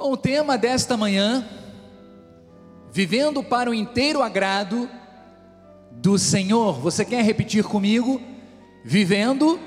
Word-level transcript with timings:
Bom, 0.00 0.12
o 0.12 0.16
tema 0.16 0.56
desta 0.56 0.96
manhã, 0.96 1.46
vivendo 2.90 3.44
para 3.44 3.68
o 3.68 3.74
inteiro 3.74 4.22
agrado 4.22 4.88
do 5.92 6.18
Senhor. 6.18 6.80
Você 6.80 7.04
quer 7.04 7.22
repetir 7.22 7.64
comigo? 7.64 8.18
Vivendo 8.82 9.60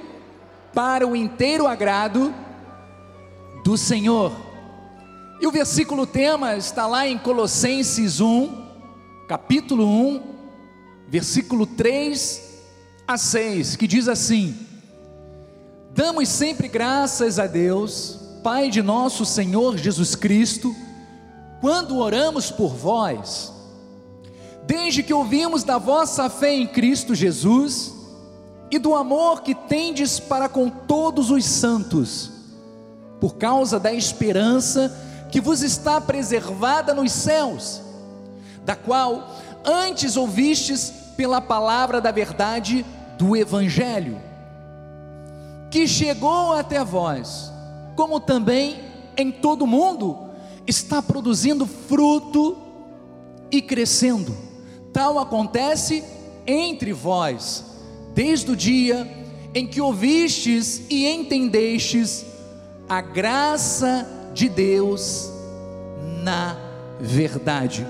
para 0.73 1.07
o 1.07 1.15
inteiro 1.15 1.67
agrado 1.67 2.33
do 3.63 3.77
Senhor. 3.77 4.35
E 5.39 5.45
o 5.45 5.51
versículo 5.51 6.07
tema 6.07 6.57
está 6.57 6.87
lá 6.87 7.07
em 7.07 7.19
Colossenses 7.19 8.19
1, 8.19 8.69
capítulo 9.27 9.85
1, 9.85 10.23
versículo 11.09 11.67
3 11.67 12.63
a 13.07 13.19
6, 13.19 13.75
que 13.75 13.85
diz 13.85 14.07
assim: 14.07 14.57
Damos 15.93 16.27
sempre 16.27 16.67
graças 16.67 17.37
a 17.37 17.45
Deus, 17.45 18.22
Pai 18.43 18.69
de 18.69 18.81
nosso 18.81 19.25
Senhor 19.25 19.77
Jesus 19.77 20.15
Cristo, 20.15 20.75
quando 21.61 21.97
oramos 21.97 22.51
por 22.51 22.75
vós, 22.75 23.53
desde 24.67 25.01
que 25.01 25.13
ouvimos 25.13 25.63
da 25.63 25.77
vossa 25.77 26.29
fé 26.29 26.53
em 26.53 26.67
Cristo 26.67 27.15
Jesus 27.15 27.93
e 28.69 28.77
do 28.77 28.93
amor 28.93 29.43
que 29.43 29.55
tendes 29.55 30.19
para 30.19 30.49
com 30.49 30.69
todos 30.69 31.31
os 31.31 31.45
santos, 31.45 32.31
por 33.21 33.35
causa 33.35 33.79
da 33.79 33.93
esperança 33.93 34.93
que 35.31 35.39
vos 35.39 35.61
está 35.61 36.01
preservada 36.01 36.93
nos 36.93 37.13
céus, 37.13 37.81
da 38.65 38.75
qual 38.75 39.35
antes 39.63 40.17
ouvistes 40.17 40.91
pela 41.15 41.39
palavra 41.39 42.01
da 42.01 42.11
verdade 42.11 42.85
do 43.17 43.37
Evangelho 43.37 44.33
que 45.73 45.87
chegou 45.87 46.53
até 46.53 46.83
vós, 46.83 47.52
como 47.95 48.19
também 48.19 48.79
em 49.15 49.31
todo 49.31 49.63
o 49.63 49.67
mundo, 49.67 50.17
está 50.65 51.01
produzindo 51.01 51.65
fruto 51.65 52.57
e 53.51 53.61
crescendo. 53.61 54.35
Tal 54.91 55.19
acontece 55.19 56.03
entre 56.45 56.93
vós, 56.93 57.63
desde 58.13 58.51
o 58.51 58.55
dia 58.55 59.07
em 59.53 59.67
que 59.67 59.79
ouvistes 59.79 60.81
e 60.89 61.07
entendestes 61.07 62.25
a 62.89 63.01
graça 63.01 64.07
de 64.33 64.49
Deus 64.49 65.29
na 66.23 66.57
verdade. 66.99 67.85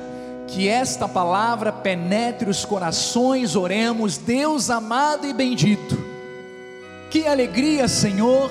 Que 0.47 0.67
esta 0.67 1.07
palavra 1.07 1.71
penetre 1.71 2.49
os 2.49 2.65
corações, 2.65 3.55
oremos, 3.55 4.17
Deus 4.17 4.69
amado 4.69 5.25
e 5.25 5.33
bendito 5.33 6.13
que 7.13 7.27
alegria, 7.27 7.87
Senhor! 7.87 8.49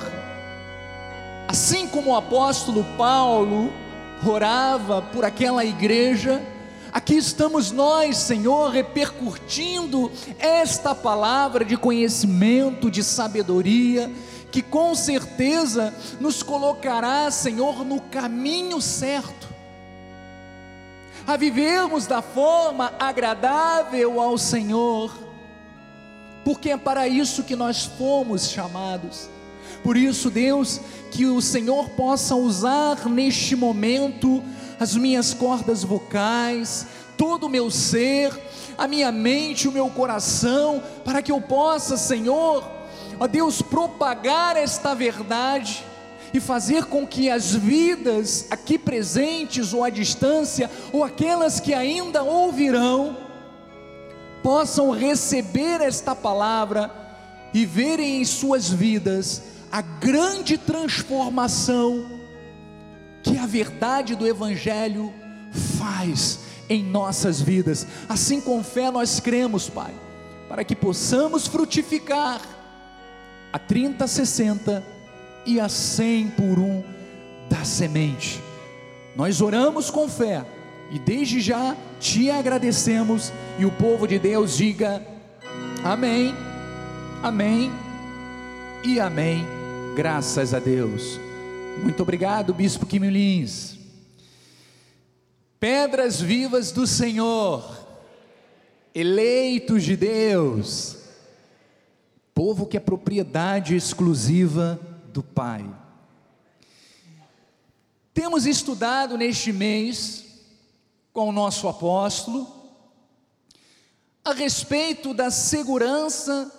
Assim 1.53 1.87
como 1.87 2.13
o 2.13 2.17
apóstolo 2.17 2.83
Paulo 2.97 3.71
orava 4.27 5.03
por 5.03 5.23
aquela 5.23 5.63
igreja, 5.63 6.43
aqui 6.91 7.15
estamos 7.15 7.71
nós, 7.71 8.17
Senhor, 8.17 8.71
repercutindo 8.71 10.11
esta 10.39 10.95
palavra 10.95 11.63
de 11.63 11.77
conhecimento, 11.77 12.91
de 12.91 13.05
sabedoria, 13.05 14.11
que 14.51 14.63
com 14.63 14.95
certeza 14.95 15.95
nos 16.19 16.43
colocará, 16.43 17.31
Senhor, 17.31 17.85
no 17.85 18.01
caminho 18.01 18.81
certo, 18.81 19.47
a 21.27 21.37
vivermos 21.37 22.07
da 22.07 22.23
forma 22.23 22.95
agradável 22.99 24.23
ao 24.23 24.39
Senhor 24.39 25.13
porque 26.45 26.71
é 26.71 26.77
para 26.77 27.07
isso 27.07 27.45
que 27.45 27.55
nós 27.55 27.85
fomos 27.85 28.49
chamados. 28.49 29.29
Por 29.83 29.97
isso, 29.97 30.31
Deus, 30.31 30.81
que 31.11 31.27
o 31.27 31.41
Senhor 31.41 31.91
possa 31.91 32.37
usar 32.37 33.09
neste 33.09 33.57
momento 33.57 34.43
as 34.79 34.97
minhas 34.97 35.35
cordas 35.35 35.83
vocais, 35.83 36.87
todo 37.17 37.47
o 37.47 37.49
meu 37.49 37.71
ser, 37.71 38.33
a 38.79 38.87
minha 38.89 39.13
mente, 39.13 39.69
o 39.69 39.73
meu 39.73 39.89
coração, 39.91 40.83
para 41.05 41.21
que 41.21 41.31
eu 41.31 41.41
possa, 41.41 41.97
Senhor, 41.97 42.69
ó 43.19 43.27
Deus, 43.27 43.61
propagar 43.61 44.57
esta 44.57 44.95
verdade 44.95 45.85
e 46.33 46.41
fazer 46.41 46.87
com 46.87 47.07
que 47.07 47.29
as 47.29 47.55
vidas 47.55 48.47
aqui 48.51 48.79
presentes 48.79 49.73
ou 49.73 49.85
à 49.85 49.91
distância, 49.91 50.71
ou 50.93 51.05
aquelas 51.05 51.61
que 51.61 51.75
ainda 51.75 52.23
ouvirão, 52.23 53.17
possam 54.43 54.91
receber 54.91 55.81
esta 55.81 56.15
palavra 56.15 56.91
e 57.53 57.67
verem 57.67 58.21
em 58.21 58.25
suas 58.25 58.69
vidas 58.69 59.43
a 59.73 59.81
grande 59.81 60.59
transformação 60.59 62.21
que 63.23 63.39
a 63.39 63.47
verdade 63.47 64.15
do 64.15 64.27
Evangelho 64.27 65.11
faz 65.79 66.41
em 66.69 66.85
nossas 66.85 67.41
vidas. 67.41 67.87
Assim 68.07 68.39
com 68.39 68.63
fé 68.63 68.91
nós 68.91 69.19
cremos, 69.19 69.71
Pai, 69.71 69.95
para 70.47 70.63
que 70.63 70.77
possamos 70.77 71.47
frutificar 71.47 72.43
a 73.51 73.59
30, 73.59 74.07
60 74.07 74.85
e 75.47 75.59
a 75.59 75.71
100 75.71 76.29
por 76.31 76.59
um 76.59 76.85
da 77.49 77.65
semente. 77.65 78.43
Nós 79.17 79.41
oramos 79.41 79.89
com 79.89 80.07
fé 80.07 80.45
e 80.91 80.99
desde 80.99 81.41
já 81.41 81.75
te 81.99 82.31
agradecemos. 82.31 83.33
E 83.59 83.65
o 83.65 83.71
povo 83.71 84.07
de 84.07 84.19
Deus 84.19 84.59
diga: 84.59 85.03
Amém, 85.83 86.35
Amém 87.23 87.73
e 88.85 89.01
Amém. 89.01 89.62
Graças 89.95 90.55
a 90.55 90.59
Deus. 90.59 91.21
Muito 91.83 92.03
obrigado, 92.03 92.55
Bispo 92.55 92.87
Quimilins. 92.87 93.77
Pedras 95.61 96.19
vivas 96.19 96.73
do 96.73 96.87
Senhor, 96.87 97.87
eleitos 98.95 99.83
de 99.83 99.95
Deus, 99.95 100.97
povo 102.35 102.67
que 102.67 102.79
é 102.79 102.81
propriedade 102.81 103.77
exclusiva 103.77 104.81
do 105.13 105.23
Pai. 105.23 105.69
Temos 108.15 108.47
estudado 108.47 109.19
neste 109.19 109.53
mês 109.53 110.25
com 111.13 111.29
o 111.29 111.33
nosso 111.33 111.69
apóstolo 111.69 112.51
a 114.25 114.33
respeito 114.33 115.13
da 115.13 115.31
segurança 115.31 116.51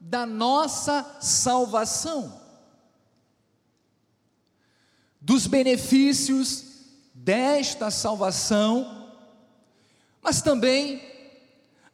da 0.00 0.24
nossa 0.24 1.18
salvação, 1.20 2.37
dos 5.28 5.46
benefícios 5.46 6.64
desta 7.12 7.90
salvação, 7.90 9.12
mas 10.22 10.40
também 10.40 11.02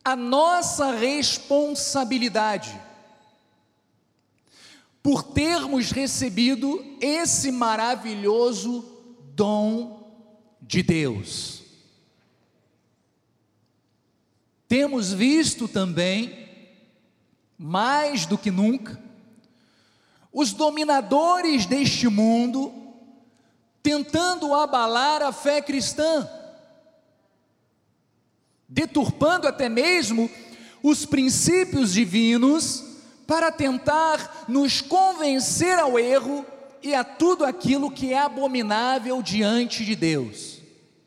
a 0.05 0.15
nossa 0.15 0.93
responsabilidade 0.93 2.81
por 5.03 5.25
termos 5.25 5.91
recebido 5.91 6.97
esse 7.01 7.51
maravilhoso 7.51 8.85
dom 9.35 10.17
de 10.63 10.85
Deus. 10.85 11.65
Temos 14.69 15.13
visto 15.13 15.67
também, 15.67 16.49
mais 17.59 18.27
do 18.27 18.39
que 18.39 18.53
nunca, 18.53 19.03
os 20.33 20.53
dominadores 20.53 21.67
deste 21.67 22.07
mundo 22.07 22.84
tentando 23.85 24.55
abalar 24.55 25.21
a 25.21 25.31
fé 25.31 25.61
cristã, 25.61 26.27
deturpando 28.67 29.47
até 29.47 29.69
mesmo 29.69 30.31
os 30.83 31.05
princípios 31.05 31.93
divinos 31.93 32.83
para 33.27 33.53
tentar 33.53 34.47
nos 34.49 34.81
convencer 34.81 35.79
ao 35.79 35.99
erro 35.99 36.47
e 36.83 36.95
a 36.95 37.05
tudo 37.05 37.45
aquilo 37.45 37.91
que 37.91 38.15
é 38.15 38.19
abominável 38.19 39.21
diante 39.21 39.85
de 39.85 39.95
Deus. 39.95 40.63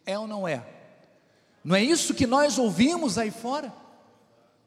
É 0.06 0.18
ou 0.18 0.28
não 0.28 0.48
é? 0.48 0.64
Não 1.64 1.76
é 1.76 1.84
isso 1.84 2.14
que 2.14 2.28
nós 2.28 2.60
ouvimos 2.60 3.18
aí 3.18 3.32
fora? 3.32 3.74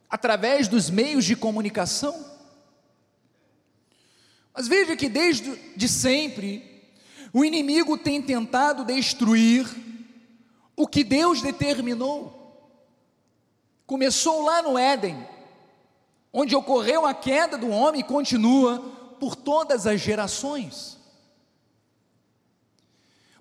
Através 0.09 0.67
dos 0.67 0.91
meios 0.91 1.25
de 1.25 1.37
comunicação? 1.37 2.27
Mas 4.53 4.67
veja 4.67 4.97
que 4.97 5.09
desde 5.09 5.55
de 5.77 5.89
sempre 5.89 6.80
o 7.33 7.45
inimigo 7.45 7.97
tem 7.97 8.21
tentado 8.21 8.85
destruir 8.85 9.69
o 10.77 10.87
que 10.87 11.05
Deus 11.05 11.43
determinou. 11.43 12.37
Começou 13.87 14.43
lá 14.43 14.63
no 14.63 14.79
Éden, 14.79 15.17
onde 16.33 16.57
ocorreu 16.57 17.07
a 17.07 17.15
queda 17.15 17.59
do 17.59 17.69
homem 17.69 18.01
e 18.01 18.05
continua 18.05 18.79
por 19.19 19.37
todas 19.37 19.87
as 19.87 20.01
gerações. 20.01 20.97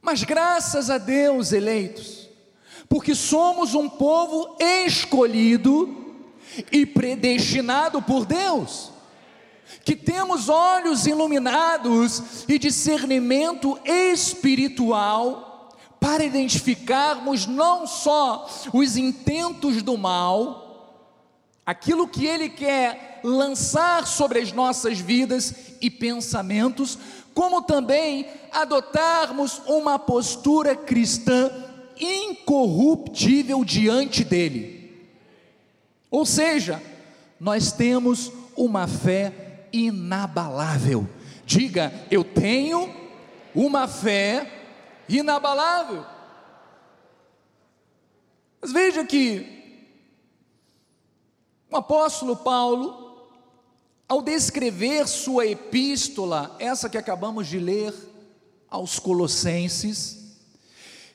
Mas 0.01 0.23
graças 0.23 0.89
a 0.89 0.97
Deus, 0.97 1.51
eleitos, 1.51 2.29
porque 2.87 3.13
somos 3.13 3.75
um 3.75 3.89
povo 3.89 4.57
escolhido 4.59 6.25
e 6.71 6.85
predestinado 6.85 8.01
por 8.01 8.25
Deus. 8.25 8.91
Que 9.83 9.95
temos 9.95 10.49
olhos 10.49 11.05
iluminados 11.05 12.45
e 12.47 12.57
discernimento 12.59 13.79
espiritual 13.85 15.69
para 15.99 16.23
identificarmos 16.23 17.45
não 17.45 17.85
só 17.85 18.47
os 18.73 18.95
intentos 18.95 19.81
do 19.81 19.97
mal, 19.97 20.95
aquilo 21.65 22.07
que 22.07 22.25
ele 22.25 22.49
quer 22.49 23.19
lançar 23.23 24.07
sobre 24.07 24.39
as 24.39 24.51
nossas 24.51 24.99
vidas 24.99 25.53
e 25.81 25.89
pensamentos, 25.89 26.97
como 27.33 27.61
também 27.61 28.25
adotarmos 28.51 29.61
uma 29.67 29.99
postura 29.99 30.75
cristã 30.75 31.51
incorruptível 31.99 33.63
diante 33.65 34.23
dele. 34.23 35.07
Ou 36.09 36.25
seja, 36.25 36.81
nós 37.39 37.71
temos 37.71 38.31
uma 38.55 38.87
fé 38.87 39.48
inabalável. 39.71 41.07
Diga, 41.45 41.91
eu 42.11 42.23
tenho 42.23 42.93
uma 43.55 43.87
fé 43.87 44.49
inabalável. 45.07 46.05
Mas 48.61 48.71
veja 48.71 49.05
que 49.05 49.59
o 51.71 51.77
apóstolo 51.77 52.35
Paulo, 52.35 53.27
ao 54.07 54.21
descrever 54.21 55.07
sua 55.07 55.45
epístola, 55.45 56.55
essa 56.59 56.89
que 56.89 56.97
acabamos 56.97 57.47
de 57.47 57.59
ler 57.59 57.93
aos 58.69 58.99
Colossenses, 58.99 60.37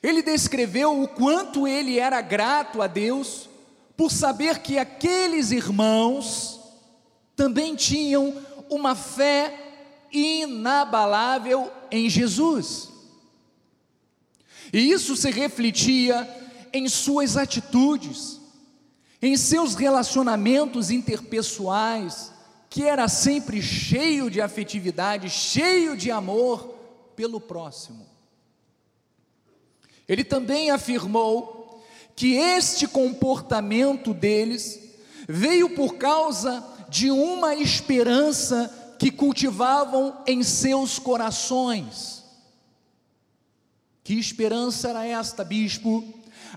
ele 0.01 0.21
descreveu 0.21 1.01
o 1.01 1.07
quanto 1.07 1.67
ele 1.67 1.99
era 1.99 2.21
grato 2.21 2.81
a 2.81 2.87
Deus 2.87 3.49
por 3.97 4.11
saber 4.11 4.59
que 4.59 4.77
aqueles 4.77 5.51
irmãos 5.51 6.54
também 7.35 7.75
tinham 7.75 8.33
uma 8.69 8.95
fé 8.95 9.65
inabalável 10.11 11.71
em 11.91 12.09
Jesus. 12.09 12.89
E 14.71 14.91
isso 14.91 15.15
se 15.15 15.29
refletia 15.29 16.27
em 16.73 16.87
suas 16.87 17.37
atitudes, 17.37 18.39
em 19.21 19.37
seus 19.37 19.75
relacionamentos 19.75 20.89
interpessoais, 20.91 22.31
que 22.69 22.83
era 22.83 23.07
sempre 23.07 23.61
cheio 23.61 24.29
de 24.29 24.41
afetividade, 24.41 25.29
cheio 25.29 25.95
de 25.95 26.11
amor 26.11 26.75
pelo 27.15 27.39
próximo. 27.39 28.05
Ele 30.07 30.23
também 30.23 30.69
afirmou 30.69 31.83
que 32.15 32.35
este 32.35 32.87
comportamento 32.87 34.13
deles 34.13 34.79
veio 35.27 35.69
por 35.71 35.95
causa 35.95 36.63
de 36.95 37.11
uma 37.11 37.53
esperança 37.53 38.73
que 38.97 39.11
cultivavam 39.11 40.15
em 40.25 40.41
seus 40.41 40.97
corações. 40.97 42.23
Que 44.01 44.13
esperança 44.13 44.91
era 44.91 45.05
esta, 45.05 45.43
bispo? 45.43 46.05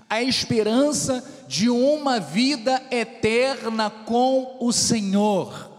A 0.09 0.23
esperança 0.23 1.21
de 1.45 1.69
uma 1.69 2.21
vida 2.21 2.81
eterna 2.89 3.89
com 3.89 4.55
o 4.61 4.71
Senhor. 4.71 5.69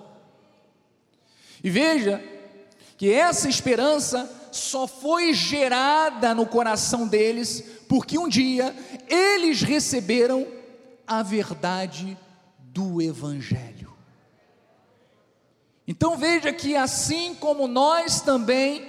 E 1.64 1.70
veja 1.70 2.22
que 2.98 3.10
essa 3.10 3.48
esperança 3.48 4.30
só 4.52 4.86
foi 4.86 5.32
gerada 5.32 6.34
no 6.34 6.44
coração 6.44 7.08
deles 7.08 7.64
porque 7.88 8.18
um 8.18 8.28
dia 8.28 8.76
eles 9.08 9.62
receberam 9.62 10.46
a 11.06 11.22
verdade 11.22 12.14
do 12.58 13.00
Evangelho. 13.00 13.79
Então 15.90 16.16
veja 16.16 16.52
que 16.52 16.76
assim 16.76 17.34
como 17.34 17.66
nós 17.66 18.20
também, 18.20 18.88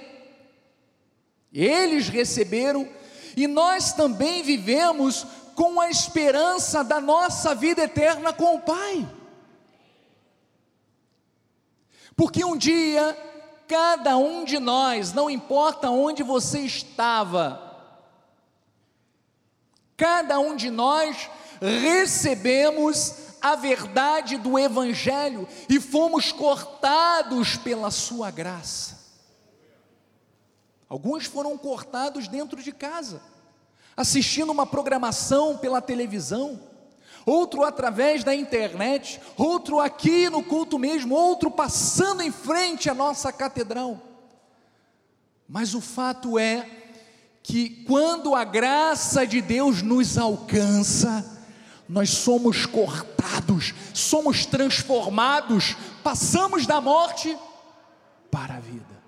eles 1.52 2.08
receberam, 2.08 2.88
e 3.36 3.48
nós 3.48 3.92
também 3.92 4.40
vivemos 4.44 5.26
com 5.56 5.80
a 5.80 5.90
esperança 5.90 6.84
da 6.84 7.00
nossa 7.00 7.56
vida 7.56 7.82
eterna 7.82 8.32
com 8.32 8.54
o 8.54 8.60
Pai. 8.60 9.04
Porque 12.14 12.44
um 12.44 12.56
dia, 12.56 13.18
cada 13.66 14.16
um 14.16 14.44
de 14.44 14.60
nós, 14.60 15.12
não 15.12 15.28
importa 15.28 15.90
onde 15.90 16.22
você 16.22 16.60
estava, 16.60 17.60
cada 19.96 20.38
um 20.38 20.54
de 20.54 20.70
nós 20.70 21.28
recebemos 21.60 23.21
a 23.42 23.56
verdade 23.56 24.38
do 24.38 24.58
Evangelho 24.58 25.48
e 25.68 25.80
fomos 25.80 26.30
cortados 26.32 27.56
pela 27.56 27.90
Sua 27.90 28.30
graça. 28.30 29.00
Alguns 30.88 31.24
foram 31.24 31.56
cortados 31.58 32.28
dentro 32.28 32.62
de 32.62 32.70
casa, 32.70 33.22
assistindo 33.96 34.52
uma 34.52 34.66
programação 34.66 35.56
pela 35.56 35.80
televisão 35.80 36.72
outro 37.26 37.64
através 37.64 38.24
da 38.24 38.34
internet, 38.34 39.20
outro 39.36 39.80
aqui 39.80 40.28
no 40.28 40.42
culto 40.42 40.78
mesmo, 40.78 41.14
outro 41.14 41.50
passando 41.50 42.22
em 42.22 42.30
frente 42.30 42.90
à 42.90 42.94
nossa 42.94 43.32
catedral. 43.32 44.00
Mas 45.48 45.74
o 45.74 45.80
fato 45.80 46.38
é 46.38 46.68
que 47.42 47.84
quando 47.84 48.34
a 48.34 48.44
graça 48.44 49.26
de 49.26 49.40
Deus 49.40 49.82
nos 49.82 50.16
alcança, 50.16 51.31
nós 51.92 52.08
somos 52.08 52.64
cortados, 52.64 53.74
somos 53.92 54.46
transformados, 54.46 55.76
passamos 56.02 56.66
da 56.66 56.80
morte 56.80 57.36
para 58.30 58.54
a 58.54 58.60
vida. 58.60 59.02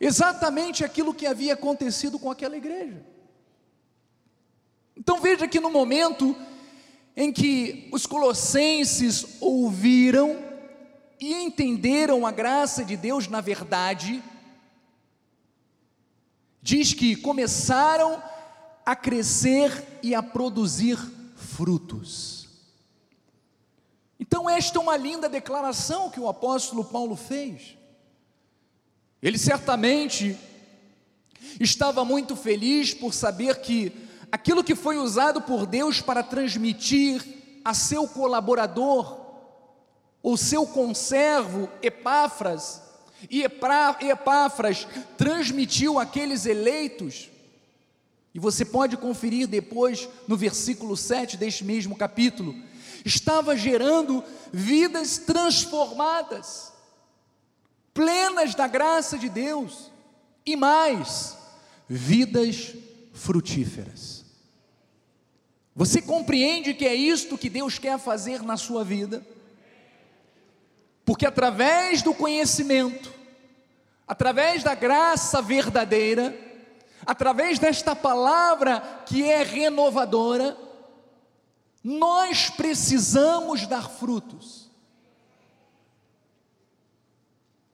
Exatamente 0.00 0.84
aquilo 0.84 1.14
que 1.14 1.28
havia 1.28 1.54
acontecido 1.54 2.18
com 2.18 2.28
aquela 2.28 2.56
igreja. 2.56 3.06
Então 4.96 5.20
veja 5.20 5.46
que 5.46 5.60
no 5.60 5.70
momento 5.70 6.36
em 7.16 7.32
que 7.32 7.88
os 7.92 8.04
colossenses 8.04 9.40
ouviram 9.40 10.36
e 11.20 11.34
entenderam 11.34 12.26
a 12.26 12.32
graça 12.32 12.84
de 12.84 12.96
Deus 12.96 13.28
na 13.28 13.40
verdade, 13.40 14.20
diz 16.60 16.92
que 16.92 17.14
começaram 17.14 18.14
a 18.14 18.33
crescer 18.96 20.00
e 20.02 20.14
a 20.14 20.22
produzir 20.22 20.98
frutos. 21.36 22.48
Então, 24.18 24.48
esta 24.48 24.78
é 24.78 24.80
uma 24.80 24.96
linda 24.96 25.28
declaração 25.28 26.10
que 26.10 26.18
o 26.18 26.28
apóstolo 26.28 26.84
Paulo 26.84 27.14
fez. 27.14 27.76
Ele 29.22 29.38
certamente 29.38 30.36
estava 31.60 32.04
muito 32.04 32.34
feliz 32.34 32.92
por 32.92 33.14
saber 33.14 33.60
que 33.60 33.92
aquilo 34.30 34.64
que 34.64 34.74
foi 34.74 34.98
usado 34.98 35.40
por 35.40 35.66
Deus 35.66 36.00
para 36.00 36.22
transmitir 36.22 37.24
a 37.64 37.72
seu 37.72 38.08
colaborador, 38.08 39.20
o 40.22 40.36
seu 40.36 40.66
conservo 40.66 41.68
Epáfras, 41.80 42.82
e 43.30 43.42
Epáfras 43.42 44.86
transmitiu 45.16 45.98
àqueles 45.98 46.44
eleitos, 46.44 47.30
e 48.34 48.38
você 48.40 48.64
pode 48.64 48.96
conferir 48.96 49.46
depois 49.46 50.08
no 50.26 50.36
versículo 50.36 50.96
7 50.96 51.36
deste 51.36 51.64
mesmo 51.64 51.94
capítulo, 51.96 52.52
estava 53.04 53.56
gerando 53.56 54.24
vidas 54.52 55.18
transformadas, 55.18 56.72
plenas 57.92 58.54
da 58.54 58.66
graça 58.66 59.16
de 59.16 59.28
Deus, 59.28 59.92
e 60.44 60.56
mais, 60.56 61.36
vidas 61.88 62.74
frutíferas. 63.12 64.24
Você 65.76 66.02
compreende 66.02 66.74
que 66.74 66.86
é 66.86 66.94
isto 66.94 67.38
que 67.38 67.48
Deus 67.48 67.78
quer 67.78 67.98
fazer 67.98 68.42
na 68.42 68.56
sua 68.56 68.84
vida? 68.84 69.24
Porque 71.04 71.26
através 71.26 72.02
do 72.02 72.12
conhecimento, 72.14 73.12
através 74.06 74.62
da 74.62 74.74
graça 74.74 75.40
verdadeira, 75.40 76.43
através 77.06 77.58
desta 77.58 77.94
palavra 77.94 78.80
que 79.06 79.22
é 79.28 79.42
renovadora, 79.42 80.56
nós 81.82 82.48
precisamos 82.48 83.66
dar 83.66 83.90
frutos. 83.90 84.70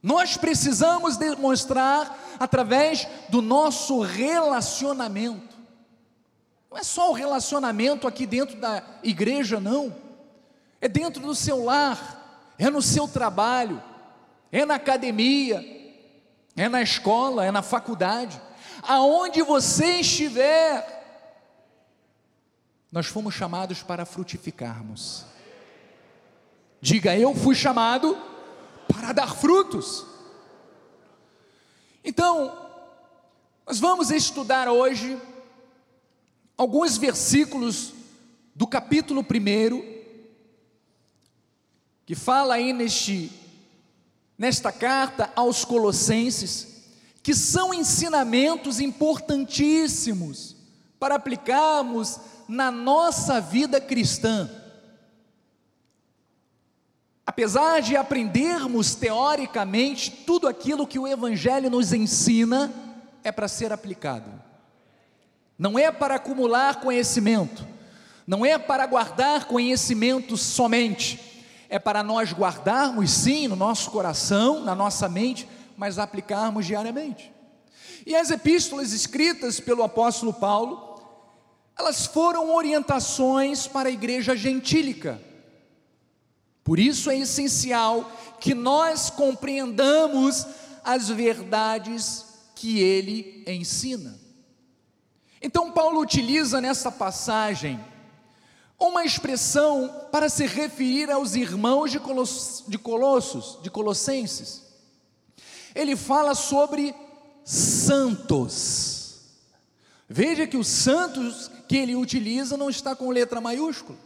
Nós 0.02 0.36
precisamos 0.36 1.16
demonstrar 1.16 2.18
através 2.38 3.06
do 3.28 3.42
nosso 3.42 4.00
relacionamento. 4.00 5.56
Não 6.70 6.78
é 6.78 6.82
só 6.82 7.10
o 7.10 7.14
relacionamento 7.14 8.08
aqui 8.08 8.26
dentro 8.26 8.58
da 8.58 8.82
igreja, 9.02 9.60
não. 9.60 9.94
É 10.80 10.88
dentro 10.88 11.20
do 11.20 11.34
seu 11.34 11.64
lar, 11.64 12.54
é 12.58 12.70
no 12.70 12.80
seu 12.80 13.06
trabalho, 13.06 13.82
é 14.50 14.64
na 14.64 14.76
academia, 14.76 15.62
é 16.56 16.68
na 16.68 16.80
escola, 16.80 17.44
é 17.44 17.50
na 17.50 17.62
faculdade. 17.62 18.40
Aonde 18.82 19.42
você 19.42 20.00
estiver, 20.00 21.00
nós 22.90 23.06
fomos 23.06 23.34
chamados 23.34 23.82
para 23.82 24.04
frutificarmos. 24.04 25.24
Diga, 26.80 27.16
eu 27.16 27.34
fui 27.34 27.54
chamado 27.54 28.16
para 28.88 29.12
dar 29.12 29.34
frutos. 29.34 30.06
Então, 32.02 32.68
nós 33.66 33.78
vamos 33.78 34.10
estudar 34.10 34.68
hoje 34.68 35.20
alguns 36.56 36.96
versículos 36.96 37.92
do 38.54 38.66
capítulo 38.66 39.20
1, 39.20 40.00
que 42.04 42.14
fala 42.14 42.54
aí 42.54 42.72
neste, 42.72 43.30
nesta 44.36 44.72
carta 44.72 45.32
aos 45.36 45.64
Colossenses, 45.64 46.69
que 47.22 47.34
são 47.34 47.74
ensinamentos 47.74 48.80
importantíssimos 48.80 50.56
para 50.98 51.16
aplicarmos 51.16 52.18
na 52.48 52.70
nossa 52.70 53.40
vida 53.40 53.80
cristã. 53.80 54.50
Apesar 57.26 57.80
de 57.80 57.96
aprendermos 57.96 58.94
teoricamente 58.94 60.10
tudo 60.10 60.48
aquilo 60.48 60.86
que 60.86 60.98
o 60.98 61.06
Evangelho 61.06 61.70
nos 61.70 61.92
ensina, 61.92 62.72
é 63.22 63.30
para 63.30 63.46
ser 63.48 63.72
aplicado. 63.72 64.30
Não 65.58 65.78
é 65.78 65.92
para 65.92 66.16
acumular 66.16 66.80
conhecimento, 66.80 67.66
não 68.26 68.44
é 68.44 68.58
para 68.58 68.86
guardar 68.86 69.44
conhecimento 69.44 70.36
somente, 70.36 71.44
é 71.68 71.78
para 71.78 72.02
nós 72.02 72.32
guardarmos 72.32 73.10
sim 73.10 73.46
no 73.46 73.54
nosso 73.54 73.90
coração, 73.90 74.64
na 74.64 74.74
nossa 74.74 75.08
mente, 75.08 75.46
mas 75.80 75.98
aplicarmos 75.98 76.64
diariamente. 76.66 77.32
E 78.06 78.14
as 78.14 78.30
epístolas 78.30 78.92
escritas 78.92 79.58
pelo 79.58 79.82
apóstolo 79.82 80.32
Paulo, 80.32 81.02
elas 81.76 82.06
foram 82.06 82.54
orientações 82.54 83.66
para 83.66 83.88
a 83.88 83.92
igreja 83.92 84.36
gentílica 84.36 85.20
por 86.70 86.78
isso 86.78 87.10
é 87.10 87.18
essencial 87.18 88.10
que 88.38 88.54
nós 88.54 89.10
compreendamos 89.10 90.46
as 90.84 91.08
verdades 91.08 92.24
que 92.54 92.78
ele 92.78 93.44
ensina. 93.44 94.18
Então, 95.42 95.72
Paulo 95.72 96.00
utiliza 96.00 96.60
nessa 96.60 96.92
passagem 96.92 97.84
uma 98.78 99.04
expressão 99.04 100.06
para 100.12 100.28
se 100.28 100.46
referir 100.46 101.10
aos 101.10 101.34
irmãos 101.34 101.90
de, 101.90 101.98
de 102.68 102.78
Colossos, 102.78 103.58
de 103.62 103.68
Colossenses. 103.68 104.69
Ele 105.74 105.96
fala 105.96 106.34
sobre 106.34 106.94
santos. 107.44 109.20
Veja 110.08 110.46
que 110.46 110.56
o 110.56 110.64
santos 110.64 111.50
que 111.68 111.76
ele 111.76 111.94
utiliza 111.94 112.56
não 112.56 112.68
está 112.68 112.96
com 112.96 113.10
letra 113.10 113.40
maiúscula. 113.40 113.98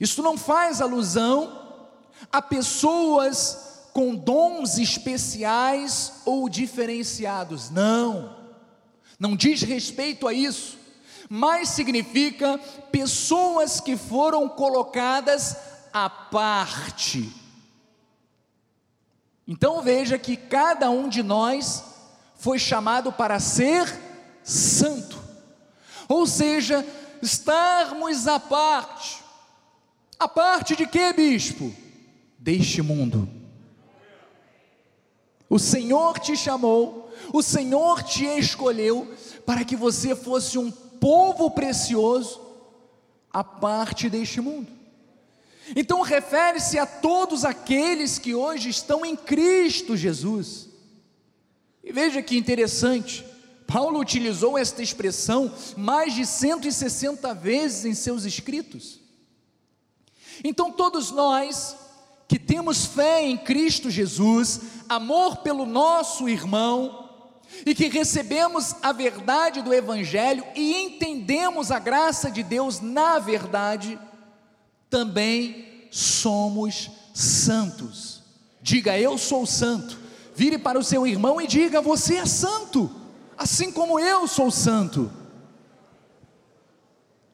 Isso 0.00 0.22
não 0.22 0.36
faz 0.36 0.80
alusão 0.80 1.78
a 2.32 2.42
pessoas 2.42 3.86
com 3.92 4.14
dons 4.14 4.78
especiais 4.78 6.14
ou 6.24 6.48
diferenciados, 6.48 7.70
não, 7.70 8.36
não 9.18 9.36
diz 9.36 9.62
respeito 9.62 10.26
a 10.26 10.32
isso, 10.32 10.78
mas 11.28 11.68
significa 11.68 12.58
pessoas 12.90 13.80
que 13.80 13.96
foram 13.96 14.48
colocadas 14.48 15.56
à 15.92 16.08
parte. 16.08 17.41
Então 19.46 19.82
veja 19.82 20.18
que 20.18 20.36
cada 20.36 20.90
um 20.90 21.08
de 21.08 21.22
nós 21.22 21.84
foi 22.36 22.58
chamado 22.58 23.12
para 23.12 23.38
ser 23.40 23.86
santo, 24.42 25.18
ou 26.08 26.26
seja, 26.26 26.84
estarmos 27.20 28.26
à 28.26 28.38
parte. 28.38 29.22
A 30.18 30.28
parte 30.28 30.76
de 30.76 30.86
que, 30.86 31.12
bispo? 31.12 31.72
Deste 32.38 32.82
mundo. 32.82 33.28
O 35.48 35.58
Senhor 35.58 36.18
te 36.18 36.36
chamou, 36.36 37.12
o 37.32 37.42
Senhor 37.42 38.02
te 38.02 38.24
escolheu 38.24 39.12
para 39.44 39.64
que 39.64 39.76
você 39.76 40.16
fosse 40.16 40.58
um 40.58 40.70
povo 40.70 41.50
precioso, 41.50 42.40
a 43.32 43.42
parte 43.44 44.08
deste 44.08 44.40
mundo. 44.40 44.81
Então 45.76 46.02
refere-se 46.02 46.78
a 46.78 46.86
todos 46.86 47.44
aqueles 47.44 48.18
que 48.18 48.34
hoje 48.34 48.68
estão 48.68 49.04
em 49.04 49.16
Cristo 49.16 49.96
Jesus. 49.96 50.68
E 51.82 51.92
veja 51.92 52.22
que 52.22 52.36
interessante, 52.36 53.24
Paulo 53.66 53.98
utilizou 53.98 54.58
esta 54.58 54.82
expressão 54.82 55.52
mais 55.76 56.14
de 56.14 56.26
160 56.26 57.34
vezes 57.34 57.84
em 57.84 57.94
seus 57.94 58.24
escritos. 58.24 59.00
Então, 60.44 60.70
todos 60.70 61.10
nós 61.10 61.76
que 62.28 62.38
temos 62.38 62.86
fé 62.86 63.22
em 63.22 63.36
Cristo 63.36 63.90
Jesus, 63.90 64.60
amor 64.88 65.38
pelo 65.38 65.66
nosso 65.66 66.28
irmão, 66.28 67.08
e 67.66 67.74
que 67.74 67.88
recebemos 67.88 68.74
a 68.82 68.92
verdade 68.92 69.60
do 69.60 69.74
Evangelho 69.74 70.44
e 70.54 70.74
entendemos 70.82 71.70
a 71.70 71.78
graça 71.78 72.30
de 72.30 72.42
Deus 72.42 72.80
na 72.80 73.18
verdade, 73.18 73.98
também 74.92 75.88
somos 75.90 76.90
santos. 77.14 78.20
Diga, 78.60 78.98
eu 78.98 79.16
sou 79.16 79.46
santo. 79.46 79.98
Vire 80.36 80.58
para 80.58 80.78
o 80.78 80.84
seu 80.84 81.06
irmão 81.06 81.40
e 81.40 81.46
diga, 81.46 81.80
você 81.80 82.16
é 82.16 82.26
santo, 82.26 82.94
assim 83.36 83.72
como 83.72 83.98
eu 83.98 84.28
sou 84.28 84.50
santo. 84.50 85.10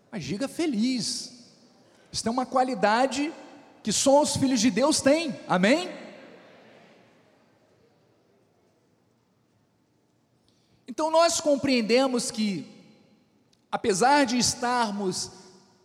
Mas 0.09 0.23
diga 0.23 0.47
feliz, 0.47 1.33
isso 2.13 2.29
é 2.29 2.31
uma 2.31 2.47
qualidade 2.47 3.33
que 3.83 3.93
só 3.93 4.23
os 4.23 4.37
filhos 4.37 4.61
de 4.61 4.71
Deus 4.71 5.01
têm, 5.01 5.35
amém? 5.49 5.89
Então 10.87 11.11
nós 11.11 11.41
compreendemos 11.41 12.31
que, 12.31 12.67
apesar 13.71 14.27
de 14.27 14.39
estarmos 14.39 15.31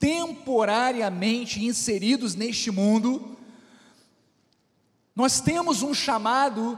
temporariamente 0.03 1.63
inseridos 1.63 2.35
neste 2.35 2.69
mundo, 2.69 3.37
nós 5.15 5.39
temos 5.39 5.81
um 5.81 5.93
chamado 5.93 6.77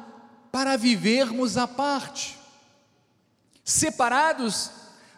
para 0.51 0.77
vivermos 0.77 1.58
à 1.58 1.67
parte, 1.67 2.38
separados 3.63 4.70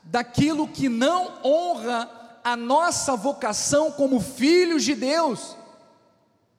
daquilo 0.05 0.69
que 0.69 0.87
não 0.87 1.33
honra 1.43 2.09
a 2.45 2.55
nossa 2.55 3.13
vocação 3.17 3.91
como 3.91 4.21
filhos 4.21 4.85
de 4.85 4.95
Deus, 4.95 5.57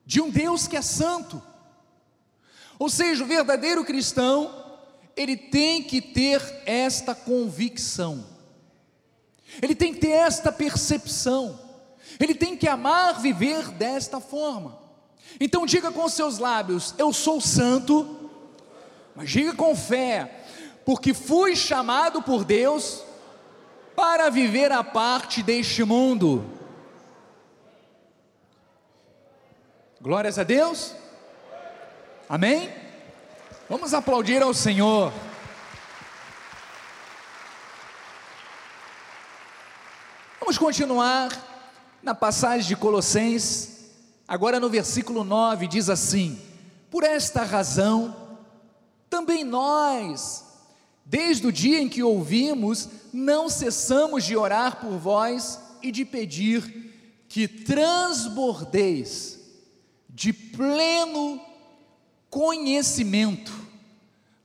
de 0.04 0.20
um 0.20 0.28
Deus 0.28 0.68
que 0.68 0.76
é 0.76 0.82
santo. 0.82 1.42
Ou 2.78 2.90
seja, 2.90 3.24
o 3.24 3.26
verdadeiro 3.26 3.86
cristão, 3.86 4.66
ele 5.16 5.34
tem 5.34 5.82
que 5.82 6.02
ter 6.02 6.42
esta 6.66 7.14
convicção, 7.14 8.22
ele 9.60 9.74
tem 9.74 9.92
que 9.92 10.00
ter 10.00 10.10
esta 10.10 10.52
percepção, 10.52 11.58
ele 12.18 12.34
tem 12.34 12.56
que 12.56 12.68
amar 12.68 13.20
viver 13.20 13.70
desta 13.70 14.20
forma. 14.20 14.78
Então 15.40 15.66
diga 15.66 15.90
com 15.90 16.08
seus 16.08 16.38
lábios: 16.38 16.94
Eu 16.98 17.12
sou 17.12 17.40
santo, 17.40 18.30
mas 19.14 19.30
diga 19.30 19.52
com 19.54 19.74
fé, 19.76 20.44
porque 20.84 21.12
fui 21.12 21.54
chamado 21.54 22.22
por 22.22 22.44
Deus 22.44 23.02
para 23.94 24.30
viver 24.30 24.70
a 24.72 24.84
parte 24.84 25.42
deste 25.42 25.82
mundo. 25.84 26.44
Glórias 30.00 30.38
a 30.38 30.44
Deus. 30.44 30.94
Amém? 32.28 32.72
Vamos 33.68 33.92
aplaudir 33.92 34.42
ao 34.42 34.54
Senhor. 34.54 35.12
Vamos 40.48 40.56
continuar 40.56 41.28
na 42.02 42.14
passagem 42.14 42.66
de 42.66 42.74
Colossenses, 42.74 43.90
agora 44.26 44.58
no 44.58 44.70
versículo 44.70 45.22
9, 45.22 45.68
diz 45.68 45.90
assim: 45.90 46.40
Por 46.90 47.04
esta 47.04 47.42
razão, 47.42 48.16
também 49.10 49.44
nós, 49.44 50.46
Desde 51.04 51.46
o 51.46 51.52
dia 51.52 51.82
em 51.82 51.86
que 51.86 52.02
ouvimos, 52.02 52.88
não 53.12 53.50
cessamos 53.50 54.24
de 54.24 54.38
orar 54.38 54.76
por 54.80 54.96
vós 54.96 55.60
e 55.82 55.92
de 55.92 56.06
pedir 56.06 56.94
que 57.28 57.46
transbordeis 57.46 59.38
de 60.08 60.32
pleno 60.32 61.38
conhecimento 62.30 63.52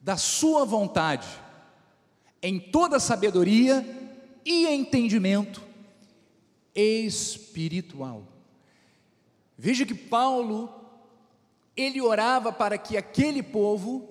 da 0.01 0.17
Sua 0.17 0.65
vontade, 0.65 1.29
em 2.41 2.59
toda 2.59 2.99
sabedoria 2.99 3.87
e 4.43 4.67
entendimento 4.67 5.62
espiritual. 6.75 8.27
Veja 9.57 9.85
que 9.85 9.93
Paulo, 9.93 10.73
ele 11.75 12.01
orava 12.01 12.51
para 12.51 12.77
que 12.77 12.97
aquele 12.97 13.43
povo 13.43 14.09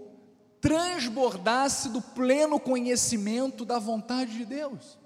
transbordasse 0.61 1.89
do 1.89 2.01
pleno 2.01 2.59
conhecimento 2.61 3.65
da 3.65 3.79
vontade 3.79 4.39
de 4.39 4.45
Deus. 4.45 4.97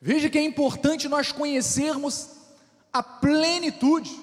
Veja 0.00 0.28
que 0.28 0.38
é 0.38 0.42
importante 0.42 1.08
nós 1.08 1.32
conhecermos 1.32 2.30
a 2.92 3.02
plenitude. 3.02 4.14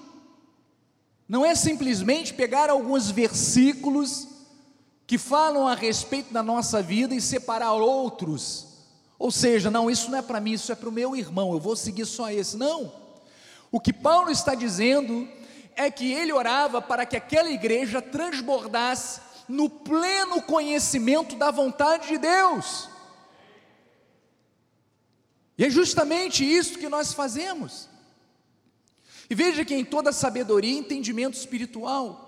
Não 1.28 1.44
é 1.44 1.56
simplesmente 1.56 2.34
pegar 2.34 2.70
alguns 2.70 3.10
versículos 3.10 4.28
que 5.08 5.18
falam 5.18 5.68
a 5.68 5.76
respeito 5.76 6.32
da 6.32 6.42
nossa 6.42 6.82
vida 6.82 7.14
e 7.14 7.22
separar 7.22 7.74
outros. 7.74 8.75
Ou 9.18 9.32
seja, 9.32 9.72
não, 9.72 9.90
isso 9.90 10.12
não 10.12 10.18
é 10.18 10.22
para 10.22 10.40
mim, 10.40 10.54
isso 10.54 10.72
é 10.72 10.76
para 10.76 10.90
o 10.90 10.92
meu 10.92 11.16
irmão, 11.16 11.54
eu 11.54 11.60
vou 11.60 11.76
seguir 11.76 12.06
só 12.06 12.30
esse. 12.30 12.58
Não. 12.58 12.92
O 13.72 13.80
que 13.80 13.94
Paulo 13.94 14.30
está 14.30 14.56
dizendo 14.56 15.28
é 15.76 15.90
que 15.92 16.12
ele 16.12 16.32
orava 16.32 16.82
para 16.82 17.06
que 17.06 17.16
aquela 17.16 17.50
igreja 17.50 18.02
transbordasse 18.02 19.22
no 19.48 19.70
pleno 19.70 20.42
conhecimento 20.42 21.36
da 21.36 21.52
vontade 21.52 22.08
de 22.08 22.18
Deus. 22.18 22.90
E 25.58 25.66
é 25.66 25.70
justamente 25.70 26.44
isso 26.44 26.80
que 26.80 26.90
nós 26.90 27.14
fazemos. 27.14 27.90
E 29.30 29.36
veja 29.36 29.66
que 29.66 29.74
em 29.74 29.86
toda 29.86 30.12
sabedoria 30.12 30.74
e 30.74 30.78
entendimento 30.78 31.36
espiritual, 31.36 32.26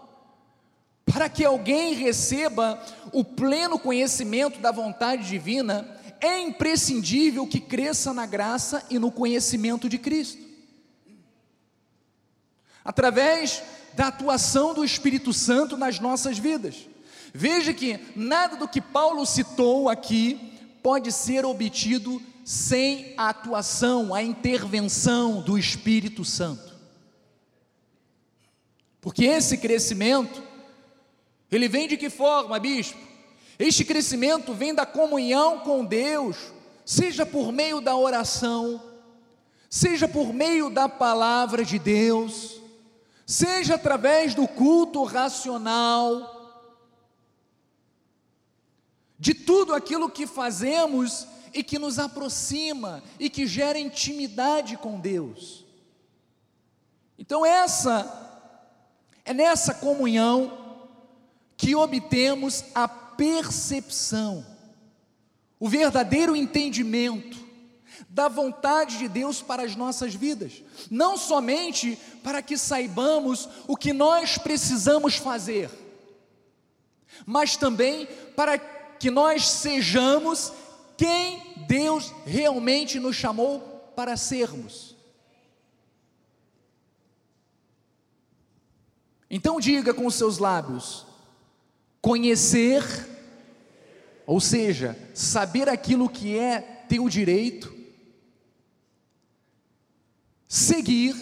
para 1.05 1.29
que 1.29 1.45
alguém 1.45 1.93
receba 1.93 2.81
o 3.11 3.23
pleno 3.23 3.77
conhecimento 3.79 4.59
da 4.59 4.71
vontade 4.71 5.27
divina, 5.27 5.96
é 6.21 6.39
imprescindível 6.39 7.47
que 7.47 7.59
cresça 7.59 8.13
na 8.13 8.25
graça 8.25 8.85
e 8.89 8.97
no 8.99 9.11
conhecimento 9.11 9.87
de 9.87 9.97
Cristo. 9.97 10.41
Através 12.83 13.61
da 13.93 14.07
atuação 14.07 14.73
do 14.73 14.85
Espírito 14.85 15.33
Santo 15.33 15.75
nas 15.75 15.99
nossas 15.99 16.37
vidas. 16.37 16.87
Veja 17.33 17.73
que 17.73 17.99
nada 18.15 18.55
do 18.55 18.67
que 18.67 18.79
Paulo 18.79 19.25
citou 19.25 19.89
aqui 19.89 20.53
pode 20.83 21.11
ser 21.11 21.45
obtido 21.45 22.21
sem 22.45 23.13
a 23.17 23.29
atuação, 23.29 24.13
a 24.13 24.21
intervenção 24.21 25.41
do 25.41 25.57
Espírito 25.57 26.23
Santo. 26.23 26.75
Porque 29.01 29.25
esse 29.25 29.57
crescimento, 29.57 30.43
ele 31.51 31.67
vem 31.67 31.87
de 31.87 31.97
que 31.97 32.09
forma, 32.09 32.59
bispo? 32.59 33.06
Este 33.59 33.83
crescimento 33.83 34.53
vem 34.53 34.73
da 34.73 34.85
comunhão 34.85 35.59
com 35.59 35.83
Deus, 35.83 36.37
seja 36.85 37.25
por 37.25 37.51
meio 37.51 37.81
da 37.81 37.95
oração, 37.95 38.81
seja 39.69 40.07
por 40.07 40.31
meio 40.31 40.69
da 40.69 40.87
palavra 40.87 41.65
de 41.65 41.79
Deus, 41.79 42.61
seja 43.25 43.75
através 43.75 44.35
do 44.35 44.47
culto 44.47 45.03
racional, 45.03 46.35
de 49.17 49.33
tudo 49.33 49.73
aquilo 49.73 50.09
que 50.09 50.27
fazemos 50.27 51.27
e 51.51 51.63
que 51.63 51.79
nos 51.79 51.97
aproxima 51.97 53.03
e 53.19 53.29
que 53.29 53.47
gera 53.47 53.79
intimidade 53.79 54.77
com 54.77 54.99
Deus. 54.99 55.65
Então 57.17 57.43
essa 57.43 58.45
é 59.25 59.33
nessa 59.33 59.73
comunhão 59.73 60.87
que 61.57 61.75
obtemos 61.75 62.63
a 62.75 62.87
percepção, 63.17 64.45
o 65.59 65.67
verdadeiro 65.67 66.35
entendimento 66.35 67.45
da 68.07 68.27
vontade 68.27 68.99
de 68.99 69.07
Deus 69.07 69.41
para 69.41 69.63
as 69.63 69.75
nossas 69.75 70.13
vidas, 70.13 70.63
não 70.89 71.17
somente 71.17 71.97
para 72.23 72.41
que 72.41 72.57
saibamos 72.57 73.49
o 73.67 73.75
que 73.75 73.91
nós 73.91 74.37
precisamos 74.37 75.15
fazer, 75.15 75.69
mas 77.25 77.57
também 77.57 78.05
para 78.35 78.57
que 78.57 79.09
nós 79.09 79.47
sejamos 79.47 80.53
quem 80.95 81.65
Deus 81.67 82.13
realmente 82.25 82.99
nos 82.99 83.15
chamou 83.15 83.59
para 83.95 84.15
sermos. 84.15 84.95
Então 89.29 89.59
diga 89.59 89.93
com 89.93 90.05
os 90.05 90.15
seus 90.15 90.37
lábios: 90.37 91.06
conhecer, 92.07 92.81
ou 94.25 94.39
seja, 94.39 94.97
saber 95.13 95.67
aquilo 95.67 96.07
que 96.07 96.39
é 96.39 96.61
teu 96.87 97.09
direito, 97.09 97.75
seguir, 100.47 101.13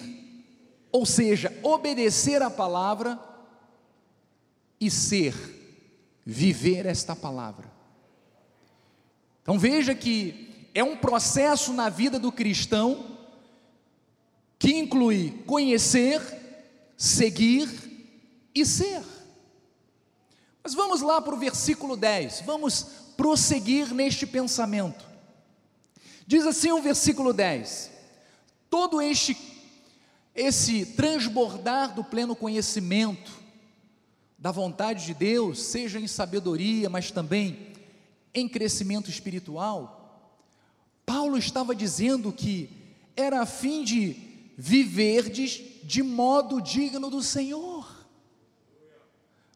ou 0.92 1.04
seja, 1.04 1.52
obedecer 1.64 2.40
a 2.44 2.52
palavra 2.52 3.20
e 4.80 4.92
ser, 4.92 5.34
viver 6.24 6.86
esta 6.86 7.16
palavra. 7.16 7.68
Então 9.42 9.58
veja 9.58 9.96
que 9.96 10.70
é 10.76 10.84
um 10.84 10.98
processo 10.98 11.74
na 11.74 11.90
vida 11.90 12.20
do 12.20 12.32
cristão 12.32 13.18
que 14.60 14.78
inclui 14.78 15.32
conhecer, 15.48 16.22
seguir 16.96 17.68
e 18.54 18.64
ser. 18.64 19.15
Mas 20.66 20.74
vamos 20.74 21.04
lá 21.04 21.22
para 21.22 21.36
o 21.36 21.38
versículo 21.38 21.96
10, 21.96 22.42
vamos 22.44 22.88
prosseguir 23.16 23.94
neste 23.94 24.26
pensamento. 24.26 25.06
Diz 26.26 26.44
assim 26.44 26.72
o 26.72 26.82
versículo 26.82 27.32
10: 27.32 27.92
Todo 28.68 29.00
este 29.00 29.38
esse 30.34 30.84
transbordar 30.88 31.94
do 31.94 32.04
pleno 32.04 32.36
conhecimento 32.36 33.32
da 34.40 34.50
vontade 34.50 35.06
de 35.06 35.14
Deus, 35.14 35.62
seja 35.62 36.00
em 36.00 36.08
sabedoria, 36.08 36.90
mas 36.90 37.12
também 37.12 37.68
em 38.34 38.50
crescimento 38.50 39.08
espiritual, 39.08 40.34
Paulo 41.06 41.38
estava 41.38 41.76
dizendo 41.76 42.34
que 42.34 42.72
era 43.16 43.40
a 43.40 43.46
fim 43.46 43.84
de 43.84 44.16
viverdes 44.58 45.62
de 45.84 46.02
modo 46.02 46.60
digno 46.60 47.12
do 47.12 47.22
Senhor. 47.22 47.75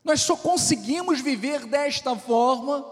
Nós 0.03 0.21
só 0.21 0.35
conseguimos 0.35 1.19
viver 1.21 1.65
desta 1.65 2.15
forma, 2.15 2.85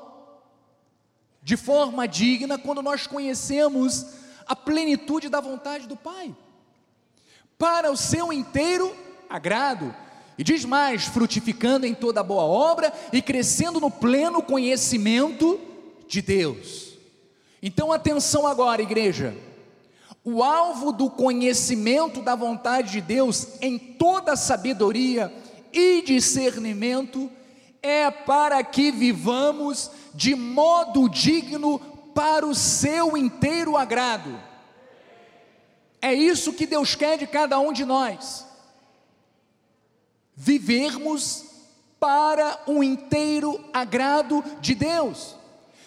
de 1.41 1.55
forma 1.55 2.07
digna, 2.07 2.57
quando 2.57 2.81
nós 2.81 3.07
conhecemos 3.07 4.05
a 4.45 4.55
plenitude 4.55 5.29
da 5.29 5.39
vontade 5.39 5.87
do 5.87 5.95
Pai, 5.95 6.35
para 7.57 7.91
o 7.91 7.97
seu 7.97 8.31
inteiro 8.31 8.95
agrado. 9.29 9.93
E 10.37 10.43
diz 10.43 10.63
mais: 10.65 11.05
frutificando 11.05 11.85
em 11.85 11.93
toda 11.93 12.23
boa 12.23 12.43
obra 12.43 12.93
e 13.11 13.21
crescendo 13.21 13.79
no 13.79 13.89
pleno 13.89 14.41
conhecimento 14.41 15.59
de 16.07 16.21
Deus. 16.21 16.97
Então, 17.61 17.91
atenção 17.91 18.45
agora, 18.45 18.81
igreja. 18.81 19.35
O 20.23 20.43
alvo 20.43 20.91
do 20.91 21.09
conhecimento 21.09 22.21
da 22.21 22.35
vontade 22.35 22.91
de 22.91 23.01
Deus 23.01 23.47
em 23.61 23.77
toda 23.77 24.35
sabedoria 24.35 25.33
e 25.77 26.01
discernimento 26.01 27.29
é 27.83 28.09
para 28.09 28.63
que 28.63 28.91
vivamos 28.91 29.91
de 30.15 30.33
modo 30.33 31.07
digno 31.07 31.77
para 32.15 32.47
o 32.47 32.55
seu 32.55 33.15
inteiro 33.15 33.77
agrado. 33.77 34.41
É 36.01 36.11
isso 36.11 36.53
que 36.53 36.65
Deus 36.65 36.95
quer 36.95 37.19
de 37.19 37.27
cada 37.27 37.59
um 37.59 37.71
de 37.71 37.85
nós. 37.85 38.47
Vivermos 40.35 41.45
para 41.99 42.59
o 42.65 42.83
inteiro 42.83 43.63
agrado 43.71 44.43
de 44.59 44.73
Deus. 44.73 45.35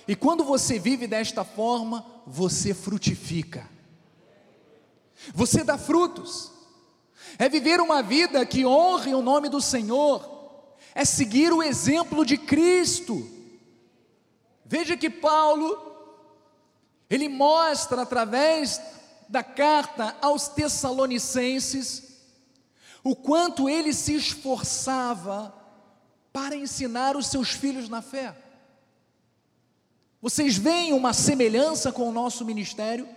E 0.06 0.14
quando 0.14 0.44
você 0.44 0.78
vive 0.78 1.08
desta 1.08 1.42
forma, 1.42 2.06
você 2.24 2.72
frutifica. 2.72 3.68
Você 5.34 5.64
dá 5.64 5.76
frutos. 5.76 6.59
É 7.38 7.48
viver 7.48 7.80
uma 7.80 8.02
vida 8.02 8.44
que 8.44 8.64
honre 8.64 9.14
o 9.14 9.22
nome 9.22 9.48
do 9.48 9.60
Senhor. 9.60 10.76
É 10.94 11.04
seguir 11.04 11.52
o 11.52 11.62
exemplo 11.62 12.24
de 12.24 12.36
Cristo. 12.36 13.28
Veja 14.64 14.96
que 14.96 15.10
Paulo 15.10 15.90
ele 17.08 17.28
mostra 17.28 18.02
através 18.02 18.80
da 19.28 19.42
carta 19.42 20.16
aos 20.20 20.48
Tessalonicenses 20.48 22.10
o 23.02 23.16
quanto 23.16 23.68
ele 23.68 23.92
se 23.92 24.14
esforçava 24.14 25.54
para 26.32 26.54
ensinar 26.54 27.16
os 27.16 27.26
seus 27.26 27.50
filhos 27.50 27.88
na 27.88 28.02
fé. 28.02 28.36
Vocês 30.20 30.56
veem 30.56 30.92
uma 30.92 31.12
semelhança 31.12 31.90
com 31.90 32.08
o 32.08 32.12
nosso 32.12 32.44
ministério? 32.44 33.08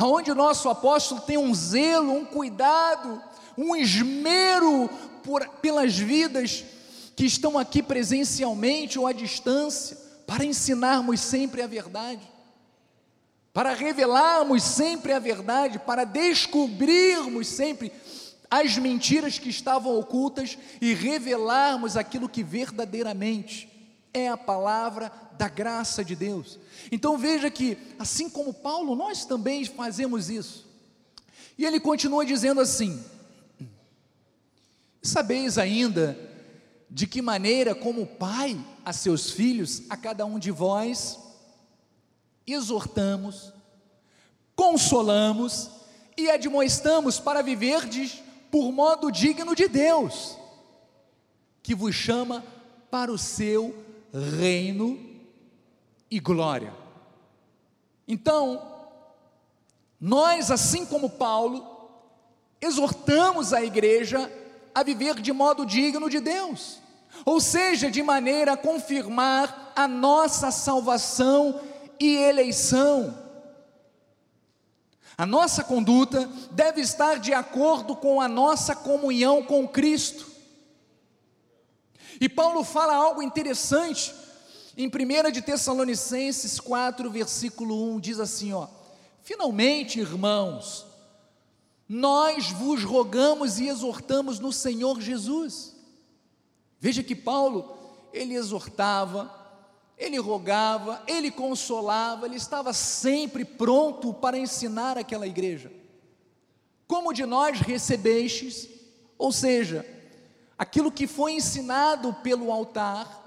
Aonde 0.00 0.30
o 0.30 0.34
nosso 0.36 0.68
apóstolo 0.68 1.20
tem 1.20 1.36
um 1.36 1.52
zelo, 1.52 2.12
um 2.12 2.24
cuidado, 2.24 3.20
um 3.56 3.74
esmero 3.74 4.88
por, 5.24 5.44
pelas 5.60 5.98
vidas 5.98 6.64
que 7.16 7.26
estão 7.26 7.58
aqui 7.58 7.82
presencialmente 7.82 8.96
ou 8.96 9.08
à 9.08 9.12
distância, 9.12 9.98
para 10.24 10.44
ensinarmos 10.44 11.18
sempre 11.18 11.62
a 11.62 11.66
verdade, 11.66 12.22
para 13.52 13.74
revelarmos 13.74 14.62
sempre 14.62 15.12
a 15.12 15.18
verdade, 15.18 15.80
para 15.80 16.04
descobrirmos 16.04 17.48
sempre 17.48 17.90
as 18.48 18.78
mentiras 18.78 19.36
que 19.36 19.48
estavam 19.48 19.98
ocultas 19.98 20.56
e 20.80 20.94
revelarmos 20.94 21.96
aquilo 21.96 22.28
que 22.28 22.44
verdadeiramente 22.44 23.68
é 24.14 24.28
a 24.28 24.36
palavra 24.36 25.10
da 25.36 25.48
graça 25.48 26.04
de 26.04 26.14
Deus. 26.14 26.56
Então 26.90 27.18
veja 27.18 27.50
que, 27.50 27.76
assim 27.98 28.30
como 28.30 28.54
Paulo, 28.54 28.94
nós 28.94 29.24
também 29.24 29.64
fazemos 29.64 30.30
isso. 30.30 30.66
E 31.56 31.64
ele 31.64 31.80
continua 31.80 32.24
dizendo 32.24 32.60
assim: 32.60 33.02
Sabeis 35.02 35.58
ainda 35.58 36.18
de 36.90 37.06
que 37.06 37.20
maneira, 37.20 37.74
como 37.74 38.06
pai 38.06 38.58
a 38.84 38.92
seus 38.92 39.30
filhos, 39.30 39.82
a 39.90 39.96
cada 39.96 40.24
um 40.24 40.38
de 40.38 40.50
vós, 40.50 41.18
exortamos, 42.46 43.52
consolamos 44.56 45.70
e 46.16 46.30
admoestamos 46.30 47.20
para 47.20 47.42
viverdes 47.42 48.22
por 48.50 48.72
modo 48.72 49.10
digno 49.10 49.54
de 49.54 49.68
Deus, 49.68 50.36
que 51.62 51.74
vos 51.74 51.94
chama 51.94 52.42
para 52.90 53.12
o 53.12 53.18
seu 53.18 53.84
reino 54.12 55.07
e 56.10 56.18
glória. 56.18 56.72
Então, 58.06 58.62
nós, 60.00 60.50
assim 60.50 60.86
como 60.86 61.10
Paulo, 61.10 61.66
exortamos 62.60 63.52
a 63.52 63.62
igreja 63.62 64.32
a 64.74 64.82
viver 64.82 65.16
de 65.16 65.32
modo 65.32 65.66
digno 65.66 66.08
de 66.08 66.20
Deus, 66.20 66.78
ou 67.24 67.40
seja, 67.40 67.90
de 67.90 68.02
maneira 68.02 68.52
a 68.52 68.56
confirmar 68.56 69.72
a 69.74 69.88
nossa 69.88 70.50
salvação 70.50 71.60
e 71.98 72.16
eleição. 72.16 73.26
A 75.16 75.26
nossa 75.26 75.64
conduta 75.64 76.30
deve 76.52 76.80
estar 76.80 77.18
de 77.18 77.34
acordo 77.34 77.96
com 77.96 78.20
a 78.20 78.28
nossa 78.28 78.76
comunhão 78.76 79.42
com 79.42 79.66
Cristo. 79.66 80.28
E 82.20 82.28
Paulo 82.28 82.62
fala 82.62 82.94
algo 82.94 83.20
interessante 83.20 84.14
em 84.78 84.86
1 84.86 85.32
de 85.32 85.42
Tessalonicenses 85.42 86.60
4, 86.60 87.10
versículo 87.10 87.94
1, 87.94 87.98
diz 87.98 88.20
assim, 88.20 88.52
ó: 88.52 88.68
Finalmente, 89.24 89.98
irmãos, 89.98 90.86
nós 91.88 92.52
vos 92.52 92.84
rogamos 92.84 93.58
e 93.58 93.66
exortamos 93.66 94.38
no 94.38 94.52
Senhor 94.52 95.00
Jesus. 95.00 95.74
Veja 96.78 97.02
que 97.02 97.16
Paulo, 97.16 97.76
ele 98.12 98.34
exortava, 98.34 99.34
ele 99.98 100.16
rogava, 100.16 101.02
ele 101.08 101.32
consolava, 101.32 102.26
ele 102.26 102.36
estava 102.36 102.72
sempre 102.72 103.44
pronto 103.44 104.14
para 104.14 104.38
ensinar 104.38 104.96
aquela 104.96 105.26
igreja. 105.26 105.72
Como 106.86 107.12
de 107.12 107.26
nós 107.26 107.58
recebestes, 107.58 108.68
ou 109.18 109.32
seja, 109.32 109.84
aquilo 110.56 110.92
que 110.92 111.08
foi 111.08 111.32
ensinado 111.32 112.14
pelo 112.22 112.52
altar, 112.52 113.17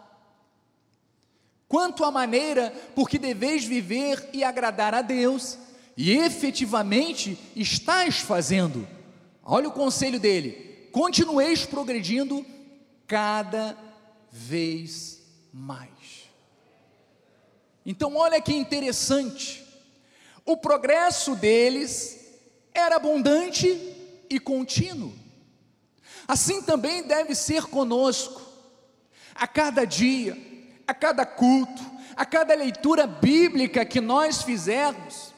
quanto 1.72 2.04
à 2.04 2.12
maneira 2.12 2.70
por 2.94 3.08
que 3.10 3.18
deveis 3.18 3.64
viver 3.64 4.30
e 4.34 4.44
agradar 4.44 4.94
a 4.94 5.02
Deus, 5.02 5.58
e 5.96 6.12
efetivamente 6.12 7.40
estás 7.56 8.18
fazendo. 8.18 8.86
Olha 9.42 9.70
o 9.70 9.72
conselho 9.72 10.20
dele: 10.20 10.90
continueis 10.92 11.66
progredindo 11.66 12.46
cada 13.08 13.78
vez 14.30 15.22
mais. 15.54 15.90
Então, 17.86 18.18
olha 18.18 18.42
que 18.42 18.54
interessante, 18.54 19.66
o 20.46 20.58
progresso 20.58 21.38
deles 21.38 22.20
era 22.74 22.98
abundante 22.98 23.96
e 24.30 24.42
contínuo. 24.42 25.14
Assim 26.28 26.62
também 26.62 27.04
deve 27.04 27.34
ser 27.34 27.64
conosco, 27.68 28.42
a 29.34 29.48
cada 29.48 29.86
dia, 29.86 30.51
a 30.92 30.94
cada 30.94 31.26
culto, 31.26 31.82
a 32.18 32.26
cada 32.26 32.54
leitura 32.54 33.08
bíblica 33.08 33.86
que 33.86 34.02
nós 34.02 34.42
fizermos, 34.42 35.34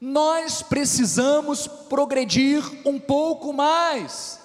nós 0.00 0.62
precisamos 0.62 1.66
progredir 1.66 2.64
um 2.86 2.98
pouco 2.98 3.52
mais. 3.52 4.40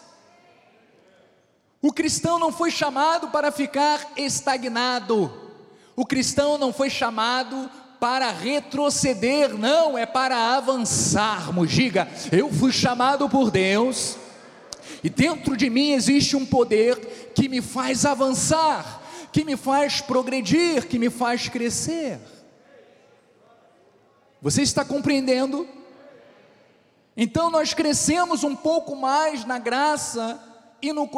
O 1.81 1.93
cristão 1.93 2.37
não 2.37 2.51
foi 2.51 2.69
chamado 2.71 3.29
para 3.29 3.53
ficar 3.53 4.05
estagnado, 4.17 5.31
o 5.95 6.05
cristão 6.05 6.57
não 6.57 6.73
foi 6.73 6.89
chamado 6.89 7.71
para 7.97 8.29
retroceder, 8.29 9.57
não, 9.57 9.97
é 9.97 10.05
para 10.05 10.57
avançarmos. 10.57 11.71
Diga, 11.71 12.05
eu 12.33 12.51
fui 12.51 12.73
chamado 12.73 13.29
por 13.29 13.49
Deus, 13.49 14.17
e 15.01 15.09
dentro 15.09 15.55
de 15.55 15.69
mim 15.69 15.91
existe 15.91 16.35
um 16.35 16.45
poder 16.45 17.31
que 17.33 17.47
me 17.47 17.61
faz 17.61 18.05
avançar, 18.05 18.98
que 19.31 19.43
me 19.43 19.55
faz 19.55 20.01
progredir, 20.01 20.87
que 20.87 20.97
me 20.99 21.09
faz 21.09 21.47
crescer. 21.47 22.19
Você 24.41 24.61
está 24.61 24.85
compreendendo? 24.85 25.67
Então 27.15 27.49
nós 27.49 27.73
crescemos 27.73 28.43
um 28.43 28.55
pouco 28.55 28.95
mais 28.95 29.43
na 29.43 29.59
graça 29.59 30.41
e 30.81 30.93
no, 30.93 31.09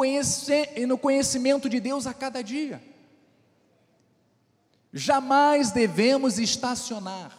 e 0.76 0.86
no 0.86 0.98
conhecimento 0.98 1.68
de 1.68 1.78
Deus 1.78 2.06
a 2.06 2.12
cada 2.12 2.42
dia. 2.42 2.82
Jamais 4.92 5.70
devemos 5.70 6.38
estacionar. 6.38 7.38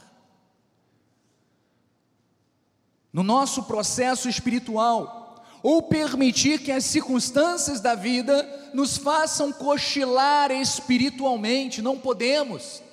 No 3.12 3.22
nosso 3.22 3.64
processo 3.64 4.28
espiritual, 4.28 5.23
ou 5.64 5.82
permitir 5.82 6.60
que 6.60 6.72
as 6.72 6.84
circunstâncias 6.84 7.80
da 7.80 7.96
vida 7.96 8.70
nos 8.74 8.98
façam 8.98 9.52
cochilar 9.54 10.52
espiritualmente, 10.52 11.82
não 11.82 11.98
podemos. 11.98 12.84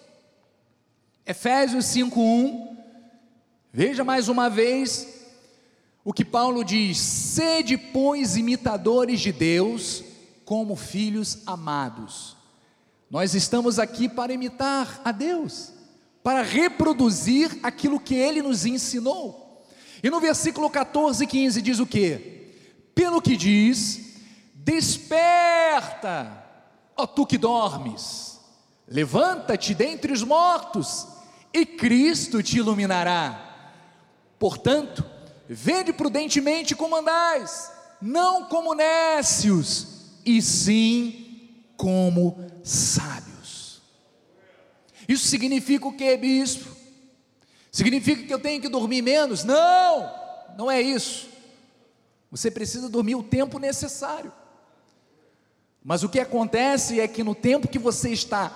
Efésios 1.26 1.86
5:1 1.86 2.78
Veja 3.72 4.02
mais 4.02 4.28
uma 4.28 4.48
vez 4.48 5.06
o 6.04 6.12
que 6.12 6.24
Paulo 6.24 6.64
diz: 6.64 6.98
sede, 6.98 7.76
pois, 7.76 8.36
imitadores 8.36 9.20
de 9.20 9.32
Deus, 9.32 10.02
como 10.44 10.74
filhos 10.74 11.38
amados. 11.46 12.36
Nós 13.08 13.34
estamos 13.34 13.78
aqui 13.78 14.08
para 14.08 14.32
imitar 14.32 15.00
a 15.04 15.12
Deus, 15.12 15.72
para 16.22 16.42
reproduzir 16.42 17.58
aquilo 17.62 18.00
que 18.00 18.14
ele 18.14 18.42
nos 18.42 18.64
ensinou. 18.66 19.64
E 20.02 20.08
no 20.08 20.20
versículo 20.20 20.70
14 20.70 21.24
e 21.24 21.26
15 21.26 21.62
diz 21.62 21.78
o 21.78 21.86
que? 21.86 22.39
Pelo 23.00 23.22
que 23.22 23.34
diz: 23.34 24.18
Desperta, 24.52 26.30
ó 26.94 27.06
tu 27.06 27.24
que 27.24 27.38
dormes, 27.38 28.38
levanta-te 28.86 29.72
dentre 29.72 30.12
os 30.12 30.22
mortos, 30.22 31.06
e 31.50 31.64
Cristo 31.64 32.42
te 32.42 32.58
iluminará. 32.58 33.88
Portanto, 34.38 35.02
vede 35.48 35.94
prudentemente 35.94 36.76
como 36.76 36.94
andais, 36.94 37.72
não 38.02 38.44
como 38.44 38.74
nécios, 38.74 39.86
e 40.22 40.42
sim 40.42 41.64
como 41.78 42.36
sábios. 42.62 43.80
Isso 45.08 45.26
significa 45.26 45.88
o 45.88 45.96
que, 45.96 46.18
bispo? 46.18 46.76
Significa 47.72 48.24
que 48.24 48.34
eu 48.34 48.38
tenho 48.38 48.60
que 48.60 48.68
dormir 48.68 49.00
menos? 49.00 49.42
Não, 49.42 50.12
não 50.58 50.70
é 50.70 50.82
isso. 50.82 51.29
Você 52.30 52.50
precisa 52.50 52.88
dormir 52.88 53.16
o 53.16 53.22
tempo 53.22 53.58
necessário. 53.58 54.32
Mas 55.82 56.02
o 56.02 56.08
que 56.08 56.20
acontece 56.20 57.00
é 57.00 57.08
que 57.08 57.24
no 57.24 57.34
tempo 57.34 57.68
que 57.68 57.78
você 57.78 58.10
está 58.10 58.52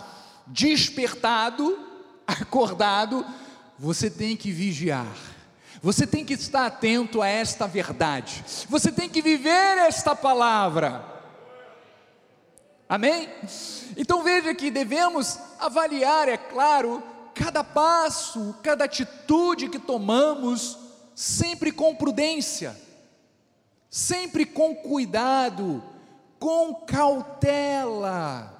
despertado, 0.46 1.78
acordado, 2.26 3.24
você 3.78 4.10
tem 4.10 4.36
que 4.36 4.52
vigiar. 4.52 5.16
Você 5.82 6.06
tem 6.06 6.24
que 6.24 6.34
estar 6.34 6.66
atento 6.66 7.20
a 7.20 7.28
esta 7.28 7.66
verdade. 7.66 8.44
Você 8.68 8.90
tem 8.90 9.08
que 9.08 9.20
viver 9.20 9.78
esta 9.78 10.14
palavra. 10.14 11.04
Amém? 12.88 13.28
Então 13.96 14.22
veja 14.22 14.54
que 14.54 14.70
devemos 14.70 15.38
avaliar, 15.58 16.28
é 16.28 16.36
claro, 16.36 17.02
cada 17.34 17.64
passo, 17.64 18.54
cada 18.62 18.84
atitude 18.84 19.68
que 19.68 19.78
tomamos, 19.78 20.78
sempre 21.14 21.72
com 21.72 21.94
prudência, 21.94 22.76
sempre 23.94 24.44
com 24.44 24.74
cuidado, 24.74 25.80
com 26.40 26.74
cautela, 26.74 28.52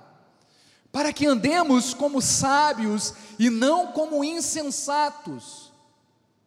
para 0.93 1.13
que 1.13 1.27
andemos 1.27 1.93
como 1.93 2.23
sábios 2.23 3.15
e 3.39 3.51
não 3.51 3.89
como 3.89 4.23
insensatos 4.23 5.65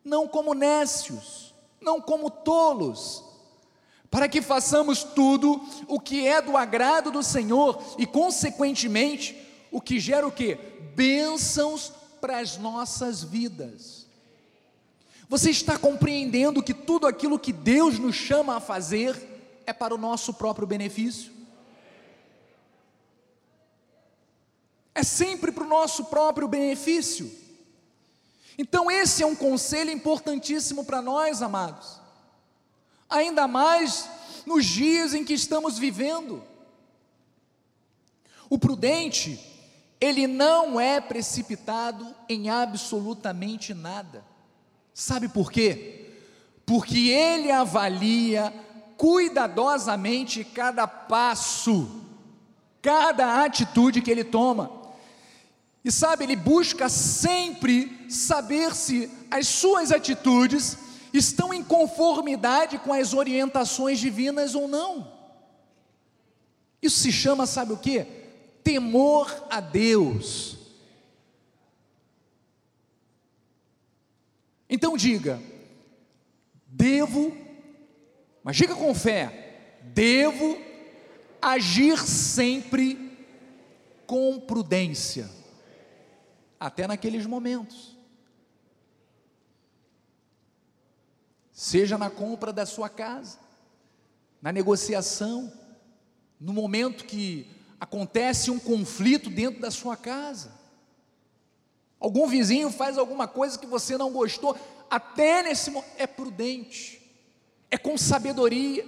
não 0.08 0.26
como 0.26 0.54
nécios, 0.54 1.54
não 1.82 2.00
como 2.00 2.32
tolos, 2.32 3.24
para 4.10 4.30
que 4.30 4.42
façamos 4.42 5.04
tudo 5.04 5.62
o 5.86 6.00
que 6.00 6.26
é 6.26 6.42
do 6.42 6.56
agrado 6.56 7.12
do 7.12 7.22
Senhor 7.22 7.84
e, 7.98 8.06
consequentemente, 8.06 9.38
o 9.70 9.82
que 9.82 10.00
gera 10.00 10.26
o 10.26 10.32
que? 10.32 10.56
Bênçãos 10.96 11.92
para 12.22 12.40
as 12.40 12.58
nossas 12.58 13.22
vidas. 13.22 14.07
Você 15.30 15.50
está 15.50 15.78
compreendendo 15.78 16.64
que 16.64 16.74
tudo 16.74 17.06
aquilo 17.06 17.38
que 17.38 17.52
Deus 17.52 18.00
nos 18.00 18.16
chama 18.16 18.56
a 18.56 18.62
fazer 18.62 19.16
é 19.66 19.74
para 19.74 19.94
o 19.94 19.98
nosso 19.98 20.34
próprio 20.34 20.66
benefício? 20.66 21.34
É 24.96 25.04
sempre 25.04 25.52
para 25.52 25.64
o 25.64 25.68
nosso 25.68 26.06
próprio 26.06 26.48
benefício. 26.48 27.30
Então, 28.58 28.90
esse 28.90 29.22
é 29.22 29.26
um 29.26 29.36
conselho 29.36 29.92
importantíssimo 29.92 30.84
para 30.84 31.02
nós, 31.02 31.42
amados. 31.42 32.00
ainda 33.10 33.48
mais 33.48 34.10
nos 34.46 34.66
dias 34.66 35.14
em 35.14 35.24
que 35.24 35.34
estamos 35.34 35.78
vivendo. 35.78 36.44
O 38.50 38.58
prudente, 38.58 39.40
ele 40.00 40.26
não 40.26 40.80
é 40.80 41.00
precipitado 41.02 42.16
em 42.30 42.50
absolutamente 42.50 43.74
nada. 43.74 44.24
Sabe 45.00 45.28
por 45.28 45.52
quê? 45.52 46.08
Porque 46.66 47.10
ele 47.10 47.52
avalia 47.52 48.52
cuidadosamente 48.98 50.44
cada 50.44 50.88
passo, 50.88 52.02
cada 52.82 53.44
atitude 53.44 54.02
que 54.02 54.10
ele 54.10 54.24
toma. 54.24 54.72
E 55.86 55.92
sabe, 55.92 56.24
ele 56.24 56.36
busca 56.36 56.90
sempre 56.90 58.08
saber 58.10 58.74
se 58.74 59.08
as 59.30 59.48
suas 59.48 59.92
atitudes 59.92 60.76
estão 61.14 61.54
em 61.54 61.64
conformidade 61.64 62.80
com 62.80 62.92
as 62.92 63.14
orientações 63.14 64.00
divinas 64.00 64.56
ou 64.56 64.68
não. 64.68 65.14
Isso 66.82 67.02
se 67.02 67.12
chama, 67.12 67.46
sabe 67.46 67.72
o 67.72 67.78
que? 67.78 68.04
Temor 68.64 69.46
a 69.48 69.60
Deus. 69.60 70.57
Então 74.70 74.98
diga, 74.98 75.42
devo, 76.66 77.36
mas 78.44 78.56
diga 78.56 78.76
com 78.76 78.94
fé, 78.94 79.80
devo 79.84 80.58
agir 81.42 81.98
sempre 82.00 83.08
com 84.06 84.40
prudência, 84.40 85.30
até 86.60 86.88
naqueles 86.88 87.26
momentos. 87.26 87.96
Seja 91.52 91.98
na 91.98 92.10
compra 92.10 92.54
da 92.54 92.66
sua 92.66 92.90
casa, 92.90 93.40
na 94.42 94.52
negociação, 94.52 95.52
no 96.40 96.54
momento 96.54 97.06
que 97.06 97.50
acontece 97.80 98.52
um 98.52 98.60
conflito 98.60 99.30
dentro 99.30 99.62
da 99.62 99.72
sua 99.72 99.98
casa. 99.98 100.57
Algum 102.00 102.28
vizinho 102.28 102.70
faz 102.70 102.98
alguma 102.98 103.28
coisa 103.28 103.58
que 103.58 103.66
você 103.66 103.98
não 103.98 104.12
gostou, 104.12 104.56
até 104.90 105.44
nesse 105.44 105.72
momento, 105.72 105.92
é 105.98 106.06
prudente, 106.06 107.02
é 107.70 107.78
com 107.78 107.98
sabedoria, 107.98 108.86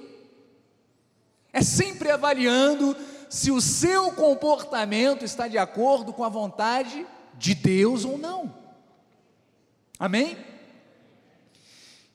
é 1.52 1.62
sempre 1.62 2.12
avaliando 2.12 2.96
se 3.30 3.52
o 3.52 3.60
seu 3.60 4.12
comportamento 4.12 5.26
está 5.26 5.48
de 5.48 5.58
acordo 5.58 6.14
com 6.14 6.24
a 6.24 6.30
vontade 6.30 7.06
de 7.36 7.56
Deus 7.56 8.06
ou 8.06 8.18
não. 8.18 8.54
Amém? 9.98 10.38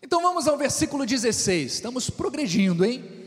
Então 0.03 0.23
vamos 0.23 0.47
ao 0.47 0.57
versículo 0.57 1.05
16, 1.05 1.75
estamos 1.75 2.11
progredindo, 2.11 2.85
hein? 2.85 3.25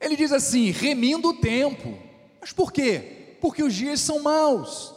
Ele 0.00 0.16
diz 0.16 0.32
assim: 0.32 0.70
remindo 0.70 1.28
o 1.28 1.34
tempo. 1.34 1.98
Mas 2.40 2.52
por 2.52 2.72
quê? 2.72 3.36
Porque 3.40 3.62
os 3.62 3.74
dias 3.74 4.00
são 4.00 4.20
maus. 4.20 4.94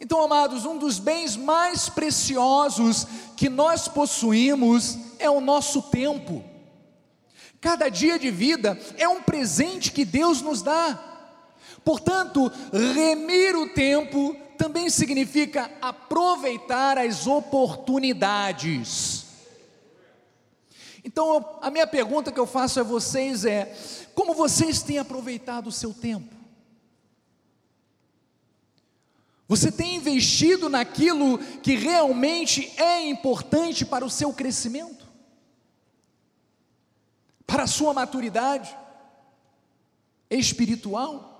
Então, 0.00 0.22
amados, 0.22 0.64
um 0.64 0.76
dos 0.76 0.98
bens 0.98 1.36
mais 1.36 1.88
preciosos 1.88 3.06
que 3.36 3.48
nós 3.48 3.88
possuímos 3.88 4.98
é 5.18 5.30
o 5.30 5.40
nosso 5.40 5.82
tempo. 5.82 6.44
Cada 7.60 7.88
dia 7.88 8.18
de 8.18 8.30
vida 8.30 8.78
é 8.96 9.08
um 9.08 9.22
presente 9.22 9.90
que 9.90 10.04
Deus 10.04 10.42
nos 10.42 10.60
dá. 10.62 10.98
Portanto, 11.84 12.50
remir 12.72 13.56
o 13.56 13.68
tempo 13.68 14.36
também 14.58 14.90
significa 14.90 15.70
aproveitar 15.80 16.98
as 16.98 17.26
oportunidades. 17.26 19.24
Então, 21.04 21.58
a 21.60 21.70
minha 21.70 21.86
pergunta 21.86 22.32
que 22.32 22.40
eu 22.40 22.46
faço 22.46 22.80
a 22.80 22.82
vocês 22.82 23.44
é: 23.44 23.74
como 24.14 24.34
vocês 24.34 24.82
têm 24.82 24.98
aproveitado 24.98 25.66
o 25.66 25.72
seu 25.72 25.92
tempo? 25.92 26.33
Você 29.46 29.70
tem 29.70 29.96
investido 29.96 30.68
naquilo 30.68 31.38
que 31.38 31.74
realmente 31.74 32.72
é 32.80 33.06
importante 33.06 33.84
para 33.84 34.04
o 34.04 34.10
seu 34.10 34.32
crescimento? 34.32 35.06
Para 37.46 37.64
a 37.64 37.68
sua 37.68 37.92
maturidade 37.92 38.74
espiritual? 40.30 41.30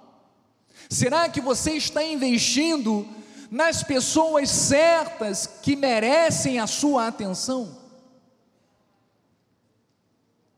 Será 0.91 1.29
que 1.29 1.41
você 1.41 1.73
está 1.73 2.05
investindo 2.05 3.09
nas 3.51 3.83
pessoas 3.83 4.51
certas 4.51 5.47
que 5.47 5.75
merecem 5.75 6.59
a 6.59 6.67
sua 6.67 7.07
atenção? 7.07 7.85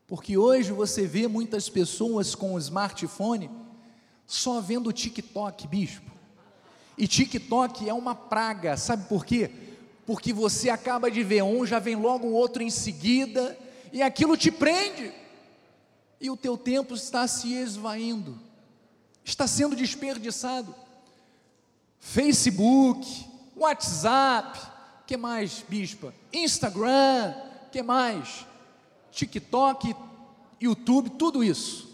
Porque 0.06 0.36
hoje 0.36 0.72
você 0.72 1.06
vê 1.06 1.28
muitas 1.28 1.68
pessoas 1.68 2.34
com 2.34 2.54
o 2.54 2.58
smartphone 2.58 3.50
só 4.26 4.60
vendo 4.60 4.92
TikTok, 4.92 5.68
bispo. 5.68 6.15
E 6.96 7.06
TikTok 7.06 7.88
é 7.88 7.92
uma 7.92 8.14
praga, 8.14 8.76
sabe 8.76 9.06
por 9.08 9.24
quê? 9.24 9.50
Porque 10.06 10.32
você 10.32 10.70
acaba 10.70 11.10
de 11.10 11.22
ver 11.22 11.42
um, 11.42 11.66
já 11.66 11.78
vem 11.78 11.96
logo 11.96 12.26
o 12.26 12.32
outro 12.32 12.62
em 12.62 12.70
seguida, 12.70 13.58
e 13.92 14.02
aquilo 14.02 14.36
te 14.36 14.50
prende, 14.50 15.12
e 16.20 16.30
o 16.30 16.36
teu 16.36 16.56
tempo 16.56 16.94
está 16.94 17.26
se 17.28 17.52
esvaindo, 17.52 18.38
está 19.24 19.46
sendo 19.46 19.76
desperdiçado. 19.76 20.74
Facebook, 21.98 23.26
WhatsApp, 23.54 24.58
que 25.06 25.16
mais, 25.16 25.64
bispa? 25.68 26.14
Instagram, 26.32 27.34
que 27.70 27.82
mais? 27.82 28.46
TikTok, 29.10 29.94
YouTube, 30.60 31.10
tudo 31.10 31.42
isso. 31.42 31.88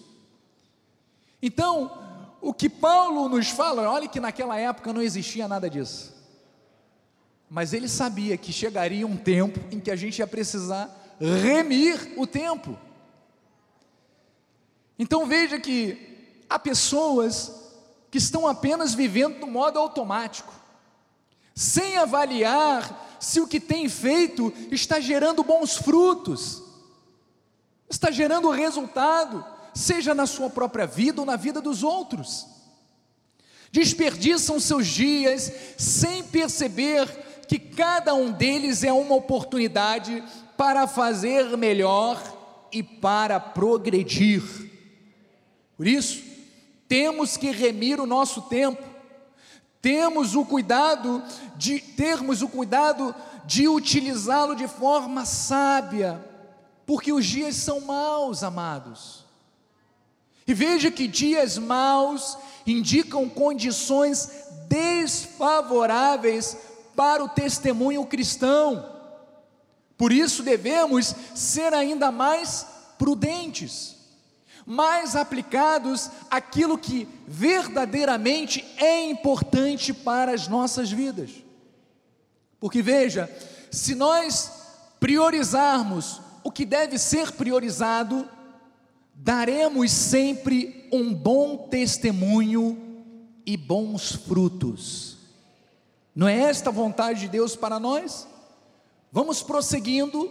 Então, 1.41 2.02
o 2.43 2.53
que 2.53 2.69
Paulo 2.69 3.29
nos 3.29 3.51
fala, 3.51 3.89
olha 3.89 4.09
que 4.09 4.19
naquela 4.19 4.59
época 4.59 4.93
não 4.93 5.01
existia 5.01 5.47
nada 5.47 5.71
disso. 5.71 6.13
Mas 7.49 7.73
ele 7.73 7.89
sabia 7.89 8.37
que 8.37 8.53
chegaria 8.53 9.07
um 9.07 9.17
tempo 9.17 9.61
em 9.71 9.79
que 9.79 9.93
a 9.93 9.97
gente 9.97 10.19
ia 10.19 10.27
precisar 10.27 10.91
remir 11.21 12.15
o 12.17 12.27
tempo. 12.27 12.77
Então 14.99 15.25
veja 15.25 15.61
que 15.61 16.43
há 16.51 16.59
pessoas 16.59 17.53
que 18.11 18.19
estão 18.19 18.49
apenas 18.49 18.93
vivendo 18.93 19.39
no 19.39 19.47
modo 19.47 19.79
automático, 19.79 20.53
sem 21.55 21.97
avaliar 21.97 23.17
se 23.21 23.41
o 23.41 23.47
que 23.47 23.61
tem 23.61 23.89
feito 23.89 24.53
está 24.69 24.99
gerando 24.99 25.45
bons 25.45 25.77
frutos, 25.77 26.61
está 27.89 28.11
gerando 28.11 28.51
resultado 28.51 29.52
seja 29.75 30.15
na 30.15 30.27
sua 30.27 30.51
própria 30.51 30.87
vida 30.87 31.21
ou 31.21 31.27
na 31.27 31.37
vida 31.37 31.61
dos 31.61 31.83
outros. 31.83 32.47
Desperdiçam 33.71 34.61
seus 34.61 34.87
dias 34.87 35.51
sem 35.79 36.23
perceber 36.23 37.07
que 37.49 37.59
cada 37.59 38.15
um 38.15 38.31
deles 38.31 38.85
é 38.85 38.93
uma 38.93 39.15
oportunidade 39.15 40.23
para 40.57 40.87
fazer 40.87 41.57
melhor 41.57 42.21
e 42.73 42.83
para 42.83 43.41
progredir. 43.41 44.43
Por 45.77 45.87
isso, 45.87 46.23
temos 46.87 47.37
que 47.37 47.51
remir 47.51 47.99
o 48.01 48.07
nosso 48.07 48.43
tempo, 48.43 48.83
temos 49.81 50.37
o 50.37 50.45
cuidado 50.45 51.23
de 51.57 51.81
termos 51.81 52.43
o 52.43 52.49
cuidado 52.49 53.15
de 53.45 53.67
utilizá-lo 53.69 54.55
de 54.55 54.69
forma 54.69 55.25
sábia, 55.25 56.25
porque 56.87 57.13
os 57.13 57.25
dias 57.25 57.57
são 57.57 57.81
maus, 57.81 58.43
amados. 58.43 59.22
E 60.47 60.55
veja 60.55 60.91
que 60.91 61.07
dias 61.07 61.59
maus 61.59 62.37
indicam 62.67 63.29
condições 63.29 64.29
desfavoráveis 64.69 66.57
para 66.97 67.23
o 67.25 67.29
testemunho 67.29 68.07
cristão. 68.07 68.91
Por 69.97 70.13
isso 70.13 70.43
devemos 70.43 71.15
ser 71.35 71.73
ainda 71.73 72.11
mais 72.11 72.67
prudentes, 72.99 73.97
mais 74.67 75.15
aplicados 75.15 76.11
àquilo 76.31 76.79
que 76.79 77.09
verdadeiramente 77.27 78.65
é 78.79 79.05
importante 79.05 79.93
para 79.93 80.33
as 80.33 80.49
nossas 80.49 80.91
vidas. 80.91 81.31
Porque 82.59 82.81
veja, 82.81 83.31
se 83.71 83.95
nós 83.95 84.51
priorizarmos 85.01 86.21
o 86.45 86.51
que 86.51 86.65
deve 86.65 86.99
ser 86.99 87.33
priorizado, 87.33 88.29
daremos 89.23 89.93
sempre 89.93 90.89
um 90.93 91.15
bom 91.15 91.69
testemunho 91.69 93.07
e 93.47 93.57
bons 93.57 94.17
frutos. 94.17 95.17
Não 96.13 96.27
é 96.27 96.37
esta 96.37 96.71
a 96.71 96.73
vontade 96.73 97.21
de 97.21 97.29
Deus 97.29 97.55
para 97.55 97.79
nós? 97.79 98.27
Vamos 99.13 99.41
prosseguindo, 99.41 100.29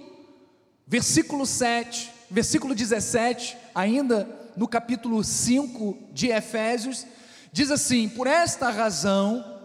versículo 0.86 1.46
7, 1.46 2.12
versículo 2.30 2.76
17, 2.76 3.58
ainda 3.74 4.28
no 4.58 4.68
capítulo 4.68 5.24
5 5.24 5.98
de 6.12 6.28
Efésios, 6.28 7.06
diz 7.54 7.72
assim: 7.72 8.10
Por 8.10 8.28
esta 8.28 8.70
razão, 8.72 9.62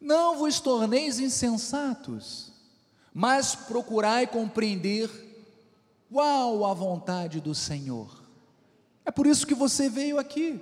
não 0.00 0.38
vos 0.38 0.60
torneis 0.60 1.20
insensatos, 1.20 2.54
mas 3.12 3.54
procurai 3.54 4.26
compreender 4.26 5.29
Qual 6.12 6.64
a 6.64 6.74
vontade 6.74 7.40
do 7.40 7.54
Senhor? 7.54 8.20
É 9.04 9.12
por 9.12 9.28
isso 9.28 9.46
que 9.46 9.54
você 9.54 9.88
veio 9.88 10.18
aqui, 10.18 10.60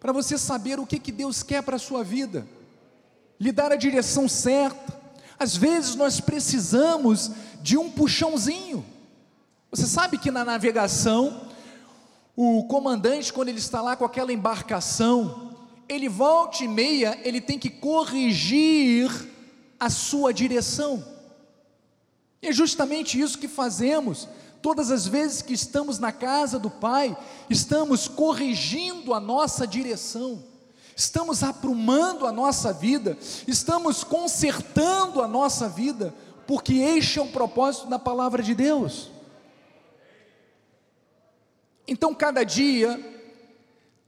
para 0.00 0.12
você 0.12 0.38
saber 0.38 0.80
o 0.80 0.86
que, 0.86 0.98
que 0.98 1.12
Deus 1.12 1.42
quer 1.42 1.62
para 1.62 1.76
a 1.76 1.78
sua 1.78 2.02
vida, 2.02 2.48
lhe 3.38 3.52
dar 3.52 3.70
a 3.70 3.76
direção 3.76 4.26
certa. 4.26 4.98
Às 5.38 5.56
vezes 5.56 5.94
nós 5.94 6.20
precisamos 6.20 7.30
de 7.60 7.76
um 7.76 7.90
puxãozinho. 7.90 8.82
Você 9.70 9.86
sabe 9.86 10.16
que 10.16 10.30
na 10.30 10.42
navegação, 10.42 11.46
o 12.34 12.64
comandante, 12.64 13.34
quando 13.34 13.50
ele 13.50 13.58
está 13.58 13.82
lá 13.82 13.94
com 13.94 14.06
aquela 14.06 14.32
embarcação, 14.32 15.54
ele 15.86 16.08
volta 16.08 16.64
e 16.64 16.68
meia, 16.68 17.18
ele 17.22 17.42
tem 17.42 17.58
que 17.58 17.68
corrigir 17.68 19.10
a 19.78 19.90
sua 19.90 20.32
direção. 20.32 21.19
E 22.42 22.48
é 22.48 22.52
justamente 22.52 23.20
isso 23.20 23.38
que 23.38 23.48
fazemos. 23.48 24.28
Todas 24.62 24.90
as 24.90 25.06
vezes 25.06 25.42
que 25.42 25.52
estamos 25.52 25.98
na 25.98 26.12
casa 26.12 26.58
do 26.58 26.70
Pai, 26.70 27.16
estamos 27.48 28.08
corrigindo 28.08 29.14
a 29.14 29.20
nossa 29.20 29.66
direção, 29.66 30.42
estamos 30.94 31.42
aprumando 31.42 32.26
a 32.26 32.32
nossa 32.32 32.72
vida, 32.72 33.16
estamos 33.46 34.04
consertando 34.04 35.22
a 35.22 35.28
nossa 35.28 35.68
vida, 35.68 36.14
porque 36.46 36.74
este 36.74 37.18
é 37.18 37.22
o 37.22 37.28
propósito 37.28 37.86
da 37.86 37.98
palavra 37.98 38.42
de 38.42 38.54
Deus. 38.54 39.10
Então, 41.88 42.14
cada 42.14 42.44
dia, 42.44 42.98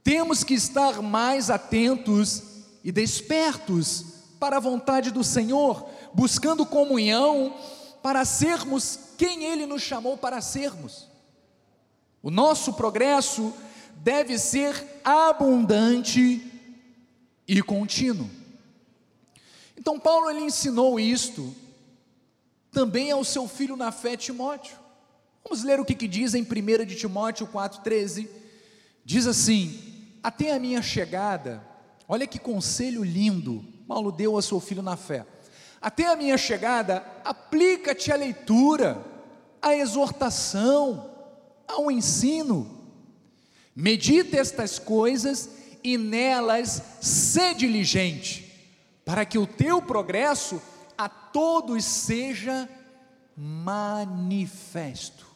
temos 0.03 0.43
que 0.43 0.53
estar 0.53 1.01
mais 1.01 1.49
atentos 1.49 2.43
e 2.83 2.91
despertos 2.91 4.05
para 4.39 4.57
a 4.57 4.59
vontade 4.59 5.09
do 5.09 5.23
Senhor, 5.23 5.87
buscando 6.13 6.65
comunhão 6.65 7.55
para 8.03 8.25
sermos 8.25 8.99
quem 9.17 9.45
Ele 9.45 9.65
nos 9.65 9.81
chamou 9.81 10.17
para 10.17 10.41
sermos. 10.41 11.07
O 12.21 12.29
nosso 12.29 12.73
progresso 12.73 13.53
deve 13.95 14.37
ser 14.37 15.01
abundante 15.03 16.51
e 17.47 17.61
contínuo. 17.61 18.29
Então 19.77 19.99
Paulo 19.99 20.29
ele 20.29 20.41
ensinou 20.41 20.99
isto 20.99 21.55
também 22.71 23.11
ao 23.11 23.23
seu 23.23 23.47
filho 23.47 23.75
na 23.75 23.91
fé 23.91 24.17
Timóteo. 24.17 24.77
Vamos 25.43 25.63
ler 25.63 25.79
o 25.79 25.85
que, 25.85 25.95
que 25.95 26.07
diz 26.07 26.33
em 26.33 26.43
1 26.43 26.85
de 26.85 26.95
Timóteo 26.95 27.47
4,13. 27.47 28.27
Diz 29.03 29.27
assim: 29.27 29.79
Até 30.21 30.53
a 30.53 30.59
minha 30.59 30.81
chegada, 30.81 31.65
olha 32.07 32.27
que 32.27 32.39
conselho 32.39 33.03
lindo, 33.03 33.63
Paulo 33.87 34.11
deu 34.11 34.35
ao 34.35 34.41
seu 34.41 34.59
filho 34.59 34.81
na 34.81 34.95
fé. 34.95 35.25
Até 35.83 36.07
a 36.07 36.15
minha 36.15 36.37
chegada, 36.37 37.05
aplica-te 37.25 38.09
à 38.09 38.15
leitura, 38.15 39.03
à 39.61 39.75
exortação, 39.75 41.11
ao 41.67 41.91
ensino. 41.91 42.87
Medita 43.75 44.37
estas 44.37 44.79
coisas 44.79 45.49
e 45.83 45.97
nelas 45.97 46.81
sê 47.01 47.53
diligente, 47.53 48.49
para 49.03 49.25
que 49.25 49.37
o 49.37 49.45
teu 49.45 49.81
progresso 49.81 50.61
a 50.97 51.09
todos 51.09 51.83
seja 51.83 52.69
manifesto. 53.35 55.27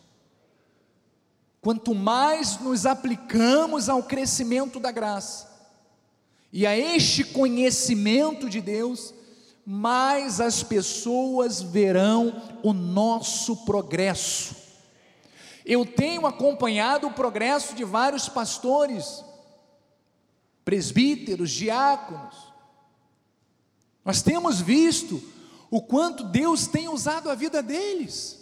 Quanto 1.59 1.93
mais 1.93 2.57
nos 2.61 2.85
aplicamos 2.85 3.89
ao 3.89 4.01
crescimento 4.01 4.79
da 4.79 4.93
graça 4.93 5.45
e 6.53 6.65
a 6.65 6.77
este 6.77 7.25
conhecimento 7.25 8.49
de 8.49 8.61
Deus, 8.61 9.13
mais 9.69 10.39
as 10.39 10.63
pessoas 10.63 11.61
verão 11.61 12.41
o 12.63 12.71
nosso 12.71 13.65
progresso. 13.65 14.55
Eu 15.65 15.85
tenho 15.85 16.25
acompanhado 16.25 17.05
o 17.05 17.11
progresso 17.11 17.75
de 17.75 17.83
vários 17.83 18.29
pastores, 18.29 19.21
presbíteros, 20.63 21.51
diáconos. 21.51 22.33
Nós 24.05 24.21
temos 24.21 24.61
visto 24.61 25.21
o 25.69 25.81
quanto 25.81 26.23
Deus 26.23 26.67
tem 26.67 26.87
usado 26.87 27.29
a 27.29 27.35
vida 27.35 27.61
deles, 27.61 28.39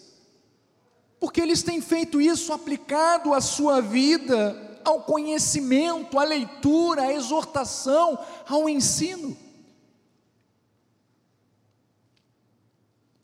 porque 1.19 1.41
eles 1.41 1.63
têm 1.63 1.81
feito 1.81 2.21
isso 2.21 2.53
aplicado 2.53 3.33
à 3.33 3.41
sua 3.41 3.81
vida, 3.81 4.79
ao 4.85 5.01
conhecimento, 5.01 6.19
à 6.19 6.23
leitura, 6.23 7.01
à 7.01 7.13
exortação, 7.13 8.19
ao 8.47 8.69
ensino. 8.69 9.44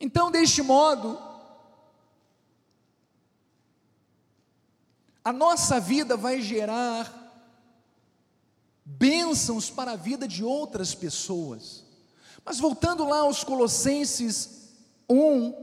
Então, 0.01 0.31
deste 0.31 0.63
modo, 0.63 1.21
a 5.23 5.31
nossa 5.31 5.79
vida 5.79 6.17
vai 6.17 6.41
gerar 6.41 7.19
bênçãos 8.83 9.69
para 9.69 9.91
a 9.91 9.95
vida 9.95 10.27
de 10.27 10.43
outras 10.43 10.95
pessoas. 10.95 11.85
Mas 12.43 12.59
voltando 12.59 13.07
lá 13.07 13.19
aos 13.19 13.43
Colossenses 13.43 14.71
1, 15.07 15.53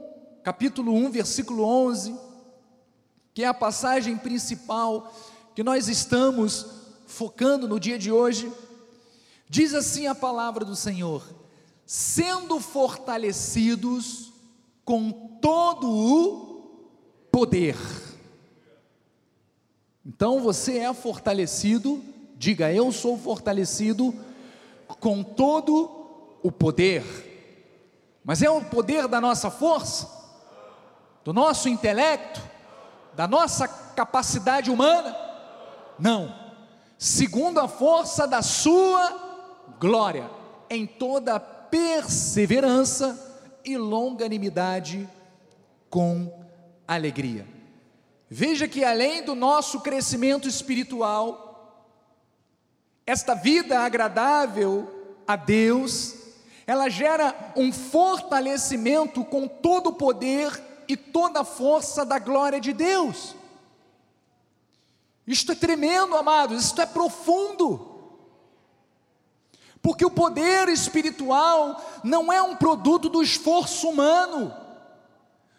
capítulo 0.44 0.94
1, 0.94 1.11
versículo 1.11 1.64
11, 1.64 2.16
que 3.35 3.42
é 3.42 3.48
a 3.48 3.55
passagem 3.55 4.16
principal 4.16 5.12
que 5.53 5.64
nós 5.64 5.88
estamos 5.88 6.64
focando 7.09 7.66
no 7.66 7.81
dia 7.81 7.98
de 7.98 8.12
hoje, 8.12 8.53
diz 9.48 9.74
assim 9.74 10.07
a 10.07 10.14
palavra 10.14 10.64
do 10.64 10.77
Senhor: 10.77 11.38
sendo 11.90 12.61
fortalecidos 12.61 14.31
com 14.85 15.11
todo 15.40 15.88
o 15.88 17.29
poder. 17.33 17.79
Então 20.05 20.38
você 20.42 20.81
é 20.81 20.92
fortalecido, 20.92 22.05
diga 22.37 22.70
eu 22.70 22.92
sou 22.92 23.16
fortalecido 23.16 24.14
com 25.01 25.22
todo 25.22 26.37
o 26.42 26.53
poder. 26.53 27.03
Mas 28.22 28.42
é 28.42 28.51
o 28.51 28.62
poder 28.66 29.09
da 29.09 29.18
nossa 29.18 29.51
força, 29.51 30.11
do 31.24 31.33
nosso 31.33 31.70
intelecto, 31.70 32.42
da 33.14 33.27
nossa 33.27 33.66
capacidade 33.66 34.70
humana? 34.70 35.16
Não. 35.98 36.35
Segundo 36.98 37.61
a 37.61 37.66
força 37.66 38.27
da 38.27 38.42
sua 38.42 39.70
glória, 39.81 40.31
em 40.68 40.87
toda 40.87 41.57
perseverança 41.70 43.18
e 43.64 43.76
longanimidade 43.76 45.09
com 45.90 46.33
alegria. 46.87 47.46
Veja 48.31 48.68
que 48.68 48.85
além 48.85 49.22
do 49.22 49.35
nosso 49.35 49.81
crescimento 49.81 50.46
espiritual, 50.48 51.48
esta 53.07 53.35
vida 53.35 53.81
agradável 53.81 55.22
a 55.26 55.35
Deus, 55.35 56.14
ela 56.66 56.88
gera 56.90 57.52
um 57.57 57.72
fortalecimento 57.72 59.24
com 59.24 59.48
todo 59.48 59.88
o 59.88 59.94
poder 59.94 60.62
e 60.87 60.96
toda 60.96 61.40
a 61.40 61.44
força 61.44 62.04
da 62.04 62.18
glória 62.18 62.61
de 62.61 62.72
Deus. 62.72 63.35
Isto 65.26 65.52
é 65.52 65.54
tremendo, 65.54 66.16
amados, 66.16 66.64
isto 66.64 66.81
é 66.81 66.87
profundo. 66.87 67.88
Porque 69.83 70.05
o 70.05 70.11
poder 70.11 70.69
espiritual 70.69 71.83
não 72.03 72.33
é 72.33 72.43
um 72.43 72.57
produto 72.57 73.09
do 73.09 73.23
esforço 73.23 73.88
humano, 73.88 74.53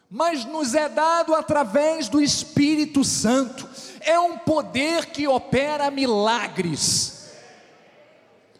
mas 0.10 0.44
nos 0.46 0.74
é 0.74 0.90
dado 0.90 1.34
através 1.36 2.10
do 2.10 2.22
Espírito 2.22 3.04
Santo. 3.04 3.68
É 4.02 4.20
um 4.20 4.38
poder 4.38 5.08
que 5.08 5.28
opera 5.28 5.92
milagres, 5.92 7.32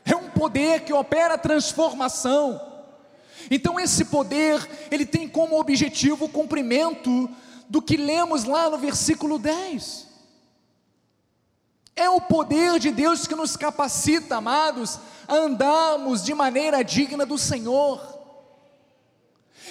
é 0.06 0.16
um 0.16 0.30
poder 0.30 0.82
que 0.82 0.94
opera 0.94 1.38
transformação. 1.38 2.62
Então, 3.50 3.80
esse 3.80 4.06
poder, 4.06 4.68
ele 4.92 5.06
tem 5.06 5.28
como 5.28 5.60
objetivo 5.60 6.26
o 6.26 6.30
cumprimento 6.30 7.30
do 7.68 7.82
que 7.82 7.96
lemos 7.96 8.44
lá 8.44 8.70
no 8.70 8.78
versículo 8.78 9.40
10. 9.40 10.09
É 12.00 12.10
o 12.10 12.22
poder 12.22 12.80
de 12.80 12.92
Deus 12.92 13.28
que 13.28 13.36
nos 13.36 13.58
capacita, 13.58 14.38
amados, 14.38 14.98
a 15.28 15.36
andarmos 15.36 16.24
de 16.24 16.34
maneira 16.34 16.82
digna 16.82 17.26
do 17.26 17.38
Senhor. 17.38 18.00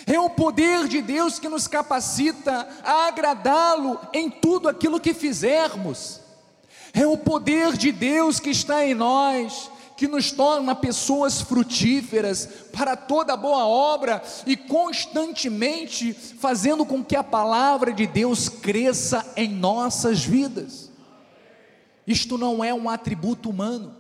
É 0.06 0.20
o 0.20 0.28
poder 0.28 0.86
de 0.86 1.00
Deus 1.00 1.38
que 1.38 1.48
nos 1.48 1.66
capacita 1.66 2.68
a 2.84 3.06
agradá-lo 3.06 3.98
em 4.12 4.28
tudo 4.28 4.68
aquilo 4.68 5.00
que 5.00 5.14
fizermos. 5.14 6.20
É 6.92 7.06
o 7.06 7.16
poder 7.16 7.78
de 7.78 7.90
Deus 7.90 8.38
que 8.38 8.50
está 8.50 8.84
em 8.84 8.92
nós, 8.92 9.70
que 9.96 10.06
nos 10.06 10.30
torna 10.30 10.74
pessoas 10.74 11.40
frutíferas 11.40 12.46
para 12.70 12.94
toda 12.94 13.38
boa 13.38 13.66
obra 13.66 14.22
e 14.46 14.54
constantemente 14.54 16.12
fazendo 16.12 16.84
com 16.84 17.02
que 17.02 17.16
a 17.16 17.24
palavra 17.24 17.90
de 17.90 18.06
Deus 18.06 18.50
cresça 18.50 19.26
em 19.34 19.48
nossas 19.48 20.22
vidas. 20.22 20.87
Isto 22.08 22.38
não 22.38 22.64
é 22.64 22.72
um 22.72 22.88
atributo 22.88 23.50
humano. 23.50 23.94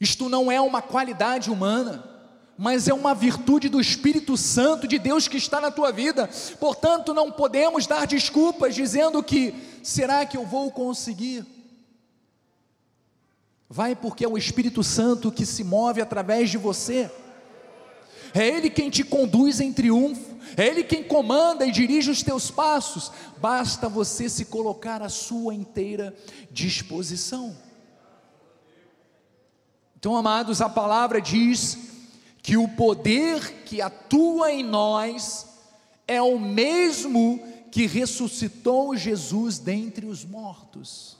Isto 0.00 0.28
não 0.28 0.50
é 0.50 0.60
uma 0.60 0.80
qualidade 0.80 1.50
humana. 1.50 2.12
mas 2.56 2.86
é 2.86 2.94
uma 2.94 3.16
virtude 3.16 3.68
do 3.68 3.80
Espírito 3.80 4.36
Santo 4.36 4.86
de 4.86 4.96
Deus 4.96 5.26
que 5.26 5.36
está 5.36 5.60
na 5.60 5.72
tua 5.72 5.90
vida. 5.90 6.30
Portanto, 6.60 7.12
não 7.12 7.32
podemos 7.32 7.84
dar 7.84 8.06
desculpas 8.06 8.76
dizendo 8.76 9.20
que 9.24 9.52
será 9.82 10.24
que 10.24 10.36
eu 10.36 10.46
vou 10.46 10.70
conseguir? 10.70 11.44
Vai 13.68 13.96
porque 13.96 14.24
é 14.24 14.28
o 14.28 14.38
Espírito 14.38 14.84
Santo 14.84 15.32
que 15.32 15.44
se 15.44 15.64
move 15.64 16.00
através 16.00 16.48
de 16.48 16.56
você. 16.56 17.10
É 18.34 18.46
Ele 18.48 18.68
quem 18.68 18.90
te 18.90 19.04
conduz 19.04 19.60
em 19.60 19.72
triunfo, 19.72 20.34
é 20.56 20.66
Ele 20.66 20.82
quem 20.82 21.04
comanda 21.04 21.64
e 21.64 21.70
dirige 21.70 22.10
os 22.10 22.22
teus 22.22 22.50
passos. 22.50 23.12
Basta 23.38 23.88
você 23.88 24.28
se 24.28 24.46
colocar 24.46 25.00
à 25.00 25.08
sua 25.08 25.54
inteira 25.54 26.12
disposição. 26.50 27.56
Então, 29.96 30.16
amados, 30.16 30.60
a 30.60 30.68
palavra 30.68 31.20
diz 31.20 31.78
que 32.42 32.56
o 32.56 32.68
poder 32.68 33.62
que 33.64 33.80
atua 33.80 34.52
em 34.52 34.62
nós 34.62 35.46
é 36.06 36.20
o 36.20 36.38
mesmo 36.38 37.40
que 37.70 37.86
ressuscitou 37.86 38.96
Jesus 38.96 39.58
dentre 39.58 40.06
os 40.06 40.24
mortos. 40.24 41.16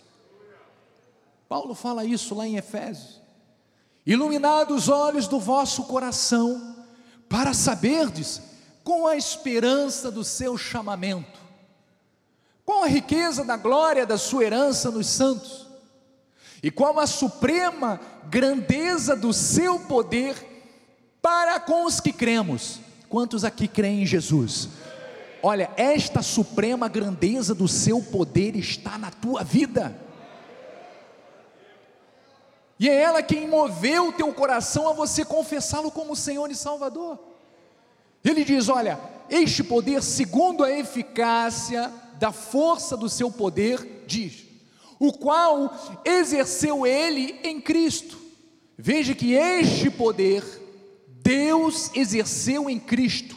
Paulo 1.48 1.74
fala 1.74 2.04
isso 2.04 2.34
lá 2.34 2.46
em 2.46 2.56
Efésios. 2.56 3.20
Iluminados 4.04 4.82
os 4.82 4.88
olhos 4.88 5.26
do 5.26 5.40
vosso 5.40 5.84
coração, 5.84 6.84
para 7.28 7.54
saberdes 7.54 8.40
com 8.82 9.06
a 9.06 9.16
esperança 9.16 10.10
do 10.10 10.22
seu 10.22 10.58
chamamento, 10.58 11.40
com 12.64 12.84
a 12.84 12.86
riqueza 12.86 13.44
da 13.44 13.56
glória 13.56 14.06
da 14.06 14.18
sua 14.18 14.44
herança 14.44 14.90
nos 14.90 15.06
santos, 15.06 15.66
e 16.62 16.70
com 16.70 16.98
a 16.98 17.06
suprema 17.06 18.00
grandeza 18.30 19.14
do 19.14 19.32
seu 19.32 19.80
poder 19.80 20.34
para 21.20 21.60
com 21.60 21.84
os 21.84 22.00
que 22.00 22.12
cremos. 22.12 22.80
Quantos 23.08 23.44
aqui 23.44 23.68
creem 23.68 24.02
em 24.02 24.06
Jesus? 24.06 24.68
Olha, 25.42 25.70
esta 25.76 26.22
suprema 26.22 26.88
grandeza 26.88 27.54
do 27.54 27.68
seu 27.68 28.02
poder 28.02 28.56
está 28.56 28.96
na 28.96 29.10
tua 29.10 29.44
vida. 29.44 29.94
E 32.78 32.88
é 32.88 32.94
ela 32.94 33.22
quem 33.22 33.48
moveu 33.48 34.08
o 34.08 34.12
teu 34.12 34.32
coração 34.32 34.88
a 34.88 34.92
você 34.92 35.24
confessá-lo 35.24 35.90
como 35.90 36.16
Senhor 36.16 36.50
e 36.50 36.54
Salvador. 36.54 37.18
Ele 38.24 38.44
diz: 38.44 38.68
Olha, 38.68 38.98
este 39.28 39.62
poder, 39.62 40.02
segundo 40.02 40.64
a 40.64 40.70
eficácia 40.70 41.92
da 42.18 42.32
força 42.32 42.96
do 42.96 43.08
seu 43.08 43.30
poder, 43.30 44.04
diz, 44.06 44.44
o 44.98 45.12
qual 45.12 46.02
exerceu 46.04 46.86
ele 46.86 47.38
em 47.44 47.60
Cristo. 47.60 48.18
Veja 48.76 49.14
que 49.14 49.34
este 49.34 49.88
poder 49.90 50.42
Deus 51.22 51.90
exerceu 51.94 52.68
em 52.68 52.78
Cristo, 52.78 53.36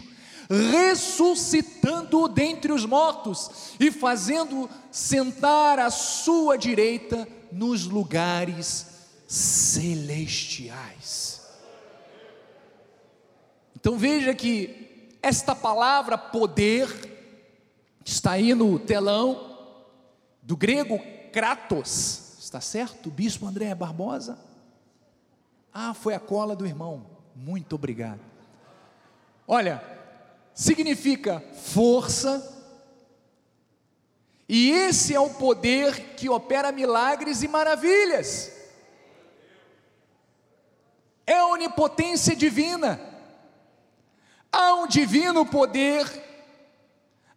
ressuscitando-o 0.50 2.28
dentre 2.28 2.72
os 2.72 2.86
mortos 2.86 3.76
e 3.80 3.92
fazendo 3.92 4.70
sentar 4.92 5.80
à 5.80 5.92
sua 5.92 6.58
direita 6.58 7.28
nos 7.52 7.86
lugares 7.86 8.97
celestiais. 9.28 11.46
Então 13.76 13.98
veja 13.98 14.34
que 14.34 15.18
esta 15.22 15.54
palavra 15.54 16.18
poder 16.18 16.88
está 18.06 18.32
aí 18.32 18.56
no 18.56 18.80
telão 18.80 19.58
do 20.42 20.56
grego 20.56 20.98
kratos, 21.32 22.38
está 22.40 22.62
certo? 22.62 23.12
Bispo 23.12 23.46
André 23.46 23.76
Barbosa? 23.76 24.40
Ah, 25.74 25.94
foi 25.94 26.16
a 26.16 26.20
cola 26.20 26.56
do 26.56 26.66
irmão. 26.66 27.06
Muito 27.36 27.76
obrigado. 27.76 28.22
Olha, 29.46 29.84
significa 30.54 31.44
força, 31.54 32.56
e 34.50 34.72
esse 34.72 35.14
é 35.14 35.20
o 35.20 35.30
poder 35.30 36.16
que 36.16 36.30
opera 36.30 36.72
milagres 36.72 37.44
e 37.44 37.48
maravilhas. 37.48 38.57
É 41.28 41.44
onipotência 41.44 42.34
divina. 42.34 43.00
Há 44.50 44.76
um 44.76 44.88
divino 44.88 45.46
poder, 45.46 46.10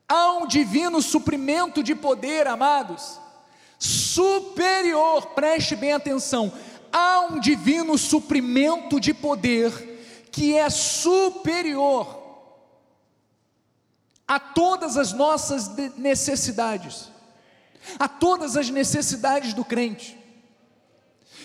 há 0.09 0.34
um 0.34 0.47
divino 0.47 1.03
suprimento 1.03 1.82
de 1.82 1.97
poder, 1.97 2.47
amados, 2.47 3.18
superior, 3.80 5.26
preste 5.34 5.74
bem 5.74 5.93
atenção, 5.93 6.53
há 6.93 7.22
um 7.22 7.41
divino 7.41 7.99
suprimento 7.99 9.01
de 9.01 9.12
poder 9.12 9.72
que 10.30 10.57
é 10.57 10.70
superior 10.70 12.20
a 14.28 14.38
todas 14.38 14.97
as 14.97 15.12
nossas 15.12 15.68
necessidades, 15.97 17.11
a 17.99 18.07
todas 18.07 18.57
as 18.57 18.70
necessidades 18.70 19.53
do 19.53 19.64
crente. 19.64 20.20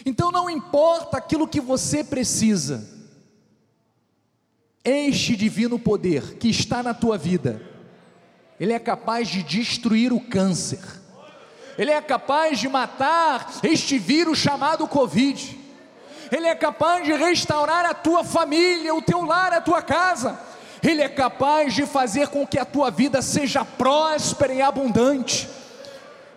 Então 0.05 0.31
não 0.31 0.49
importa 0.49 1.17
aquilo 1.17 1.47
que 1.47 1.59
você 1.59 2.03
precisa, 2.03 2.87
este 4.83 5.35
divino 5.35 5.79
poder 5.79 6.35
que 6.37 6.47
está 6.47 6.83
na 6.83 6.93
tua 6.93 7.17
vida, 7.17 7.61
ele 8.59 8.71
é 8.71 8.79
capaz 8.79 9.27
de 9.27 9.41
destruir 9.41 10.13
o 10.13 10.19
câncer, 10.19 10.79
ele 11.77 11.91
é 11.91 11.99
capaz 12.01 12.59
de 12.59 12.69
matar 12.69 13.51
este 13.63 13.97
vírus 13.97 14.37
chamado 14.37 14.87
Covid, 14.87 15.59
ele 16.31 16.47
é 16.47 16.55
capaz 16.55 17.03
de 17.05 17.13
restaurar 17.13 17.85
a 17.85 17.93
tua 17.93 18.23
família, 18.23 18.93
o 18.93 19.01
teu 19.01 19.23
lar, 19.23 19.53
a 19.53 19.61
tua 19.61 19.81
casa. 19.81 20.39
Ele 20.83 21.01
é 21.01 21.09
capaz 21.09 21.73
de 21.73 21.85
fazer 21.85 22.27
com 22.27 22.45
que 22.45 22.59
a 22.59 22.65
tua 22.65 22.91
vida 22.91 23.21
seja 23.21 23.65
próspera 23.65 24.53
e 24.53 24.61
abundante. 24.61 25.47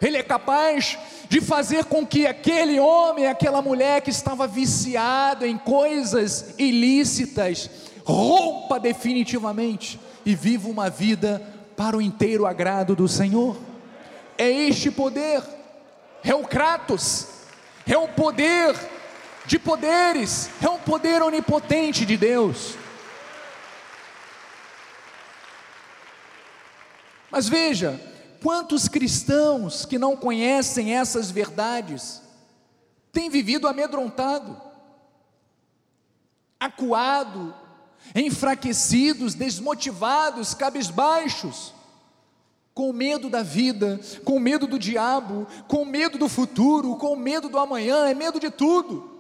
Ele 0.01 0.17
é 0.17 0.23
capaz 0.23 0.99
de 1.29 1.41
fazer 1.41 1.85
com 1.85 2.07
que 2.07 2.27
aquele 2.27 2.79
homem, 2.79 3.27
aquela 3.27 3.61
mulher 3.61 4.01
que 4.01 4.11
estava 4.11 4.47
viciado 4.47 5.45
em 5.45 5.59
coisas 5.59 6.55
ilícitas, 6.59 7.69
rompa 8.05 8.79
definitivamente 8.79 10.01
e 10.25 10.35
viva 10.35 10.69
uma 10.69 10.89
vida 10.89 11.43
para 11.77 11.97
o 11.97 12.03
inteiro 12.03 12.47
agrado 12.47 12.97
do 12.97 13.09
Senhor. 13.09 13.57
É 14.37 14.49
este 14.51 14.91
poder, 14.91 15.43
é 16.25 16.35
o 16.35 16.45
Kratos, 16.45 17.27
é 17.87 17.97
o 17.99 18.09
poder 18.09 18.75
de 19.47 19.59
poderes, 19.59 20.51
é 20.63 20.69
um 20.69 20.79
poder 20.79 21.23
onipotente 21.23 22.05
de 22.05 22.17
Deus. 22.17 22.75
Mas 27.31 27.49
veja, 27.49 28.01
quantos 28.43 28.89
cristãos 28.89 29.85
que 29.85 29.99
não 29.99 30.17
conhecem 30.17 30.95
essas 30.95 31.31
verdades 31.31 32.23
têm 33.13 33.29
vivido 33.29 33.67
amedrontado, 33.67 34.61
acuado, 36.61 37.55
enfraquecidos, 38.15 39.35
desmotivados, 39.35 40.55
cabisbaixos, 40.55 41.75
com 42.73 42.93
medo 42.93 43.29
da 43.29 43.43
vida, 43.43 44.01
com 44.25 44.39
medo 44.39 44.67
do 44.67 44.79
diabo, 44.79 45.47
com 45.67 45.85
medo 45.85 46.17
do 46.17 46.29
futuro, 46.29 46.97
com 46.97 47.17
medo 47.17 47.49
do 47.49 47.59
amanhã, 47.59 48.09
é 48.09 48.15
medo 48.15 48.39
de 48.39 48.51
tudo 48.51 49.18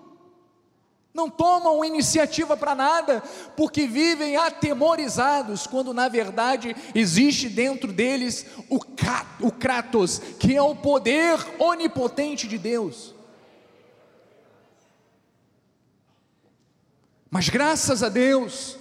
não 1.19 1.29
tomam 1.29 1.85
iniciativa 1.85 2.57
para 2.57 2.77
nada, 2.77 3.21
porque 3.57 3.89
vivem 3.89 4.37
atemorizados, 4.37 5.67
quando 5.67 5.93
na 5.93 6.09
verdade 6.09 6.77
existe 6.95 7.49
dentro 7.49 7.93
deles 7.93 8.47
o, 8.71 8.77
o 9.41 9.51
Kratos, 9.51 10.21
que 10.39 10.55
é 10.55 10.63
o 10.63 10.77
poder 10.77 11.37
onipotente 11.59 12.47
de 12.47 12.57
Deus. 12.57 13.17
Mas 17.29 17.49
graças 17.49 18.05
a 18.05 18.09
Deus, 18.09 18.77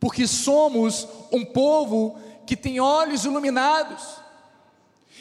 porque 0.00 0.26
somos 0.26 1.06
um 1.30 1.44
povo 1.44 2.18
que 2.46 2.56
tem 2.56 2.80
olhos 2.80 3.26
iluminados, 3.26 4.22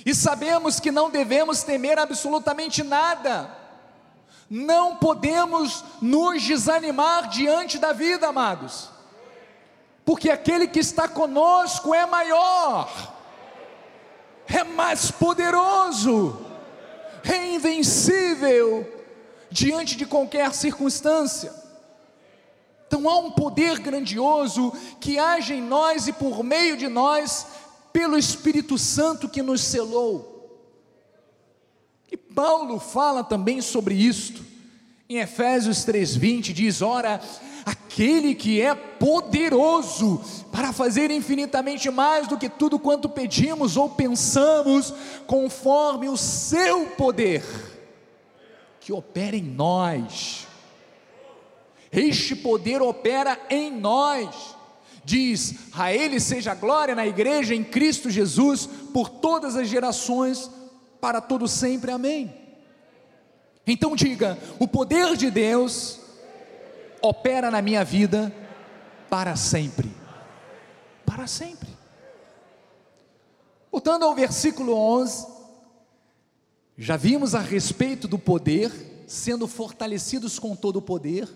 e 0.06 0.16
sabemos 0.16 0.80
que 0.80 0.92
não 0.92 1.10
devemos 1.10 1.62
temer 1.62 2.00
absolutamente 2.00 2.84
nada, 2.84 3.61
não 4.54 4.98
podemos 4.98 5.82
nos 6.02 6.44
desanimar 6.44 7.30
diante 7.30 7.78
da 7.78 7.94
vida, 7.94 8.28
amados, 8.28 8.90
porque 10.04 10.30
aquele 10.30 10.68
que 10.68 10.80
está 10.80 11.08
conosco 11.08 11.96
é 11.96 12.06
maior, 12.06 12.92
é 14.46 14.62
mais 14.66 15.10
poderoso, 15.10 16.46
é 17.24 17.54
invencível 17.54 18.86
diante 19.50 19.96
de 19.96 20.06
qualquer 20.06 20.54
circunstância. 20.54 21.54
Então 22.88 23.08
há 23.08 23.20
um 23.20 23.32
poder 23.32 23.80
grandioso 23.80 24.74
que 25.00 25.18
age 25.18 25.54
em 25.54 25.62
nós 25.62 26.10
e 26.10 26.12
por 26.12 26.44
meio 26.44 26.76
de 26.76 26.90
nós, 26.90 27.48
pelo 27.94 28.18
Espírito 28.18 28.78
Santo 28.78 29.30
que 29.30 29.42
nos 29.42 29.64
selou. 29.64 30.31
E 32.12 32.18
Paulo 32.18 32.80
fala 32.80 33.24
também 33.24 33.62
sobre 33.62 33.96
isto. 33.96 34.44
Em 35.10 35.18
Efésios 35.18 35.86
3:20 35.86 36.54
diz: 36.54 36.82
"Ora, 36.82 37.22
aquele 37.66 38.36
que 38.36 38.62
é 38.62 38.76
poderoso 38.76 40.22
para 40.52 40.74
fazer 40.74 41.10
infinitamente 41.12 41.90
mais 41.90 42.28
do 42.28 42.38
que 42.38 42.50
tudo 42.50 42.78
quanto 42.78 43.10
pedimos 43.10 43.78
ou 43.78 43.90
pensamos, 43.90 44.94
conforme 45.26 46.10
o 46.10 46.18
seu 46.18 46.88
poder 46.98 47.44
que 48.82 48.92
opera 48.92 49.36
em 49.36 49.44
nós. 49.44 50.48
Este 51.92 52.36
poder 52.36 52.82
opera 52.82 53.40
em 53.50 53.72
nós. 53.72 54.56
Diz: 55.06 55.56
A 55.74 55.94
Ele 55.94 56.20
seja 56.20 56.54
glória 56.54 56.96
na 56.96 57.06
igreja 57.06 57.56
em 57.56 57.64
Cristo 57.64 58.10
Jesus 58.10 58.68
por 58.94 59.10
todas 59.10 59.56
as 59.56 59.68
gerações, 59.68 60.50
para 61.02 61.20
todo 61.20 61.48
sempre. 61.48 61.92
Amém. 61.92 62.34
Então 63.66 63.96
diga: 63.96 64.38
o 64.60 64.68
poder 64.68 65.18
de 65.18 65.32
Deus 65.32 66.00
opera 67.02 67.50
na 67.50 67.62
minha 67.62 67.84
vida 67.84 68.32
para 69.10 69.36
sempre. 69.36 69.92
Para 71.06 71.26
sempre. 71.28 71.68
Voltando 73.72 74.06
ao 74.06 74.14
versículo 74.14 74.76
11, 74.76 75.28
já 76.78 76.96
vimos 76.96 77.34
a 77.34 77.40
respeito 77.40 78.08
do 78.08 78.20
poder, 78.20 78.72
sendo 79.08 79.48
fortalecidos 79.48 80.38
com 80.38 80.56
todo 80.56 80.78
o 80.78 80.82
poder, 80.82 81.28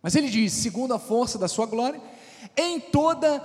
mas 0.00 0.16
ele 0.16 0.30
diz: 0.30 0.52
segundo 0.52 0.94
a 0.94 0.98
força 0.98 1.38
da 1.38 1.48
sua 1.48 1.66
glória, 1.66 2.00
em 2.56 2.80
toda 2.80 3.40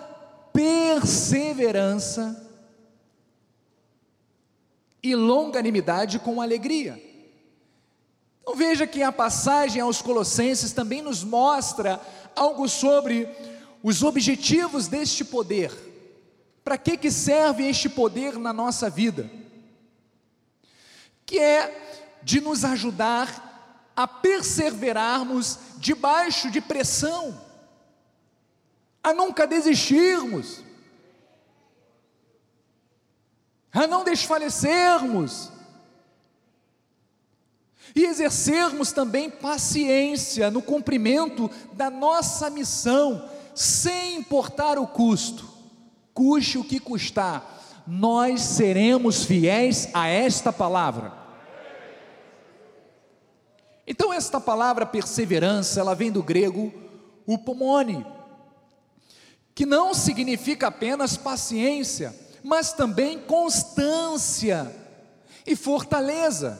perseverança 0.53 2.46
e 5.01 5.15
longanimidade 5.15 6.19
com 6.19 6.41
alegria. 6.41 7.01
Então 8.41 8.55
veja 8.55 8.87
que 8.87 9.03
a 9.03 9.11
passagem 9.11 9.81
aos 9.81 10.01
Colossenses 10.01 10.71
também 10.71 11.01
nos 11.01 11.23
mostra 11.23 12.01
algo 12.35 12.67
sobre 12.69 13.27
os 13.83 14.03
objetivos 14.03 14.87
deste 14.87 15.25
poder. 15.25 15.71
Para 16.63 16.77
que, 16.77 16.97
que 16.97 17.11
serve 17.11 17.67
este 17.67 17.89
poder 17.89 18.37
na 18.37 18.53
nossa 18.53 18.89
vida? 18.89 19.29
Que 21.25 21.39
é 21.39 22.17
de 22.23 22.41
nos 22.41 22.63
ajudar 22.63 23.91
a 23.95 24.07
perseverarmos 24.07 25.57
debaixo 25.77 26.51
de 26.51 26.61
pressão, 26.61 27.41
a 29.03 29.13
nunca 29.13 29.47
desistirmos, 29.47 30.61
a 33.74 33.86
não 33.86 34.03
desfalecermos, 34.03 35.51
e 37.95 38.05
exercermos 38.05 38.91
também 38.91 39.30
paciência 39.30 40.51
no 40.51 40.61
cumprimento 40.61 41.49
da 41.74 41.89
nossa 41.89 42.49
missão, 42.49 43.28
sem 43.55 44.18
importar 44.18 44.78
o 44.78 44.86
custo, 44.86 45.47
custe 46.13 46.57
o 46.57 46.63
que 46.63 46.80
custar, 46.80 47.84
nós 47.88 48.41
seremos 48.41 49.24
fiéis 49.24 49.89
a 49.93 50.07
esta 50.07 50.53
palavra. 50.53 51.11
Então, 53.88 54.13
esta 54.13 54.39
palavra 54.39 54.86
perseverança, 54.86 55.80
ela 55.80 55.95
vem 55.95 56.11
do 56.11 56.22
grego 56.22 56.74
upomone, 57.26 58.05
que 59.55 59.65
não 59.65 59.93
significa 59.93 60.68
apenas 60.68 61.18
paciência, 61.18 62.13
mas 62.47 62.71
também 62.71 63.19
constância 63.19 64.73
e 65.45 65.53
fortaleza. 65.53 66.57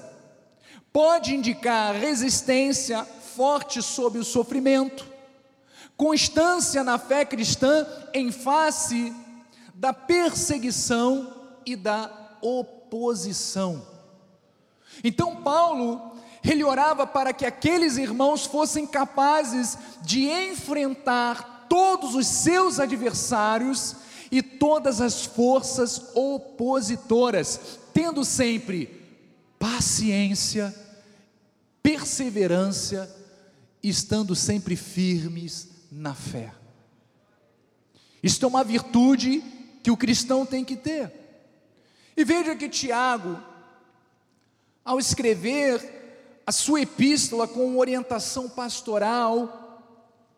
Pode 0.91 1.33
indicar 1.33 1.95
resistência 1.95 3.05
forte 3.05 3.81
sob 3.81 4.19
o 4.19 4.23
sofrimento, 4.23 5.07
constância 5.95 6.83
na 6.83 6.97
fé 6.97 7.23
cristã 7.23 7.88
em 8.13 8.33
face 8.33 9.15
da 9.73 9.93
perseguição 9.93 11.33
e 11.65 11.73
da 11.77 12.11
oposição. 12.41 13.88
Então, 15.01 15.38
Paulo, 15.38 16.17
ele 16.43 16.65
orava 16.65 17.07
para 17.07 17.31
que 17.31 17.45
aqueles 17.45 17.95
irmãos 17.95 18.45
fossem 18.45 18.85
capazes 18.85 19.77
de 20.01 20.27
enfrentar 20.27 21.67
todos 21.69 22.13
os 22.13 22.27
seus 22.27 22.77
adversários 22.77 23.95
e 24.32 24.41
todas 24.41 25.01
as 25.01 25.25
forças 25.25 26.01
opositoras, 26.13 27.80
tendo 27.93 28.23
sempre 28.23 29.01
paciência, 29.57 30.73
perseverança, 31.82 33.13
estando 33.82 34.36
sempre 34.36 34.75
firmes 34.75 35.69
na 35.91 36.13
fé. 36.13 36.53
Isto 38.21 38.45
é 38.45 38.49
uma 38.49 38.63
virtude 38.63 39.43
que 39.84 39.91
o 39.91 39.97
cristão 39.97 40.45
tem 40.45 40.65
que 40.65 40.75
ter. 40.75 41.11
E 42.15 42.25
veja 42.25 42.55
que 42.55 42.67
Tiago, 42.67 43.39
ao 44.84 44.99
escrever 44.99 45.97
a 46.45 46.51
sua 46.51 46.82
epístola 46.82 47.47
com 47.47 47.78
orientação 47.78 48.49
pastoral, 48.49 49.67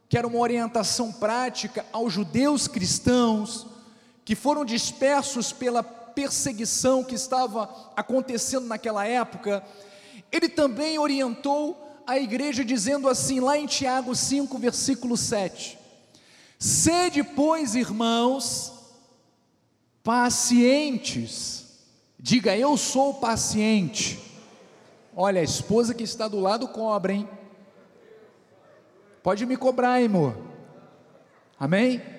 que 0.08 0.18
era 0.18 0.28
uma 0.28 0.40
orientação 0.40 1.12
prática 1.12 1.86
aos 1.92 2.12
judeus 2.12 2.68
cristãos 2.68 3.68
que 4.30 4.36
foram 4.36 4.64
dispersos 4.64 5.52
pela 5.52 5.82
perseguição 5.82 7.04
que 7.04 7.16
estava 7.16 7.68
acontecendo 7.96 8.68
naquela 8.68 9.04
época, 9.04 9.64
ele 10.32 10.48
também 10.48 11.00
orientou 11.00 11.76
a 12.06 12.20
igreja 12.20 12.64
dizendo 12.64 13.10
assim, 13.10 13.40
lá 13.40 13.58
em 13.58 13.66
Tiago 13.66 14.16
5, 14.16 14.56
versículo 14.60 15.18
7: 15.18 15.80
Sede, 16.60 17.24
pois, 17.24 17.74
irmãos, 17.74 18.72
pacientes, 20.04 21.66
diga 22.20 22.56
eu 22.56 22.78
sou 22.78 23.16
paciente. 23.16 24.20
Olha, 25.16 25.42
a 25.42 25.44
esposa 25.44 25.96
que 25.96 26.04
está 26.04 26.28
do 26.28 26.40
lado 26.40 26.68
cobra, 26.68 27.14
hein? 27.14 27.28
Pode 29.24 29.44
me 29.48 29.58
cobrar, 29.58 30.00
hein, 30.00 30.06
amor. 30.06 30.38
Amém? 31.60 32.19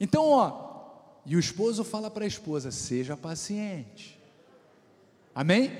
Então, 0.00 0.30
ó, 0.30 0.70
e 1.24 1.36
o 1.36 1.38
esposo 1.38 1.84
fala 1.84 2.10
para 2.10 2.24
a 2.24 2.26
esposa: 2.26 2.70
seja 2.70 3.16
paciente. 3.16 4.18
Amém? 5.34 5.70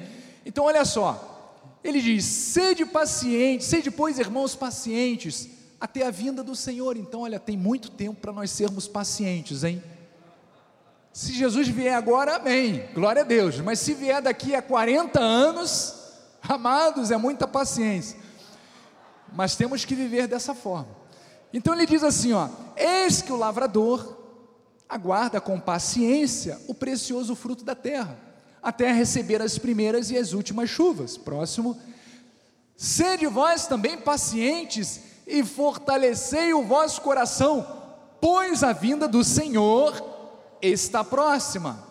Então, 0.45 0.67
olha 0.67 0.85
só, 0.85 1.65
ele 1.83 2.01
diz: 2.01 2.25
sede 2.25 2.85
paciente, 2.85 3.65
sede, 3.65 3.91
pois, 3.91 4.19
irmãos, 4.19 4.55
pacientes, 4.55 5.49
até 5.81 6.07
a 6.07 6.11
vinda 6.11 6.45
do 6.45 6.55
Senhor. 6.55 6.97
Então, 6.97 7.23
olha, 7.23 7.41
tem 7.41 7.57
muito 7.57 7.91
tempo 7.91 8.21
para 8.21 8.33
nós 8.33 8.51
sermos 8.51 8.87
pacientes, 8.87 9.65
hein? 9.65 9.83
Se 11.13 11.33
Jesus 11.33 11.67
vier 11.67 11.95
agora, 11.95 12.37
amém, 12.37 12.87
glória 12.95 13.23
a 13.23 13.25
Deus. 13.25 13.59
Mas 13.61 13.81
se 13.81 13.95
vier 13.95 14.23
daqui 14.23 14.55
a 14.55 14.63
40 14.63 15.19
anos, 15.19 15.95
amados, 16.43 17.11
é 17.11 17.17
muita 17.17 17.49
paciência 17.49 18.21
mas 19.33 19.57
temos 19.57 19.85
que 19.85 19.95
viver 19.95 20.27
dessa 20.27 20.55
forma. 20.55 20.89
Então 21.53 21.75
ele 21.75 21.87
diz 21.87 22.03
assim: 22.03 22.33
ó, 22.33 22.49
eis 22.81 23.23
que 23.23 23.33
o 23.33 23.37
lavrador 23.37 24.19
aguarda 24.89 25.41
com 25.41 25.61
paciência 25.61 26.59
o 26.67 26.75
precioso 26.75 27.37
fruto 27.37 27.65
da 27.65 27.75
terra, 27.75 28.19
até 28.63 28.93
receber 28.93 29.41
as 29.41 29.57
primeiras 29.59 30.11
e 30.11 30.17
as 30.17 30.33
últimas 30.33 30.69
chuvas. 30.69 31.17
Próximo. 31.17 31.79
Sede 32.77 33.27
vós 33.27 33.67
também 33.67 33.99
pacientes 33.99 35.01
e 35.27 35.45
fortalecei 35.45 36.53
o 36.55 36.65
vosso 36.65 37.03
coração, 37.03 37.67
pois 38.21 38.65
a 38.65 38.73
vinda 38.73 39.07
do 39.07 39.23
Senhor 39.23 40.03
está 40.63 41.05
próxima. 41.05 41.87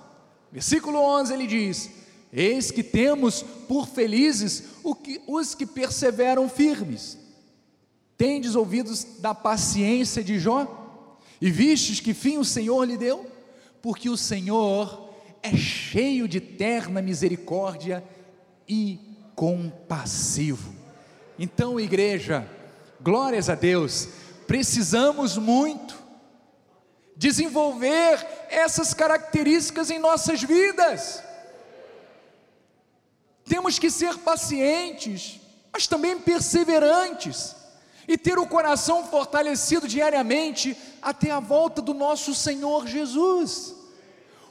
Versículo 0.52 1.00
11 1.00 1.34
ele 1.34 1.48
diz: 1.48 1.90
Eis 2.34 2.72
que 2.72 2.84
temos 2.84 3.44
por 3.68 3.88
felizes 3.88 4.64
os 5.28 5.54
que 5.56 5.66
perseveram 5.66 6.50
firmes. 6.50 7.18
Tendes 8.20 8.53
ouvidos 8.53 9.05
da 9.20 9.34
paciência 9.34 10.22
de 10.22 10.38
Jó? 10.38 11.07
E 11.39 11.49
vistes 11.49 12.01
que 12.01 12.13
fim 12.13 12.38
o 12.38 12.43
Senhor 12.43 12.84
lhe 12.84 12.97
deu? 12.97 13.26
Porque 13.82 14.09
o 14.09 14.17
Senhor 14.17 15.09
é 15.41 15.55
cheio 15.55 16.28
de 16.28 16.41
terna 16.41 17.01
misericórdia 17.01 18.03
e 18.67 18.99
compassivo. 19.36 20.76
Então, 21.39 21.80
igreja, 21.80 22.45
glórias 22.99 23.49
a 23.49 23.55
Deus, 23.55 24.09
precisamos 24.45 25.38
muito 25.38 25.97
desenvolver 27.15 28.20
essas 28.49 28.93
características 28.93 29.89
em 29.89 29.97
nossas 29.97 30.43
vidas. 30.43 31.24
Temos 33.45 33.80
que 33.80 33.89
ser 33.89 34.17
pacientes, 34.17 35.39
mas 35.72 35.88
também 35.88 36.20
perseverantes 36.20 37.59
e 38.10 38.18
ter 38.18 38.39
o 38.39 38.47
coração 38.47 39.05
fortalecido 39.05 39.88
diariamente 39.88 40.76
até 40.99 41.30
a 41.30 41.39
volta 41.39 41.80
do 41.80 41.93
nosso 41.93 42.34
Senhor 42.34 42.88
Jesus. 42.88 43.76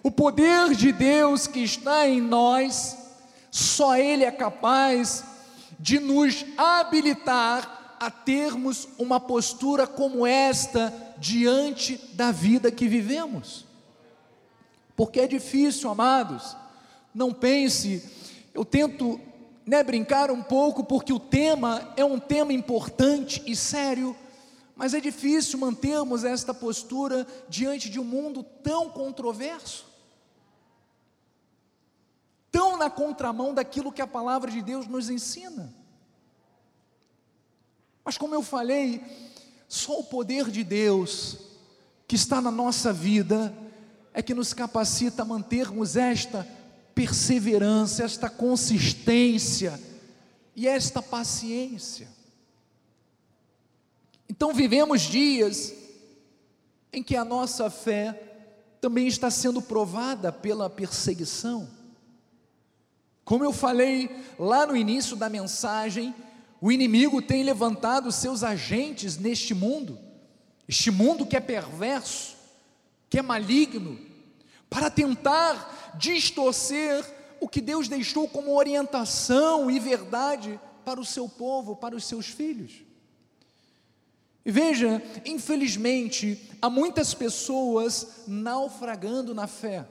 O 0.00 0.12
poder 0.12 0.76
de 0.76 0.92
Deus 0.92 1.48
que 1.48 1.59
está 1.59 2.06
em 2.06 2.20
nós, 2.20 2.96
só 3.50 3.96
Ele 3.96 4.22
é 4.22 4.30
capaz 4.30 5.24
de 5.76 5.98
nos 5.98 6.46
habilitar 6.56 7.96
a 7.98 8.12
termos 8.12 8.86
uma 8.96 9.18
postura 9.18 9.88
como 9.88 10.24
esta 10.24 10.94
diante 11.18 11.96
da 12.12 12.30
vida 12.30 12.70
que 12.70 12.86
vivemos. 12.86 13.66
Porque 14.94 15.18
é 15.18 15.26
difícil, 15.26 15.90
amados. 15.90 16.56
Não 17.12 17.32
pense, 17.32 18.09
eu 18.54 18.64
tento 18.64 19.20
né, 19.68 19.84
brincar 19.84 20.30
um 20.30 20.42
pouco, 20.42 20.82
porque 20.82 21.12
o 21.12 21.20
tema 21.20 21.92
é 21.94 22.02
um 22.02 22.18
tema 22.18 22.54
importante 22.54 23.42
e 23.46 23.54
sério, 23.54 24.16
mas 24.74 24.94
é 24.94 25.00
difícil 25.00 25.58
mantermos 25.58 26.24
esta 26.24 26.54
postura 26.54 27.26
diante 27.50 27.90
de 27.90 28.00
um 28.00 28.04
mundo 28.04 28.42
tão 28.42 28.88
controverso, 28.88 29.84
tão 32.50 32.78
na 32.78 32.88
contramão 32.88 33.52
daquilo 33.52 33.92
que 33.92 34.00
a 34.00 34.06
palavra 34.06 34.50
de 34.50 34.62
Deus 34.62 34.86
nos 34.86 35.10
ensina. 35.10 35.70
Mas 38.02 38.16
como 38.16 38.34
eu 38.34 38.42
falei, 38.42 39.04
só 39.68 39.98
o 39.98 40.04
poder 40.04 40.50
de 40.50 40.64
Deus 40.64 41.36
que 42.06 42.16
está 42.16 42.40
na 42.40 42.50
nossa 42.50 42.90
vida 42.90 43.54
é 44.14 44.22
que 44.22 44.32
nos 44.32 44.54
capacita 44.54 45.20
a 45.20 45.26
mantermos 45.26 45.94
esta 45.94 46.48
perseverança, 46.99 48.03
esta 48.03 48.28
consistência 48.28 49.80
e 50.57 50.66
esta 50.66 51.01
paciência. 51.01 52.09
Então 54.28 54.53
vivemos 54.53 55.03
dias 55.03 55.72
em 56.92 57.01
que 57.01 57.14
a 57.14 57.24
nossa 57.24 57.70
fé 57.70 58.20
também 58.80 59.07
está 59.07 59.30
sendo 59.30 59.62
provada 59.62 60.32
pela 60.32 60.68
perseguição. 60.68 61.68
Como 63.24 63.44
eu 63.44 63.53
falei 63.53 64.11
lá 64.36 64.66
no 64.66 64.76
início 64.76 65.14
da 65.14 65.28
mensagem, 65.28 66.12
o 66.61 66.72
inimigo 66.72 67.22
tem 67.22 67.44
levantado 67.44 68.11
seus 68.11 68.42
agentes 68.42 69.16
neste 69.16 69.55
mundo, 69.55 69.96
este 70.68 70.90
mundo 70.90 71.24
que 71.24 71.36
é 71.36 71.40
perverso, 71.40 72.34
que 73.09 73.20
é 73.20 73.22
maligno, 73.22 74.01
para 74.68 74.90
tentar 74.90 75.77
distorcer 75.99 77.05
o 77.40 77.49
que 77.49 77.61
Deus 77.61 77.88
deixou 77.88 78.28
como 78.28 78.57
orientação 78.57 79.70
e 79.70 79.78
verdade 79.78 80.59
para 80.84 81.01
o 81.01 81.05
seu 81.05 81.28
povo, 81.28 81.76
para 81.76 81.94
os 81.94 82.05
seus 82.05 82.26
filhos. 82.26 82.82
E 84.44 84.51
veja, 84.51 85.03
infelizmente, 85.26 86.51
há 86.62 86.70
muitas 86.70 87.12
pessoas 87.12 88.24
naufragando 88.26 89.34
na 89.34 89.46
fé, 89.46 89.86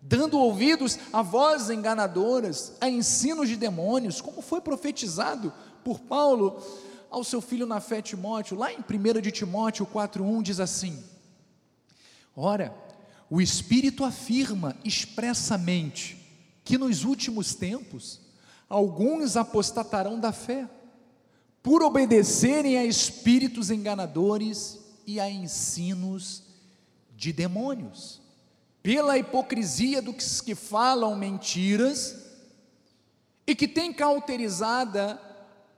dando 0.00 0.38
ouvidos 0.38 0.98
a 1.12 1.20
vozes 1.20 1.68
enganadoras, 1.68 2.72
a 2.80 2.88
ensinos 2.88 3.48
de 3.48 3.56
demônios, 3.56 4.20
como 4.20 4.40
foi 4.40 4.60
profetizado 4.60 5.52
por 5.84 6.00
Paulo 6.00 6.62
ao 7.10 7.24
seu 7.24 7.40
filho 7.40 7.66
na 7.66 7.80
fé 7.80 8.00
Timóteo, 8.00 8.56
lá 8.56 8.72
em 8.72 8.78
1 8.78 9.20
de 9.20 9.30
Timóteo 9.30 9.86
4,1 9.86 10.42
diz 10.42 10.60
assim: 10.60 11.02
Ora, 12.34 12.74
o 13.30 13.40
Espírito 13.40 14.04
afirma 14.04 14.76
expressamente 14.84 16.16
que 16.64 16.78
nos 16.78 17.04
últimos 17.04 17.54
tempos 17.54 18.20
alguns 18.68 19.36
apostatarão 19.36 20.18
da 20.18 20.32
fé, 20.32 20.68
por 21.62 21.82
obedecerem 21.82 22.78
a 22.78 22.84
espíritos 22.84 23.70
enganadores 23.70 24.78
e 25.06 25.18
a 25.18 25.28
ensinos 25.28 26.44
de 27.16 27.32
demônios, 27.32 28.20
pela 28.82 29.18
hipocrisia 29.18 30.00
dos 30.00 30.40
que 30.40 30.54
falam 30.54 31.16
mentiras 31.16 32.26
e 33.46 33.54
que 33.54 33.66
têm 33.66 33.92
cauterizada 33.92 35.20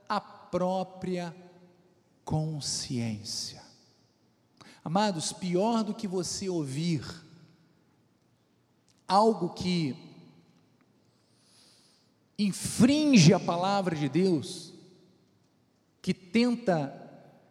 a 0.09 0.20
própria 0.20 1.34
consciência. 2.24 3.62
Amados, 4.84 5.32
pior 5.32 5.82
do 5.82 5.94
que 5.94 6.07
você 6.07 6.48
ouvir 6.48 7.03
algo 9.11 9.48
que 9.48 9.96
infringe 12.38 13.34
a 13.34 13.40
palavra 13.40 13.96
de 13.96 14.08
Deus, 14.08 14.72
que 16.00 16.14
tenta 16.14 16.96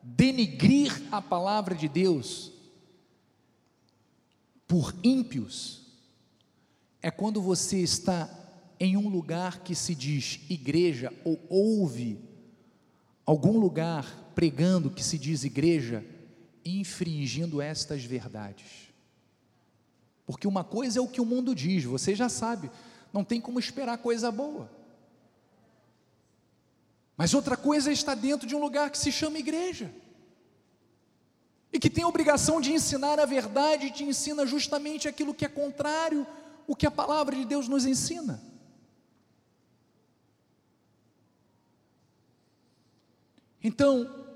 denigrir 0.01 1.03
a 1.11 1.21
palavra 1.21 1.75
de 1.75 1.89
Deus 1.89 2.53
por 4.65 4.95
ímpios, 5.03 5.81
é 7.01 7.11
quando 7.11 7.41
você 7.41 7.81
está 7.81 8.29
em 8.79 8.95
um 8.95 9.09
lugar 9.09 9.59
que 9.59 9.75
se 9.75 9.93
diz 9.93 10.39
igreja 10.49 11.11
ou 11.25 11.37
ouve 11.49 12.17
algum 13.25 13.59
lugar 13.59 14.31
pregando 14.33 14.89
que 14.89 15.03
se 15.03 15.17
diz 15.17 15.43
igreja, 15.43 16.05
infringindo 16.63 17.61
estas 17.61 18.05
verdades. 18.05 18.88
Porque 20.29 20.47
uma 20.47 20.63
coisa 20.63 20.99
é 20.99 21.01
o 21.01 21.07
que 21.07 21.19
o 21.19 21.25
mundo 21.25 21.55
diz, 21.55 21.85
você 21.85 22.13
já 22.13 22.29
sabe, 22.29 22.69
não 23.11 23.23
tem 23.23 23.41
como 23.41 23.57
esperar 23.57 23.97
coisa 23.97 24.31
boa. 24.31 24.69
Mas 27.17 27.33
outra 27.33 27.57
coisa 27.57 27.89
é 27.89 27.93
estar 27.93 28.13
dentro 28.13 28.47
de 28.47 28.55
um 28.55 28.59
lugar 28.59 28.91
que 28.91 28.97
se 28.99 29.11
chama 29.11 29.39
igreja. 29.39 29.91
E 31.73 31.79
que 31.79 31.89
tem 31.89 32.03
a 32.03 32.07
obrigação 32.07 32.61
de 32.61 32.71
ensinar 32.71 33.19
a 33.19 33.25
verdade 33.25 33.87
e 33.87 33.91
te 33.91 34.03
ensina 34.03 34.45
justamente 34.45 35.07
aquilo 35.07 35.33
que 35.33 35.45
é 35.45 35.49
contrário 35.49 36.27
o 36.67 36.75
que 36.75 36.85
a 36.85 36.91
palavra 36.91 37.35
de 37.35 37.43
Deus 37.43 37.67
nos 37.67 37.87
ensina. 37.87 38.39
Então, 43.63 44.27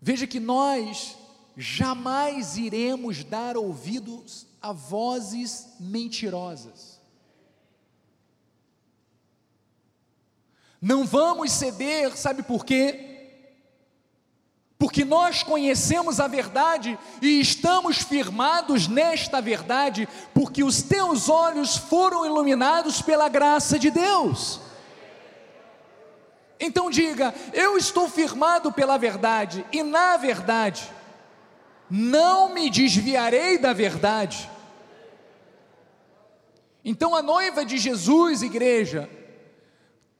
veja 0.00 0.26
que 0.26 0.40
nós 0.40 1.16
jamais 1.60 2.56
iremos 2.56 3.24
dar 3.24 3.56
ouvidos 3.56 4.46
a 4.62 4.72
vozes 4.72 5.66
mentirosas. 5.80 7.00
Não 10.80 11.04
vamos 11.04 11.50
ceder, 11.50 12.16
sabe 12.16 12.44
por 12.44 12.64
quê? 12.64 13.06
Porque 14.78 15.04
nós 15.04 15.42
conhecemos 15.42 16.20
a 16.20 16.28
verdade 16.28 16.96
e 17.20 17.40
estamos 17.40 18.02
firmados 18.02 18.86
nesta 18.86 19.40
verdade, 19.40 20.08
porque 20.32 20.62
os 20.62 20.80
teus 20.80 21.28
olhos 21.28 21.76
foram 21.76 22.24
iluminados 22.24 23.02
pela 23.02 23.28
graça 23.28 23.76
de 23.76 23.90
Deus. 23.90 24.60
Então 26.60 26.88
diga: 26.88 27.34
eu 27.52 27.76
estou 27.76 28.08
firmado 28.08 28.70
pela 28.70 28.96
verdade, 28.96 29.66
e 29.72 29.82
na 29.82 30.16
verdade, 30.16 30.88
não 31.90 32.52
me 32.52 32.70
desviarei 32.70 33.58
da 33.58 33.72
verdade. 33.72 34.48
Então 36.84 37.14
a 37.14 37.22
noiva 37.22 37.64
de 37.64 37.78
Jesus, 37.78 38.42
igreja, 38.42 39.10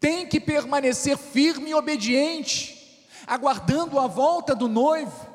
tem 0.00 0.26
que 0.26 0.40
permanecer 0.40 1.16
firme 1.16 1.70
e 1.70 1.74
obediente, 1.74 3.06
aguardando 3.26 3.98
a 3.98 4.06
volta 4.06 4.54
do 4.54 4.68
noivo. 4.68 5.27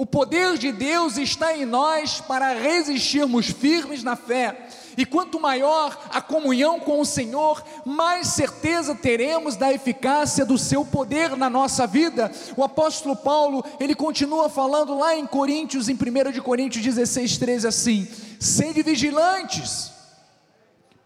O 0.00 0.06
poder 0.06 0.56
de 0.56 0.72
Deus 0.72 1.18
está 1.18 1.54
em 1.54 1.66
nós 1.66 2.22
para 2.22 2.54
resistirmos 2.54 3.50
firmes 3.50 4.02
na 4.02 4.16
fé. 4.16 4.66
E 4.96 5.04
quanto 5.04 5.38
maior 5.38 6.08
a 6.10 6.22
comunhão 6.22 6.80
com 6.80 7.02
o 7.02 7.04
Senhor, 7.04 7.62
mais 7.84 8.28
certeza 8.28 8.94
teremos 8.94 9.56
da 9.56 9.70
eficácia 9.70 10.42
do 10.42 10.56
seu 10.56 10.86
poder 10.86 11.36
na 11.36 11.50
nossa 11.50 11.86
vida. 11.86 12.32
O 12.56 12.64
apóstolo 12.64 13.14
Paulo, 13.14 13.62
ele 13.78 13.94
continua 13.94 14.48
falando 14.48 14.96
lá 14.96 15.14
em 15.14 15.26
Coríntios, 15.26 15.86
em 15.86 15.92
1 15.92 16.32
de 16.32 16.40
Coríntios 16.40 16.82
16, 16.82 17.36
13 17.36 17.66
assim: 17.66 18.08
"Sede 18.40 18.82
vigilantes, 18.82 19.92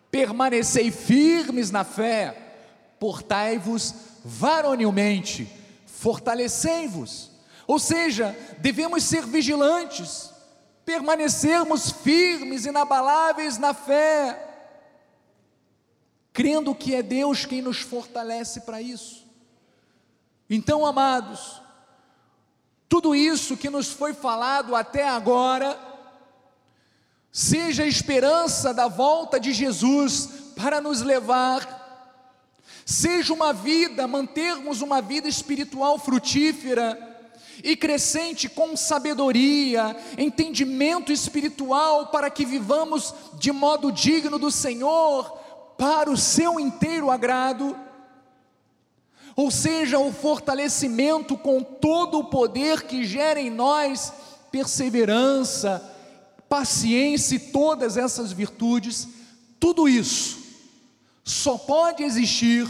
permanecei 0.09 0.93
firmes 0.93 1.69
na 1.69 1.83
fé, 1.83 2.33
portai-vos 3.01 3.93
varonilmente, 4.25 5.51
fortalecei-vos." 5.85 7.34
Ou 7.67 7.79
seja, 7.79 8.37
devemos 8.59 9.05
ser 9.05 9.27
vigilantes, 9.27 10.31
permanecermos 10.85 11.91
firmes, 11.91 12.67
inabaláveis 12.67 13.59
na 13.59 13.73
fé, 13.73 14.39
crendo 16.33 16.75
que 16.75 16.95
é 16.95 17.03
Deus 17.03 17.47
quem 17.47 17.63
nos 17.63 17.79
fortalece 17.79 18.63
para 18.63 18.83
isso. 18.83 19.25
Então, 20.49 20.85
amados, 20.85 21.63
tudo 22.89 23.15
isso 23.15 23.57
que 23.57 23.71
nos 23.71 23.89
foi 23.89 24.13
falado 24.13 24.77
até 24.77 25.09
agora, 25.09 25.79
seja 27.33 27.83
a 27.83 27.87
esperança 27.87 28.75
da 28.75 28.87
volta 28.87 29.41
de 29.41 29.53
Jesus 29.53 30.29
para 30.55 30.81
nos 30.81 31.01
levar, 31.01 31.83
seja 32.85 33.33
uma 33.33 33.53
vida, 33.53 34.07
mantermos 34.07 34.83
uma 34.83 35.01
vida 35.01 35.29
espiritual 35.29 35.99
frutífera, 35.99 37.14
e 37.63 37.77
crescente 37.77 38.49
com 38.49 38.77
sabedoria, 38.77 39.97
entendimento 40.19 41.13
espiritual, 41.13 42.09
para 42.09 42.31
que 42.31 42.45
vivamos 42.45 43.15
de 43.35 43.53
modo 43.53 43.93
digno 43.93 44.39
do 44.39 44.51
Senhor, 44.51 45.39
para 45.77 46.11
o 46.11 46.17
seu 46.17 46.59
inteiro 46.59 47.11
agrado. 47.11 47.77
ou 49.37 49.51
seja, 49.51 49.99
o 49.99 50.13
fortalecimento 50.13 51.37
com 51.37 51.61
todo 51.61 52.21
o 52.21 52.25
poder 52.25 52.85
que 52.85 53.05
gera 53.05 53.41
em 53.41 53.51
nós 53.51 54.13
perseverança, 54.53 55.83
paciência 56.49 57.35
e 57.35 57.41
todas 57.41 57.97
essas 57.97 58.31
virtudes, 58.31 59.09
tudo 59.59 59.89
isso 59.89 60.45
só 61.25 61.57
pode 61.57 62.03
existir 62.03 62.69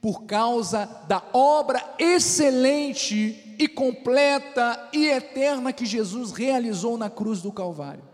por 0.00 0.24
causa 0.24 0.86
da 1.08 1.22
obra 1.32 1.82
excelente 1.98 3.47
e 3.58 3.66
completa 3.66 4.88
e 4.92 5.06
eterna 5.06 5.72
que 5.72 5.84
Jesus 5.84 6.30
realizou 6.30 6.96
na 6.96 7.10
cruz 7.10 7.42
do 7.42 7.50
Calvário. 7.50 8.04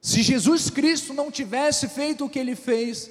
Se 0.00 0.22
Jesus 0.22 0.68
Cristo 0.68 1.14
não 1.14 1.30
tivesse 1.30 1.88
feito 1.88 2.24
o 2.24 2.28
que 2.28 2.38
ele 2.38 2.56
fez, 2.56 3.10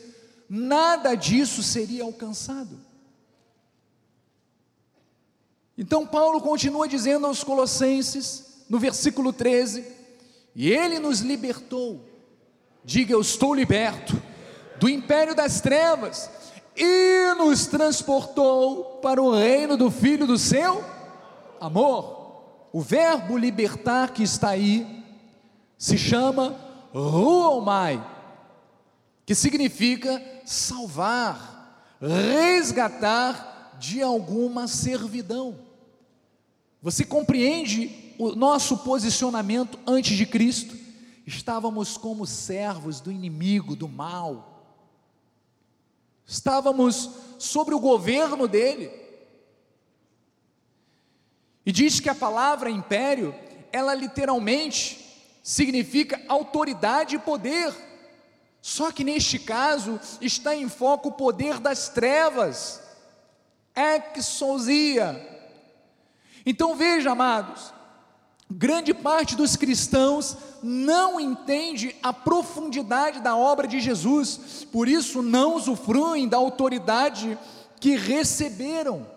nada 0.49 1.15
disso 1.15 1.63
seria 1.63 2.03
alcançado. 2.03 2.77
Então, 5.77 6.05
Paulo 6.05 6.41
continua 6.41 6.89
dizendo 6.89 7.25
aos 7.25 7.41
Colossenses, 7.41 8.65
no 8.69 8.77
versículo 8.77 9.31
13: 9.31 9.85
E 10.53 10.69
ele 10.69 10.99
nos 10.99 11.21
libertou, 11.21 12.03
diga 12.83 13.13
eu 13.13 13.21
estou 13.21 13.53
liberto, 13.53 14.21
do 14.77 14.89
império 14.89 15.33
das 15.33 15.61
trevas, 15.61 16.29
e 16.75 17.33
nos 17.37 17.67
transportou 17.67 18.88
para 19.01 19.21
o 19.21 19.33
reino 19.33 19.75
do 19.75 19.89
Filho 19.89 20.27
do 20.27 20.37
seu 20.37 20.83
amor. 21.59 22.69
O 22.71 22.81
verbo 22.81 23.37
libertar 23.37 24.13
que 24.13 24.23
está 24.23 24.49
aí 24.49 25.03
se 25.77 25.97
chama 25.97 26.55
ruomai, 26.93 28.03
que 29.25 29.33
significa 29.33 30.21
salvar, 30.45 31.97
resgatar 32.01 33.77
de 33.79 34.01
alguma 34.01 34.67
servidão. 34.67 35.59
Você 36.81 37.03
compreende 37.03 38.13
o 38.17 38.35
nosso 38.35 38.77
posicionamento 38.79 39.79
antes 39.85 40.17
de 40.17 40.25
Cristo? 40.25 40.75
Estávamos 41.25 41.97
como 41.97 42.25
servos 42.25 42.99
do 42.99 43.11
inimigo, 43.11 43.75
do 43.75 43.87
mal 43.87 44.48
estávamos 46.29 47.09
sobre 47.39 47.73
o 47.73 47.79
governo 47.79 48.47
dele. 48.47 48.91
E 51.65 51.71
diz 51.71 51.99
que 51.99 52.07
a 52.07 52.13
palavra 52.13 52.69
império, 52.69 53.33
ela 53.71 53.95
literalmente 53.95 55.27
significa 55.41 56.21
autoridade 56.27 57.15
e 57.15 57.19
poder. 57.19 57.73
Só 58.61 58.91
que 58.91 59.03
neste 59.03 59.39
caso 59.39 59.99
está 60.21 60.55
em 60.55 60.69
foco 60.69 61.09
o 61.09 61.13
poder 61.13 61.59
das 61.59 61.89
trevas, 61.89 62.79
exousia. 64.15 65.27
Então 66.45 66.75
veja, 66.75 67.11
amados, 67.11 67.73
grande 68.49 68.93
parte 68.93 69.35
dos 69.35 69.55
cristãos 69.55 70.35
não 70.63 71.19
entende 71.19 71.95
a 72.01 72.11
profundidade 72.11 73.21
da 73.21 73.35
obra 73.35 73.67
de 73.67 73.79
Jesus, 73.79 74.65
por 74.71 74.87
isso 74.87 75.21
não 75.21 75.55
usufruem 75.55 76.27
da 76.27 76.37
autoridade 76.37 77.37
que 77.79 77.95
receberam. 77.95 79.07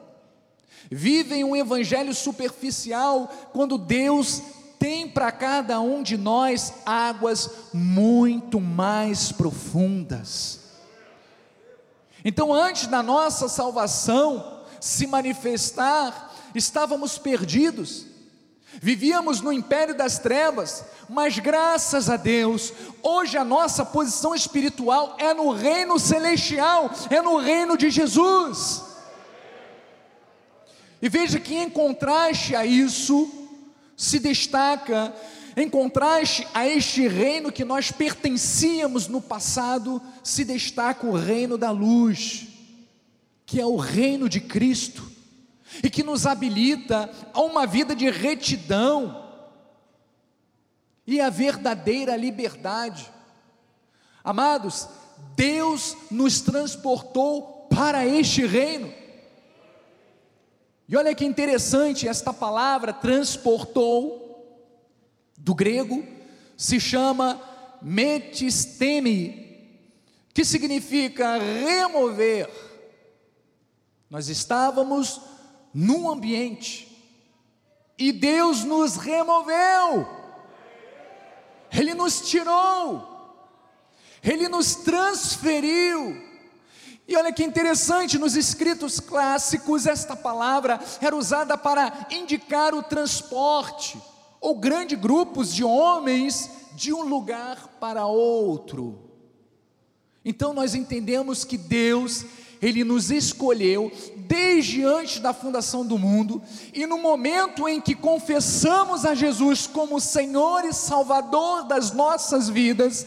Vivem 0.91 1.43
um 1.43 1.57
evangelho 1.57 2.15
superficial 2.15 3.31
quando 3.53 3.79
Deus 3.79 4.43
tem 4.79 5.09
para 5.09 5.33
cada 5.33 5.81
um 5.81 6.03
de 6.03 6.17
nós 6.17 6.75
águas 6.85 7.51
muito 7.73 8.61
mais 8.61 9.33
profundas. 9.33 10.61
Então, 12.25 12.53
antes 12.53 12.87
da 12.87 13.03
nossa 13.03 13.49
salvação 13.49 14.61
se 14.81 15.07
manifestar, 15.07 16.35
estávamos 16.55 17.17
perdidos 17.17 18.12
Vivíamos 18.81 19.41
no 19.41 19.53
império 19.53 19.95
das 19.95 20.19
trevas, 20.19 20.85
mas 21.09 21.39
graças 21.39 22.09
a 22.09 22.17
Deus, 22.17 22.73
hoje 23.03 23.37
a 23.37 23.45
nossa 23.45 23.85
posição 23.85 24.35
espiritual 24.35 25.17
é 25.19 25.35
no 25.35 25.51
reino 25.51 25.99
celestial, 25.99 26.91
é 27.11 27.21
no 27.21 27.37
reino 27.37 27.77
de 27.77 27.91
Jesus. 27.91 28.83
E 31.03 31.09
veja 31.09 31.39
que 31.39 31.55
em 31.55 31.69
contraste 31.69 32.57
a 32.57 32.65
isso, 32.65 33.31
se 33.97 34.19
destaca, 34.19 35.15
em 35.57 35.69
contraste 35.69 36.47
a 36.55 36.67
este 36.67 37.07
reino 37.07 37.53
que 37.53 37.65
nós 37.65 37.93
pertencíamos 37.93 39.07
no 39.07 39.21
passado, 39.21 40.01
se 40.25 40.45
destaca 40.45 41.07
o 41.07 41.13
reino 41.13 41.59
da 41.59 41.71
luz, 41.71 42.47
que 43.45 43.61
é 43.61 43.67
o 43.67 43.77
reino 43.77 44.29
de 44.29 44.41
Cristo 44.41 45.12
e 45.83 45.89
que 45.89 46.03
nos 46.03 46.27
habilita 46.27 47.09
a 47.33 47.41
uma 47.41 47.67
vida 47.67 47.95
de 47.95 48.11
retidão 48.11 49.31
e 51.07 51.21
a 51.21 51.31
verdadeira 51.31 52.17
liberdade. 52.17 53.11
Amados, 54.25 54.89
Deus 55.37 55.97
nos 56.11 56.41
transportou 56.41 57.67
para 57.71 58.07
este 58.07 58.47
reino. 58.47 58.93
E 60.89 60.97
olha 60.97 61.15
que 61.15 61.25
interessante, 61.25 62.09
esta 62.09 62.33
palavra 62.33 62.93
transportou, 62.93 64.21
do 65.39 65.55
grego, 65.55 66.05
se 66.57 66.79
chama 66.79 67.41
metisteme, 67.81 69.43
que 70.33 70.45
significa 70.45 71.37
remover. 71.37 72.49
Nós 74.09 74.29
estávamos 74.29 75.21
num 75.73 76.11
ambiente 76.11 76.93
e 77.99 78.11
Deus 78.11 78.65
nos 78.65 78.97
removeu, 78.97 80.07
Ele 81.71 81.95
nos 81.95 82.21
tirou, 82.23 83.09
Ele 84.23 84.49
nos 84.49 84.75
transferiu. 84.75 86.31
E 87.07 87.17
olha 87.17 87.33
que 87.33 87.45
interessante, 87.45 88.19
nos 88.19 88.37
escritos 88.37 88.99
clássicos, 88.99 89.87
esta 89.87 90.17
palavra 90.17 90.81
era 91.01 91.15
usada 91.15 91.59
para 91.59 92.07
indicar 92.11 92.75
o 92.75 92.83
transporte, 92.83 94.01
ou 94.41 94.57
grandes 94.57 94.99
grupos 94.99 95.55
de 95.55 95.63
homens 95.63 96.51
de 96.75 96.93
um 96.93 97.03
lugar 97.03 97.77
para 97.79 98.07
outro. 98.07 99.11
Então 100.25 100.53
nós 100.53 100.75
entendemos 100.75 101.45
que 101.45 101.57
Deus 101.57 102.25
ele 102.63 102.85
nos 102.85 103.11
escolheu 103.11 103.91
desde 104.17 104.85
antes 104.85 105.19
da 105.19 105.35
fundação 105.35 105.85
do 105.85 105.99
mundo, 105.99 106.41
e 106.73 106.87
no 106.87 106.97
momento 106.97 107.69
em 107.69 107.81
que 107.81 107.95
confessamos 107.95 109.05
a 109.05 109.15
Jesus 109.15 109.67
como 109.67 110.01
Senhor 110.01 110.65
e 110.65 110.73
Salvador 110.73 111.65
das 111.65 111.93
nossas 111.93 112.49
vidas, 112.49 113.05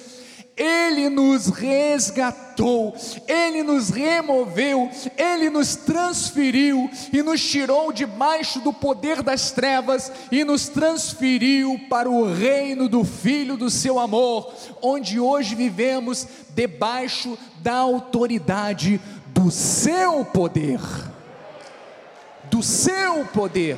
ele 0.58 1.10
nos 1.10 1.48
resgatou, 1.48 2.96
Ele 3.28 3.62
nos 3.62 3.90
removeu, 3.90 4.90
Ele 5.18 5.50
nos 5.50 5.76
transferiu 5.76 6.90
e 7.12 7.22
nos 7.22 7.44
tirou 7.44 7.92
debaixo 7.92 8.62
do 8.62 8.72
poder 8.72 9.22
das 9.22 9.52
trevas 9.52 10.10
e 10.32 10.46
nos 10.46 10.70
transferiu 10.70 11.78
para 11.90 12.10
o 12.10 12.34
reino 12.34 12.88
do 12.88 13.04
Filho 13.04 13.58
do 13.58 13.70
Seu 13.70 14.00
amor, 14.00 14.54
onde 14.82 15.20
hoje 15.20 15.56
vivemos 15.56 16.26
debaixo 16.56 17.38
da 17.62 17.76
autoridade 17.76 19.02
do 19.46 19.52
seu 19.52 20.26
poder. 20.26 20.80
Do 22.46 22.64
seu 22.64 23.24
poder. 23.28 23.78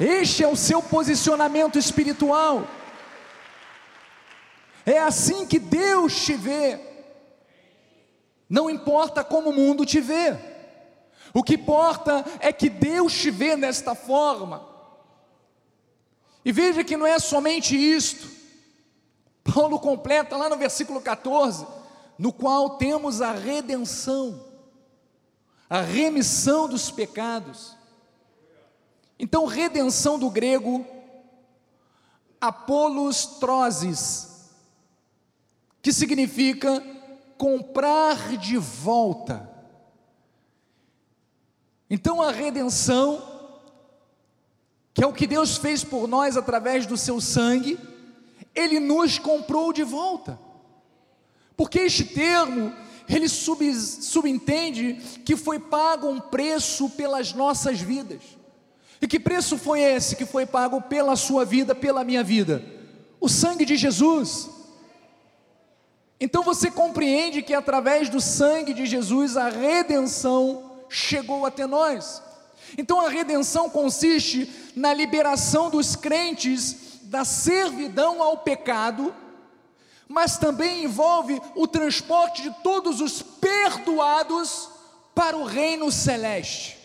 Este 0.00 0.42
é 0.42 0.48
o 0.48 0.56
seu 0.56 0.82
posicionamento 0.82 1.78
espiritual. 1.78 2.66
É 4.84 4.98
assim 4.98 5.46
que 5.46 5.60
Deus 5.60 6.24
te 6.24 6.34
vê. 6.34 6.80
Não 8.48 8.68
importa 8.68 9.22
como 9.22 9.50
o 9.50 9.54
mundo 9.54 9.86
te 9.86 10.00
vê. 10.00 10.36
O 11.32 11.44
que 11.44 11.54
importa 11.54 12.24
é 12.40 12.52
que 12.52 12.68
Deus 12.68 13.14
te 13.14 13.30
vê 13.30 13.56
desta 13.56 13.94
forma. 13.94 14.68
E 16.44 16.50
veja 16.50 16.82
que 16.82 16.96
não 16.96 17.06
é 17.06 17.20
somente 17.20 17.76
isto. 17.76 18.39
Paulo 19.42 19.78
completa 19.78 20.36
lá 20.36 20.48
no 20.48 20.56
versículo 20.56 21.00
14, 21.00 21.66
no 22.18 22.32
qual 22.32 22.76
temos 22.76 23.22
a 23.22 23.32
redenção, 23.32 24.44
a 25.68 25.80
remissão 25.80 26.68
dos 26.68 26.90
pecados. 26.90 27.76
Então, 29.18 29.46
redenção 29.46 30.18
do 30.18 30.30
grego, 30.30 30.86
apolos 32.40 33.26
trozes, 33.26 34.50
que 35.82 35.92
significa 35.92 36.82
comprar 37.36 38.36
de 38.36 38.56
volta. 38.56 39.48
Então, 41.88 42.22
a 42.22 42.30
redenção, 42.30 43.22
que 44.92 45.02
é 45.02 45.06
o 45.06 45.12
que 45.12 45.26
Deus 45.26 45.56
fez 45.56 45.82
por 45.82 46.06
nós 46.06 46.36
através 46.36 46.86
do 46.86 46.96
seu 46.96 47.20
sangue, 47.20 47.78
ele 48.54 48.80
nos 48.80 49.18
comprou 49.18 49.72
de 49.72 49.82
volta. 49.82 50.38
Porque 51.56 51.80
este 51.80 52.04
termo, 52.04 52.72
ele 53.08 53.28
sub, 53.28 53.72
subentende 53.74 54.94
que 55.24 55.36
foi 55.36 55.58
pago 55.58 56.08
um 56.08 56.20
preço 56.20 56.88
pelas 56.90 57.32
nossas 57.32 57.80
vidas. 57.80 58.22
E 59.00 59.06
que 59.06 59.18
preço 59.18 59.56
foi 59.56 59.80
esse 59.80 60.16
que 60.16 60.26
foi 60.26 60.44
pago 60.44 60.82
pela 60.82 61.16
sua 61.16 61.44
vida, 61.44 61.74
pela 61.74 62.04
minha 62.04 62.22
vida? 62.22 62.64
O 63.20 63.28
sangue 63.28 63.64
de 63.64 63.76
Jesus. 63.76 64.50
Então 66.20 66.42
você 66.42 66.70
compreende 66.70 67.42
que 67.42 67.54
através 67.54 68.10
do 68.10 68.20
sangue 68.20 68.74
de 68.74 68.84
Jesus 68.84 69.36
a 69.36 69.48
redenção 69.48 70.82
chegou 70.88 71.46
até 71.46 71.66
nós. 71.66 72.22
Então 72.76 73.00
a 73.00 73.08
redenção 73.08 73.70
consiste 73.70 74.50
na 74.76 74.92
liberação 74.92 75.70
dos 75.70 75.96
crentes 75.96 76.89
da 77.10 77.24
servidão 77.24 78.22
ao 78.22 78.38
pecado, 78.38 79.12
mas 80.06 80.38
também 80.38 80.84
envolve 80.84 81.42
o 81.56 81.66
transporte 81.66 82.40
de 82.40 82.50
todos 82.62 83.00
os 83.00 83.20
perdoados 83.20 84.68
para 85.12 85.36
o 85.36 85.42
reino 85.42 85.90
celeste. 85.90 86.78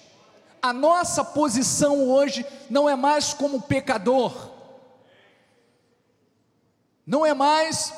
A 0.60 0.74
nossa 0.74 1.24
posição 1.24 2.10
hoje 2.10 2.44
não 2.72 2.90
é 2.90 2.96
mais 2.96 3.36
como 3.36 3.62
pecador, 3.62 4.50
não 7.06 7.24
é 7.24 7.36
mais 7.36 7.94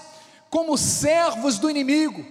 como 0.50 0.78
servos 0.78 1.58
do 1.58 1.70
inimigo, 1.70 2.26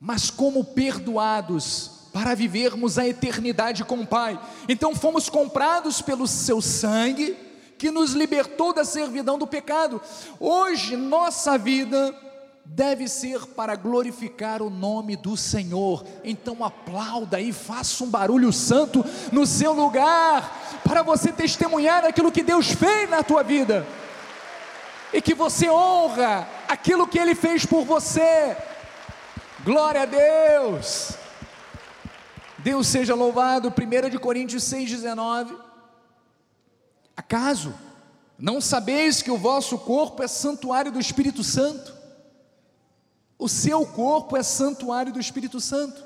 mas 0.00 0.30
como 0.30 0.64
perdoados 0.64 2.08
para 2.10 2.34
vivermos 2.34 2.98
a 2.98 3.06
eternidade 3.06 3.84
com 3.84 4.00
o 4.00 4.06
Pai. 4.06 4.40
Então 4.66 4.94
fomos 4.94 5.28
comprados 5.28 6.00
pelo 6.00 6.26
seu 6.26 6.62
sangue, 6.62 7.49
que 7.80 7.90
nos 7.90 8.12
libertou 8.12 8.74
da 8.74 8.84
servidão 8.84 9.38
do 9.38 9.46
pecado. 9.46 10.02
Hoje 10.38 10.98
nossa 10.98 11.56
vida 11.56 12.14
deve 12.62 13.08
ser 13.08 13.46
para 13.46 13.74
glorificar 13.74 14.60
o 14.60 14.68
nome 14.68 15.16
do 15.16 15.34
Senhor. 15.34 16.04
Então 16.22 16.62
aplauda 16.62 17.40
e 17.40 17.54
faça 17.54 18.04
um 18.04 18.10
barulho 18.10 18.52
santo 18.52 19.02
no 19.32 19.46
seu 19.46 19.72
lugar, 19.72 20.82
para 20.84 21.02
você 21.02 21.32
testemunhar 21.32 22.04
aquilo 22.04 22.30
que 22.30 22.42
Deus 22.42 22.70
fez 22.70 23.08
na 23.08 23.22
tua 23.22 23.42
vida. 23.42 23.86
E 25.10 25.22
que 25.22 25.32
você 25.32 25.70
honra 25.70 26.46
aquilo 26.68 27.08
que 27.08 27.18
ele 27.18 27.34
fez 27.34 27.64
por 27.64 27.86
você. 27.86 28.58
Glória 29.64 30.02
a 30.02 30.04
Deus. 30.04 31.12
Deus 32.58 32.86
seja 32.88 33.14
louvado, 33.14 33.72
1 33.72 34.10
de 34.10 34.18
Coríntios 34.18 34.64
6,19. 34.64 35.69
Acaso 37.16 37.74
não 38.38 38.60
sabeis 38.60 39.22
que 39.22 39.30
o 39.30 39.36
vosso 39.36 39.78
corpo 39.78 40.22
é 40.22 40.28
santuário 40.28 40.90
do 40.90 40.98
Espírito 40.98 41.44
Santo? 41.44 41.94
O 43.38 43.48
seu 43.48 43.86
corpo 43.86 44.36
é 44.36 44.42
santuário 44.42 45.12
do 45.12 45.20
Espírito 45.20 45.60
Santo, 45.60 46.04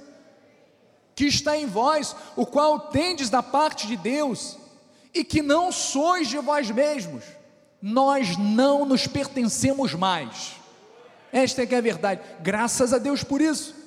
que 1.15 1.27
está 1.27 1.57
em 1.57 1.67
vós, 1.67 2.15
o 2.37 2.47
qual 2.47 2.79
tendes 2.79 3.29
da 3.29 3.43
parte 3.43 3.87
de 3.87 3.97
Deus, 3.97 4.57
e 5.13 5.25
que 5.25 5.43
não 5.43 5.71
sois 5.71 6.29
de 6.29 6.39
vós 6.39 6.71
mesmos, 6.71 7.25
nós 7.81 8.37
não 8.37 8.85
nos 8.85 9.07
pertencemos 9.07 9.95
mais. 9.95 10.55
Esta 11.33 11.63
é 11.63 11.67
que 11.67 11.75
é 11.75 11.79
a 11.79 11.83
verdade, 11.83 12.21
graças 12.41 12.93
a 12.93 12.99
Deus 12.99 13.23
por 13.23 13.41
isso 13.41 13.85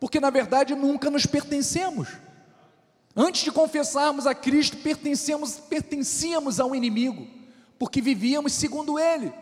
porque 0.00 0.20
na 0.20 0.30
verdade 0.30 0.74
nunca 0.74 1.10
nos 1.10 1.26
pertencemos. 1.26 2.08
Antes 3.20 3.42
de 3.42 3.50
confessarmos 3.50 4.28
a 4.28 4.34
Cristo, 4.34 4.76
pertencemos, 4.76 5.56
pertencíamos 5.56 6.60
ao 6.60 6.72
inimigo, 6.72 7.26
porque 7.76 8.00
vivíamos 8.00 8.52
segundo 8.52 8.96
ele. 8.96 9.32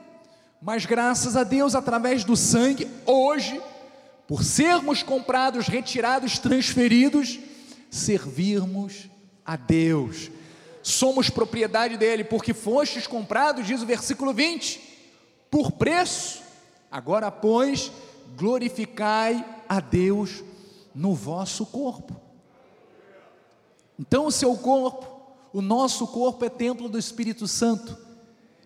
Mas 0.63 0.87
graças 0.87 1.37
a 1.37 1.45
Deus, 1.45 1.75
através 1.75 2.25
do 2.25 2.35
sangue, 2.35 2.89
hoje, 3.05 3.61
por 4.27 4.43
sermos 4.43 5.03
comprados, 5.03 5.69
retirados, 5.69 6.39
transferidos, 6.39 7.39
servirmos 7.91 9.11
a 9.45 9.57
Deus. 9.57 10.31
Somos 10.83 11.29
propriedade 11.29 11.99
dele, 11.99 12.25
porque 12.25 12.55
fostes 12.55 13.07
comprados, 13.07 13.67
diz 13.67 13.83
o 13.83 13.87
versículo 13.87 14.33
20, 14.33 14.81
por 15.51 15.73
preço. 15.73 16.41
Agora, 16.91 17.31
pois, 17.31 17.93
glorificai 18.39 19.45
a 19.69 19.81
Deus 19.81 20.43
no 20.95 21.15
vosso 21.15 21.67
corpo. 21.67 22.26
Então, 23.99 24.27
o 24.27 24.33
seu 24.33 24.57
corpo, 24.57 25.07
o 25.53 25.63
nosso 25.63 26.07
corpo 26.07 26.45
é 26.45 26.49
templo 26.49 26.89
do 26.89 26.99
Espírito 26.99 27.47
Santo. 27.47 27.97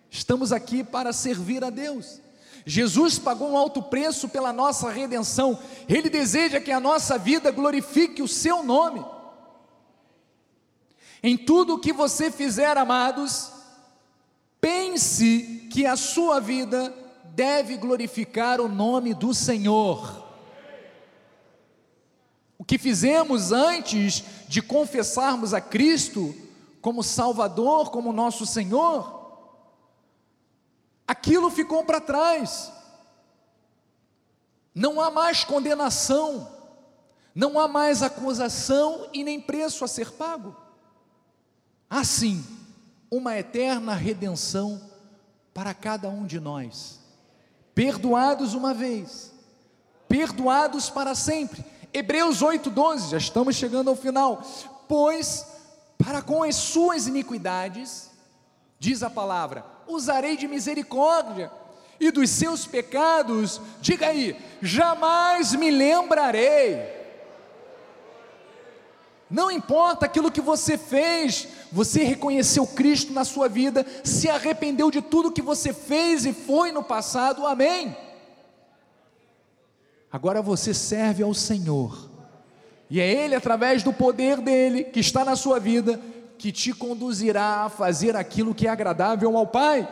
Estamos 0.09 0.51
aqui 0.51 0.83
para 0.83 1.13
servir 1.13 1.63
a 1.63 1.69
Deus. 1.69 2.19
Jesus 2.65 3.17
pagou 3.17 3.51
um 3.51 3.57
alto 3.57 3.81
preço 3.81 4.29
pela 4.29 4.53
nossa 4.53 4.89
redenção. 4.89 5.57
Ele 5.87 6.09
deseja 6.09 6.59
que 6.59 6.71
a 6.71 6.79
nossa 6.79 7.17
vida 7.17 7.49
glorifique 7.51 8.21
o 8.21 8.27
seu 8.27 8.61
nome. 8.61 9.03
Em 11.23 11.37
tudo 11.37 11.75
o 11.75 11.79
que 11.79 11.93
você 11.93 12.31
fizer, 12.31 12.77
amados, 12.77 13.51
pense 14.59 15.67
que 15.71 15.85
a 15.85 15.95
sua 15.95 16.39
vida 16.39 16.93
deve 17.33 17.77
glorificar 17.77 18.59
o 18.59 18.67
nome 18.67 19.13
do 19.13 19.33
Senhor. 19.33 20.21
O 22.57 22.63
que 22.63 22.77
fizemos 22.77 23.51
antes 23.51 24.23
de 24.51 24.61
confessarmos 24.61 25.53
a 25.53 25.61
Cristo 25.61 26.35
como 26.81 27.01
Salvador, 27.01 27.89
como 27.89 28.11
nosso 28.11 28.45
Senhor, 28.45 29.31
aquilo 31.07 31.49
ficou 31.49 31.85
para 31.85 32.01
trás. 32.01 32.69
Não 34.75 34.99
há 34.99 35.09
mais 35.09 35.45
condenação, 35.45 36.51
não 37.33 37.57
há 37.57 37.65
mais 37.65 38.03
acusação 38.03 39.07
e 39.13 39.23
nem 39.23 39.39
preço 39.39 39.85
a 39.85 39.87
ser 39.87 40.11
pago. 40.11 40.53
Há 41.89 42.03
sim 42.03 42.45
uma 43.09 43.37
eterna 43.37 43.95
redenção 43.95 44.81
para 45.53 45.73
cada 45.73 46.09
um 46.09 46.25
de 46.25 46.41
nós 46.41 46.99
perdoados 47.73 48.53
uma 48.53 48.73
vez, 48.73 49.31
perdoados 50.09 50.89
para 50.89 51.15
sempre. 51.15 51.63
Hebreus 51.93 52.41
8:12, 52.41 53.09
já 53.11 53.17
estamos 53.17 53.55
chegando 53.55 53.89
ao 53.89 53.95
final. 53.95 54.41
Pois 54.87 55.45
para 55.97 56.21
com 56.21 56.41
as 56.43 56.55
suas 56.55 57.05
iniquidades, 57.05 58.09
diz 58.79 59.03
a 59.03 59.09
palavra, 59.09 59.63
usarei 59.87 60.35
de 60.35 60.47
misericórdia, 60.47 61.51
e 62.01 62.09
dos 62.09 62.31
seus 62.31 62.65
pecados, 62.65 63.61
diga 63.79 64.07
aí, 64.07 64.35
jamais 64.59 65.53
me 65.53 65.69
lembrarei. 65.69 66.99
Não 69.29 69.51
importa 69.51 70.07
aquilo 70.07 70.31
que 70.31 70.41
você 70.41 70.79
fez, 70.79 71.47
você 71.71 72.03
reconheceu 72.03 72.65
Cristo 72.65 73.13
na 73.13 73.23
sua 73.23 73.47
vida, 73.47 73.85
se 74.03 74.27
arrependeu 74.27 74.89
de 74.89 74.99
tudo 74.99 75.31
que 75.31 75.43
você 75.43 75.71
fez 75.71 76.25
e 76.25 76.33
foi 76.33 76.71
no 76.71 76.83
passado, 76.83 77.45
amém. 77.45 77.95
Agora 80.11 80.41
você 80.41 80.73
serve 80.73 81.23
ao 81.23 81.33
Senhor, 81.33 82.09
e 82.89 82.99
é 82.99 83.09
Ele, 83.09 83.35
através 83.35 83.83
do 83.83 83.93
poder 83.93 84.41
dEle, 84.41 84.83
que 84.83 84.99
está 84.99 85.23
na 85.23 85.37
sua 85.37 85.59
vida, 85.59 85.99
que 86.37 86.51
te 86.51 86.73
conduzirá 86.73 87.63
a 87.65 87.69
fazer 87.69 88.15
aquilo 88.15 88.53
que 88.53 88.67
é 88.67 88.69
agradável 88.69 89.37
ao 89.37 89.47
Pai. 89.47 89.87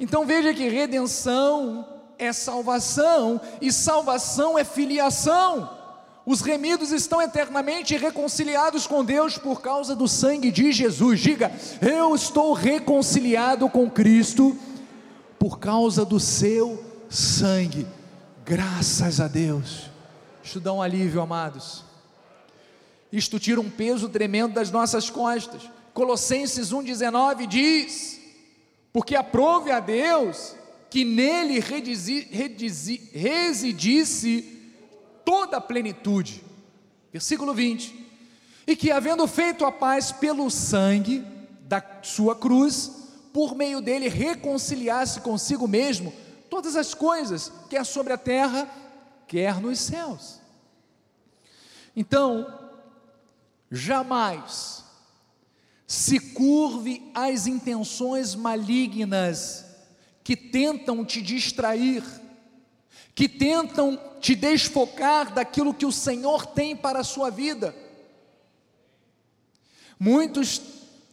Então 0.00 0.26
veja 0.26 0.52
que 0.52 0.68
redenção 0.68 1.86
é 2.18 2.32
salvação, 2.32 3.40
e 3.60 3.70
salvação 3.70 4.58
é 4.58 4.64
filiação. 4.64 5.70
Os 6.26 6.40
remidos 6.40 6.90
estão 6.90 7.20
eternamente 7.20 7.96
reconciliados 7.96 8.86
com 8.86 9.04
Deus 9.04 9.36
por 9.36 9.60
causa 9.60 9.94
do 9.94 10.08
sangue 10.08 10.50
de 10.50 10.72
Jesus. 10.72 11.20
Diga, 11.20 11.52
eu 11.82 12.14
estou 12.14 12.54
reconciliado 12.54 13.68
com 13.68 13.90
Cristo 13.90 14.56
por 15.38 15.58
causa 15.58 16.04
do 16.04 16.18
seu 16.18 16.82
sangue. 17.10 17.86
Graças 18.44 19.20
a 19.20 19.28
Deus. 19.28 19.90
Isto 20.42 20.60
dá 20.60 20.70
um 20.70 20.82
alívio, 20.82 21.22
amados. 21.22 21.82
Isto 23.10 23.40
tira 23.40 23.58
um 23.58 23.70
peso 23.70 24.06
tremendo 24.10 24.52
das 24.52 24.70
nossas 24.70 25.08
costas. 25.08 25.62
Colossenses 25.94 26.70
1,19 26.70 27.46
diz: 27.46 28.20
Porque 28.92 29.16
aprove 29.16 29.70
a 29.70 29.80
Deus 29.80 30.54
que 30.90 31.06
nele 31.06 31.58
residisse 33.14 34.42
toda 35.24 35.56
a 35.56 35.60
plenitude. 35.60 36.44
Versículo 37.10 37.54
20. 37.54 38.04
E 38.66 38.76
que, 38.76 38.90
havendo 38.90 39.26
feito 39.26 39.64
a 39.64 39.72
paz 39.72 40.12
pelo 40.12 40.50
sangue 40.50 41.24
da 41.62 41.82
sua 42.02 42.36
cruz, 42.36 42.90
por 43.32 43.54
meio 43.54 43.80
dele 43.80 44.08
reconciliasse 44.08 45.20
consigo 45.20 45.66
mesmo 45.66 46.12
todas 46.54 46.76
as 46.76 46.94
coisas, 46.94 47.50
quer 47.68 47.84
sobre 47.84 48.12
a 48.12 48.16
terra, 48.16 48.70
quer 49.26 49.60
nos 49.60 49.80
céus. 49.80 50.40
Então, 51.96 52.46
jamais 53.68 54.84
se 55.84 56.20
curve 56.20 57.10
às 57.12 57.48
intenções 57.48 58.36
malignas 58.36 59.64
que 60.22 60.36
tentam 60.36 61.04
te 61.04 61.20
distrair 61.20 62.04
que 63.14 63.28
tentam 63.28 63.96
te 64.20 64.34
desfocar 64.34 65.32
daquilo 65.32 65.72
que 65.72 65.86
o 65.86 65.92
Senhor 65.92 66.46
tem 66.46 66.76
para 66.76 66.98
a 66.98 67.04
sua 67.04 67.30
vida. 67.30 67.72
Muitos 70.00 70.60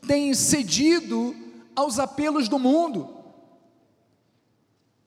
têm 0.08 0.34
cedido 0.34 1.36
aos 1.76 2.00
apelos 2.00 2.50
do 2.50 2.58
mundo, 2.58 3.21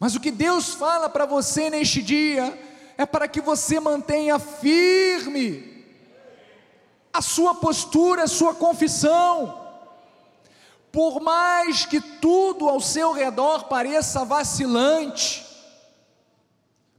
mas 0.05 0.15
o 0.15 0.21
que 0.21 0.31
Deus 0.31 0.75
fala 0.75 1.09
para 1.09 1.25
você 1.25 1.71
neste 1.71 2.03
dia 2.03 2.53
é 2.99 3.07
para 3.07 3.27
que 3.27 3.41
você 3.41 3.81
mantenha 3.81 4.39
firme 4.39 5.83
a 7.11 7.23
sua 7.23 7.55
postura, 7.55 8.25
a 8.25 8.29
sua 8.29 8.55
confissão. 8.55 9.59
Por 10.93 11.23
mais 11.23 11.87
que 11.87 12.03
tudo 12.03 12.69
ao 12.69 12.83
seu 12.83 13.13
redor 13.13 13.65
pareça 13.65 14.27
vacilante, 14.27 15.43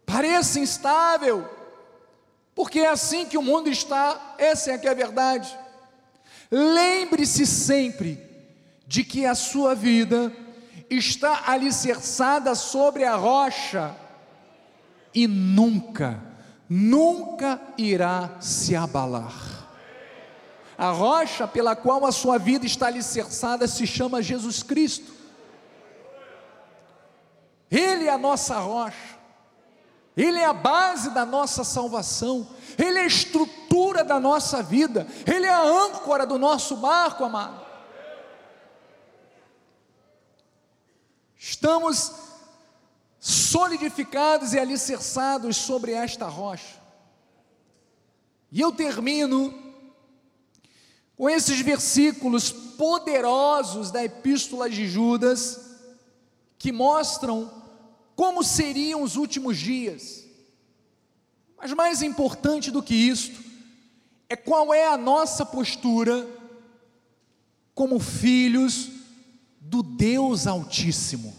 pareça 0.04 0.60
instável, 0.60 1.48
porque 2.56 2.80
é 2.80 2.90
assim 2.90 3.28
que 3.28 3.38
o 3.38 3.44
mundo 3.44 3.70
está, 3.70 4.34
essa 4.40 4.72
é 4.72 4.82
é 4.84 4.90
a 4.90 4.96
verdade. 4.96 5.56
Lembre-se 6.50 7.46
sempre 7.46 8.20
de 8.88 9.04
que 9.04 9.28
a 9.28 9.36
sua 9.36 9.76
vida 9.76 10.36
está 10.90 11.44
alicerçada 11.48 12.56
sobre 12.56 13.04
a 13.04 13.16
rocha 13.16 13.96
e 15.14 15.28
nunca, 15.28 16.22
nunca 16.70 17.60
irá 17.78 18.32
se 18.40 18.76
abalar. 18.76 19.34
A 20.78 20.92
rocha 20.92 21.48
pela 21.48 21.76
qual 21.76 22.06
a 22.06 22.12
sua 22.12 22.38
vida 22.38 22.66
está 22.66 22.88
alicerçada 22.88 23.68
se 23.68 23.88
chama 23.88 24.22
Jesus 24.22 24.62
Cristo. 24.62 25.14
Ele 27.72 28.06
é 28.06 28.12
a 28.12 28.18
nossa 28.18 28.60
rocha, 28.60 29.18
Ele 30.16 30.38
é 30.38 30.46
a 30.46 30.54
base 30.54 31.10
da 31.10 31.26
nossa 31.26 31.64
salvação, 31.64 32.48
Ele 32.78 33.00
é 33.00 33.04
a 33.04 33.08
estrutura 33.08 34.04
da 34.04 34.20
nossa 34.20 34.62
vida, 34.62 35.08
Ele 35.26 35.46
é 35.46 35.50
a 35.50 35.64
âncora 35.64 36.26
do 36.26 36.38
nosso 36.38 36.76
barco, 36.78 37.24
amado. 37.24 37.65
Estamos 41.48 42.12
solidificados 43.20 44.54
e 44.54 44.60
alicerçados 44.60 45.58
sobre 45.58 45.92
esta 45.92 46.28
rocha. 46.28 46.82
E 48.52 48.60
eu 48.60 48.72
termino 48.72 49.54
com 51.16 51.30
esses 51.30 51.62
versículos 51.62 52.52
poderosos 52.52 53.92
da 53.92 54.04
Epístola 54.04 54.68
de 54.68 54.88
Judas, 54.88 55.60
que 56.58 56.72
mostram 56.72 57.64
como 58.16 58.44
seriam 58.44 59.04
os 59.04 59.16
últimos 59.16 59.56
dias. 59.56 60.26
Mas 61.60 61.72
mais 61.74 62.02
importante 62.02 62.72
do 62.72 62.82
que 62.82 62.96
isto, 62.96 63.40
é 64.28 64.36
qual 64.36 64.74
é 64.74 64.88
a 64.88 64.98
nossa 64.98 65.46
postura 65.46 66.28
como 67.76 68.00
filhos 68.00 68.90
do 69.62 69.82
Deus 69.82 70.48
Altíssimo. 70.48 71.35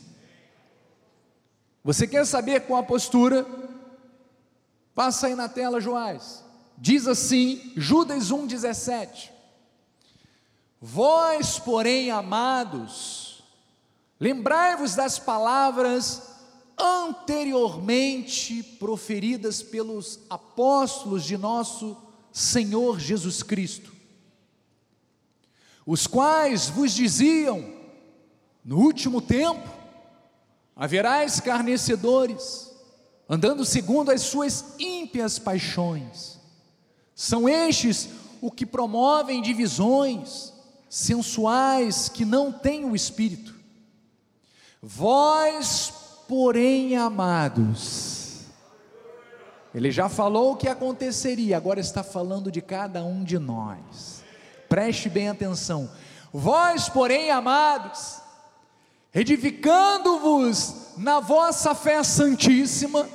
Você 1.86 2.04
quer 2.04 2.26
saber 2.26 2.62
qual 2.62 2.80
a 2.80 2.82
postura? 2.82 3.46
Passa 4.92 5.28
aí 5.28 5.36
na 5.36 5.48
tela, 5.48 5.80
Joás. 5.80 6.42
Diz 6.76 7.06
assim, 7.06 7.72
Judas 7.76 8.32
1,17. 8.32 9.30
Vós, 10.82 11.60
porém, 11.60 12.10
amados, 12.10 13.40
lembrai-vos 14.18 14.96
das 14.96 15.20
palavras 15.20 16.22
anteriormente 16.76 18.64
proferidas 18.80 19.62
pelos 19.62 20.18
apóstolos 20.28 21.22
de 21.22 21.38
nosso 21.38 21.96
Senhor 22.32 22.98
Jesus 22.98 23.44
Cristo, 23.44 23.94
os 25.86 26.08
quais 26.08 26.68
vos 26.68 26.92
diziam: 26.92 27.64
no 28.64 28.78
último 28.78 29.22
tempo 29.22 29.75
haverá 30.76 31.24
escarnecedores, 31.24 32.70
andando 33.26 33.64
segundo 33.64 34.10
as 34.10 34.20
suas 34.20 34.74
ímpias 34.78 35.38
paixões. 35.38 36.38
São 37.14 37.48
estes 37.48 38.10
o 38.42 38.50
que 38.50 38.66
promovem 38.66 39.40
divisões 39.40 40.52
sensuais 40.90 42.10
que 42.10 42.26
não 42.26 42.52
têm 42.52 42.84
o 42.84 42.94
espírito. 42.94 43.54
Vós, 44.82 45.92
porém, 46.28 46.94
amados, 46.96 48.42
ele 49.74 49.90
já 49.90 50.08
falou 50.08 50.52
o 50.52 50.56
que 50.56 50.68
aconteceria, 50.68 51.56
agora 51.56 51.80
está 51.80 52.02
falando 52.02 52.52
de 52.52 52.60
cada 52.60 53.02
um 53.02 53.24
de 53.24 53.38
nós. 53.38 54.22
Preste 54.68 55.08
bem 55.08 55.28
atenção. 55.28 55.90
Vós, 56.32 56.88
porém, 56.88 57.30
amados, 57.30 58.20
edificando-vos 59.16 60.94
na 60.96 61.18
vossa 61.18 61.74
fé 61.74 62.02
santíssima, 62.04 63.08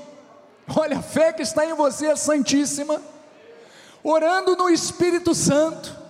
olha, 0.75 0.97
a 0.97 1.01
fé 1.01 1.31
que 1.31 1.43
está 1.43 1.65
em 1.65 1.73
você 1.73 2.07
é 2.07 2.15
santíssima, 2.15 3.01
orando 4.03 4.55
no 4.57 4.69
Espírito 4.69 5.33
Santo, 5.33 6.01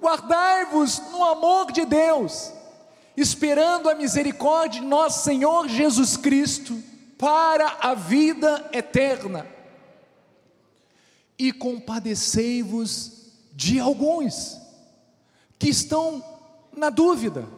Guardai-vos 0.00 0.98
no 1.10 1.24
amor 1.24 1.72
de 1.72 1.84
Deus, 1.84 2.52
esperando 3.16 3.88
a 3.88 3.94
misericórdia 3.94 4.80
de 4.80 4.86
nosso 4.86 5.24
Senhor 5.24 5.68
Jesus 5.68 6.16
Cristo 6.16 6.78
para 7.16 7.78
a 7.80 7.94
vida 7.94 8.68
eterna. 8.72 9.46
E 11.38 11.52
compadecei-vos 11.52 13.32
de 13.52 13.80
alguns 13.80 14.60
que 15.58 15.68
estão 15.68 16.22
na 16.76 16.90
dúvida. 16.90 17.48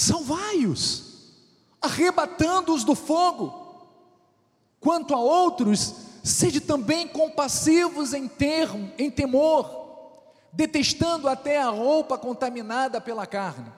Salvai-os, 0.00 1.34
arrebatando-os 1.78 2.84
do 2.84 2.94
fogo. 2.94 3.52
Quanto 4.80 5.14
a 5.14 5.18
outros, 5.18 5.94
sede 6.24 6.58
também 6.58 7.06
compassivos 7.06 8.14
em 8.14 8.26
termo, 8.26 8.90
em 8.96 9.10
temor 9.10 9.78
detestando 10.54 11.28
até 11.28 11.60
a 11.60 11.68
roupa 11.68 12.16
contaminada 12.16 12.98
pela 12.98 13.26
carne. 13.26 13.70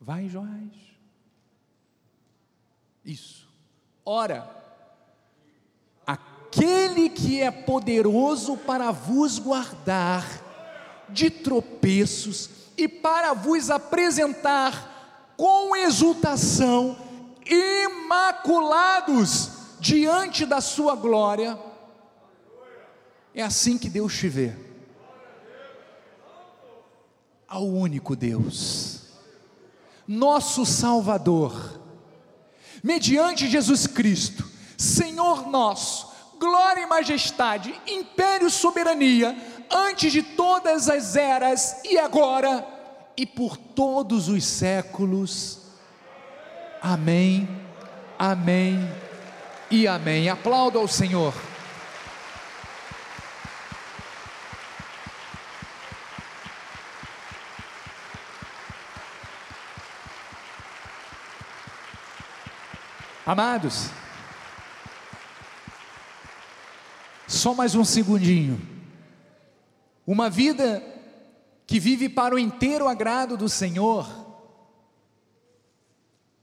Vai, 0.00 0.28
Joás. 0.28 0.70
Isso. 3.04 3.48
Ora, 4.04 4.48
aquele 6.06 7.10
que 7.10 7.42
é 7.42 7.50
poderoso 7.50 8.56
para 8.56 8.92
vos 8.92 9.40
guardar 9.40 10.24
de 11.08 11.28
tropeços 11.28 12.63
e 12.76 12.88
para 12.88 13.32
vos 13.32 13.70
apresentar 13.70 15.32
com 15.36 15.76
exultação, 15.76 16.96
imaculados 17.46 19.50
diante 19.80 20.46
da 20.46 20.60
sua 20.60 20.94
glória 20.94 21.58
é 23.34 23.42
assim 23.42 23.76
que 23.76 23.90
Deus 23.90 24.16
te 24.16 24.28
vê. 24.28 24.54
Ao 27.48 27.66
único 27.66 28.14
Deus, 28.14 29.02
nosso 30.06 30.64
Salvador, 30.64 31.80
mediante 32.82 33.48
Jesus 33.48 33.86
Cristo, 33.86 34.48
Senhor 34.78 35.48
nosso, 35.48 36.12
glória 36.38 36.82
e 36.82 36.86
majestade, 36.86 37.74
império 37.86 38.46
e 38.46 38.50
soberania, 38.50 39.36
antes 39.74 40.12
de 40.12 40.22
todas 40.22 40.88
as 40.88 41.16
eras 41.16 41.82
e 41.84 41.98
agora 41.98 42.64
e 43.16 43.26
por 43.26 43.56
todos 43.56 44.28
os 44.28 44.44
séculos. 44.44 45.58
Amém, 46.80 47.48
amém 48.16 48.88
e 49.70 49.88
amém. 49.88 50.28
Aplauda 50.28 50.78
ao 50.78 50.86
Senhor. 50.86 51.34
Amados, 63.26 63.88
só 67.26 67.54
mais 67.54 67.74
um 67.74 67.82
segundinho. 67.82 68.73
Uma 70.06 70.28
vida 70.28 70.82
que 71.66 71.80
vive 71.80 72.08
para 72.08 72.34
o 72.34 72.38
inteiro 72.38 72.86
agrado 72.86 73.36
do 73.36 73.48
Senhor 73.48 74.06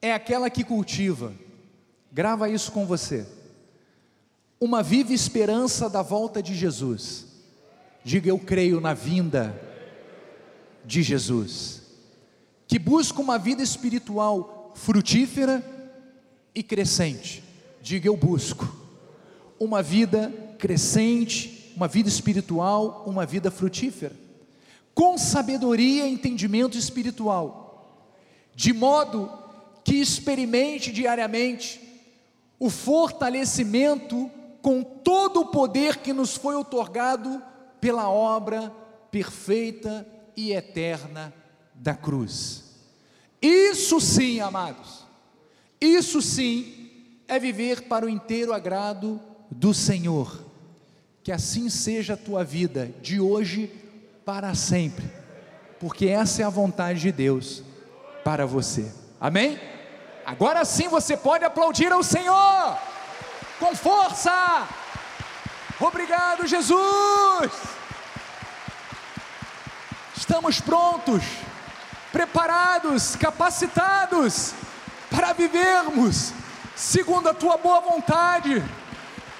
é 0.01 0.13
aquela 0.13 0.49
que 0.49 0.63
cultiva, 0.63 1.31
grava 2.11 2.49
isso 2.49 2.71
com 2.71 2.87
você, 2.87 3.27
uma 4.59 4.81
viva 4.81 5.13
esperança 5.13 5.87
da 5.87 6.01
volta 6.01 6.41
de 6.41 6.55
Jesus. 6.55 7.27
Diga 8.03 8.29
eu 8.29 8.39
creio 8.39 8.81
na 8.81 8.95
vinda 8.95 9.55
de 10.83 11.03
Jesus, 11.03 11.83
que 12.67 12.79
busca 12.79 13.21
uma 13.21 13.37
vida 13.37 13.61
espiritual 13.61 14.73
frutífera 14.75 15.63
e 16.55 16.63
crescente. 16.63 17.43
Diga 17.79 18.07
eu 18.07 18.17
busco 18.17 18.75
uma 19.59 19.83
vida 19.83 20.33
crescente, 20.57 21.60
uma 21.75 21.87
vida 21.87 22.09
espiritual, 22.09 23.03
uma 23.05 23.25
vida 23.25 23.49
frutífera, 23.49 24.15
com 24.93 25.17
sabedoria 25.17 26.07
e 26.07 26.13
entendimento 26.13 26.77
espiritual, 26.77 28.07
de 28.53 28.73
modo 28.73 29.31
que 29.83 29.95
experimente 29.95 30.91
diariamente 30.91 31.81
o 32.59 32.69
fortalecimento 32.69 34.29
com 34.61 34.83
todo 34.83 35.41
o 35.41 35.45
poder 35.47 35.97
que 35.97 36.13
nos 36.13 36.35
foi 36.35 36.55
otorgado 36.55 37.41
pela 37.79 38.09
obra 38.09 38.71
perfeita 39.09 40.07
e 40.35 40.51
eterna 40.53 41.33
da 41.73 41.95
cruz. 41.95 42.63
Isso 43.41 43.99
sim, 43.99 44.39
amados, 44.39 45.03
isso 45.79 46.21
sim 46.21 46.89
é 47.27 47.39
viver 47.39 47.87
para 47.87 48.05
o 48.05 48.09
inteiro 48.09 48.53
agrado 48.53 49.19
do 49.49 49.73
Senhor. 49.73 50.50
Que 51.23 51.31
assim 51.31 51.69
seja 51.69 52.13
a 52.13 52.17
tua 52.17 52.43
vida, 52.43 52.91
de 53.01 53.19
hoje 53.19 53.71
para 54.25 54.55
sempre, 54.55 55.09
porque 55.79 56.07
essa 56.07 56.41
é 56.41 56.45
a 56.45 56.49
vontade 56.49 56.99
de 56.99 57.11
Deus 57.11 57.63
para 58.23 58.45
você. 58.45 58.91
Amém? 59.19 59.59
Agora 60.25 60.63
sim 60.65 60.87
você 60.87 61.17
pode 61.17 61.43
aplaudir 61.43 61.91
ao 61.91 62.03
Senhor 62.03 62.77
com 63.59 63.75
força. 63.75 64.67
Obrigado, 65.79 66.47
Jesus. 66.47 67.51
Estamos 70.15 70.61
prontos, 70.61 71.23
preparados, 72.11 73.15
capacitados 73.15 74.53
para 75.09 75.33
vivermos 75.33 76.33
segundo 76.75 77.29
a 77.29 77.33
tua 77.33 77.57
boa 77.57 77.79
vontade, 77.81 78.63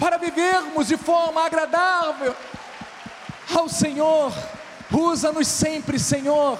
para 0.01 0.17
vivermos 0.17 0.87
de 0.87 0.97
forma 0.97 1.45
agradável 1.45 2.35
ao 3.55 3.69
Senhor. 3.69 4.33
Usa-nos 4.91 5.47
sempre, 5.47 5.99
Senhor. 5.99 6.57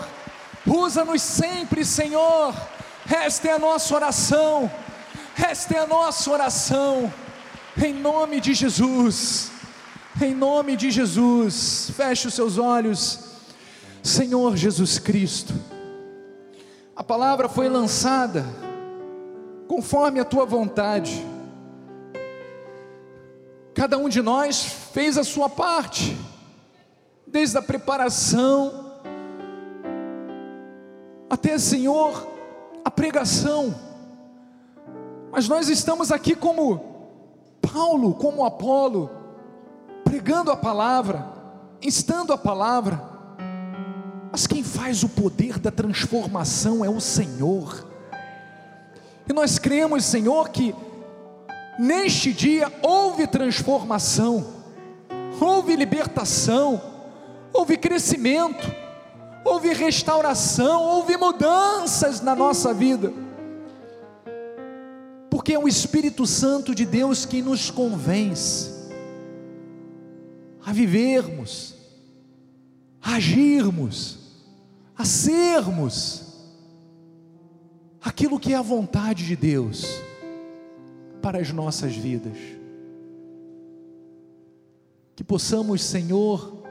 Usa-nos 0.63 1.23
sempre, 1.23 1.83
Senhor. 1.83 2.53
Esta 3.11 3.47
é 3.47 3.53
a 3.53 3.57
nossa 3.57 3.95
oração. 3.95 4.71
Esta 5.35 5.73
é 5.73 5.79
a 5.79 5.87
nossa 5.87 6.29
oração. 6.29 7.11
Em 7.83 7.91
nome 7.91 8.39
de 8.39 8.53
Jesus. 8.53 9.51
Em 10.21 10.35
nome 10.35 10.77
de 10.77 10.91
Jesus. 10.91 11.91
Feche 11.97 12.27
os 12.27 12.35
seus 12.35 12.59
olhos. 12.59 13.21
Senhor 14.03 14.55
Jesus 14.55 14.99
Cristo, 14.99 15.53
a 16.95 17.03
palavra 17.03 17.49
foi 17.49 17.69
lançada 17.69 18.45
conforme 19.67 20.19
a 20.19 20.25
tua 20.25 20.45
vontade. 20.45 21.30
Cada 23.81 23.97
um 23.97 24.07
de 24.07 24.21
nós 24.21 24.63
fez 24.93 25.17
a 25.17 25.23
sua 25.23 25.49
parte, 25.49 26.15
desde 27.25 27.57
a 27.57 27.63
preparação 27.63 28.91
até, 31.27 31.57
Senhor, 31.57 32.27
a 32.85 32.91
pregação. 32.91 33.73
Mas 35.31 35.49
nós 35.49 35.67
estamos 35.67 36.11
aqui 36.11 36.35
como 36.35 37.09
Paulo, 37.73 38.13
como 38.13 38.45
Apolo, 38.45 39.09
pregando 40.03 40.51
a 40.51 40.55
palavra, 40.55 41.27
instando 41.81 42.31
a 42.33 42.37
palavra 42.37 43.09
mas 44.31 44.45
quem 44.45 44.63
faz 44.63 45.01
o 45.01 45.09
poder 45.09 45.57
da 45.57 45.71
transformação 45.71 46.85
é 46.85 46.89
o 46.89 47.01
Senhor. 47.01 47.83
E 49.27 49.33
nós 49.33 49.57
cremos, 49.57 50.05
Senhor, 50.05 50.49
que 50.49 50.75
neste 51.77 52.33
dia 52.33 52.71
houve 52.81 53.27
transformação, 53.27 54.45
houve 55.39 55.75
libertação, 55.75 56.81
houve 57.53 57.77
crescimento, 57.77 58.69
houve 59.43 59.73
restauração, 59.73 60.81
houve 60.83 61.17
mudanças 61.17 62.21
na 62.21 62.35
nossa 62.35 62.73
vida. 62.73 63.11
Porque 65.29 65.53
é 65.53 65.59
o 65.59 65.67
Espírito 65.67 66.27
Santo 66.27 66.75
de 66.75 66.85
Deus 66.85 67.25
que 67.25 67.41
nos 67.41 67.71
convence 67.71 68.69
a 70.63 70.71
vivermos, 70.71 71.75
a 73.01 73.15
agirmos, 73.15 74.19
a 74.95 75.05
sermos 75.05 76.31
aquilo 78.03 78.39
que 78.39 78.53
é 78.53 78.57
a 78.57 78.61
vontade 78.61 79.25
de 79.25 79.35
Deus 79.35 80.10
para 81.21 81.39
as 81.39 81.51
nossas 81.51 81.95
vidas. 81.95 82.37
Que 85.15 85.23
possamos, 85.23 85.83
Senhor, 85.83 86.63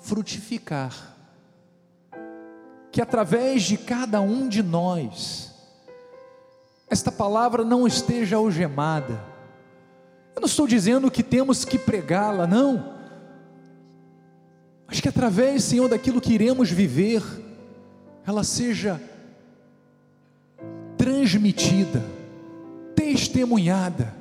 frutificar, 0.00 1.16
que 2.92 3.00
através 3.00 3.62
de 3.62 3.76
cada 3.76 4.20
um 4.20 4.48
de 4.48 4.62
nós, 4.62 5.52
esta 6.88 7.10
palavra 7.10 7.64
não 7.64 7.86
esteja 7.86 8.36
algemada. 8.36 9.20
Eu 10.34 10.40
não 10.40 10.46
estou 10.46 10.66
dizendo 10.66 11.10
que 11.10 11.22
temos 11.22 11.64
que 11.64 11.78
pregá-la, 11.78 12.46
não 12.46 12.94
mas 14.94 15.00
que 15.00 15.08
através, 15.08 15.64
Senhor, 15.64 15.88
daquilo 15.88 16.20
que 16.20 16.32
iremos 16.32 16.70
viver, 16.70 17.20
ela 18.24 18.44
seja 18.44 19.00
transmitida, 20.96 22.00
testemunhada, 22.94 24.14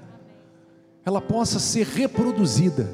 ela 1.06 1.22
possa 1.22 1.60
ser 1.60 1.86
reproduzida 1.86 2.90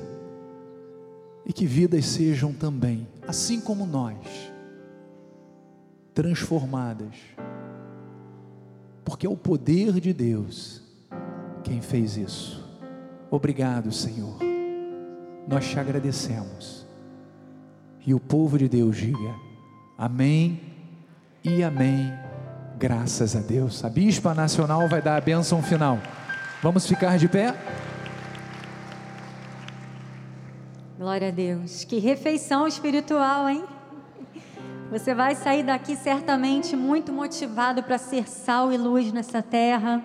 e 1.45 1.53
que 1.53 1.65
vidas 1.65 2.05
sejam 2.05 2.53
também, 2.53 3.07
assim 3.27 3.59
como 3.59 3.86
nós, 3.86 4.17
transformadas, 6.13 7.15
porque 9.03 9.25
é 9.25 9.30
o 9.30 9.38
poder 9.38 9.99
de 9.99 10.13
Deus 10.13 10.82
quem 11.63 11.82
fez 11.82 12.17
isso. 12.17 12.67
Obrigado, 13.32 13.91
Senhor, 13.91 14.38
nós 15.47 15.67
te 15.67 15.80
agradecemos 15.80 16.86
e 18.05 18.13
o 18.13 18.19
povo 18.19 18.57
de 18.57 18.67
Deus 18.67 18.97
diga: 18.97 19.36
Amém 19.97 20.59
e 21.43 21.63
Amém. 21.63 22.28
Graças 22.80 23.36
a 23.36 23.41
Deus. 23.41 23.84
A 23.84 23.89
Bispa 23.89 24.34
Nacional 24.34 24.88
vai 24.88 25.01
dar 25.01 25.17
a 25.17 25.21
bênção 25.21 25.61
final. 25.61 25.99
Vamos 26.63 26.88
ficar 26.88 27.17
de 27.17 27.27
pé? 27.27 27.53
Glória 30.97 31.28
a 31.28 31.32
Deus. 31.32 31.83
Que 31.83 31.99
refeição 31.99 32.66
espiritual, 32.66 33.49
hein? 33.49 33.66
Você 34.89 35.13
vai 35.13 35.36
sair 35.36 35.62
daqui 35.62 35.97
certamente 35.97 36.74
muito 36.78 37.12
motivado 37.12 37.83
para 37.83 37.97
ser 37.97 38.29
sal 38.29 38.71
e 38.71 38.78
luz 38.78 39.12
nessa 39.12 39.41
terra, 39.41 40.01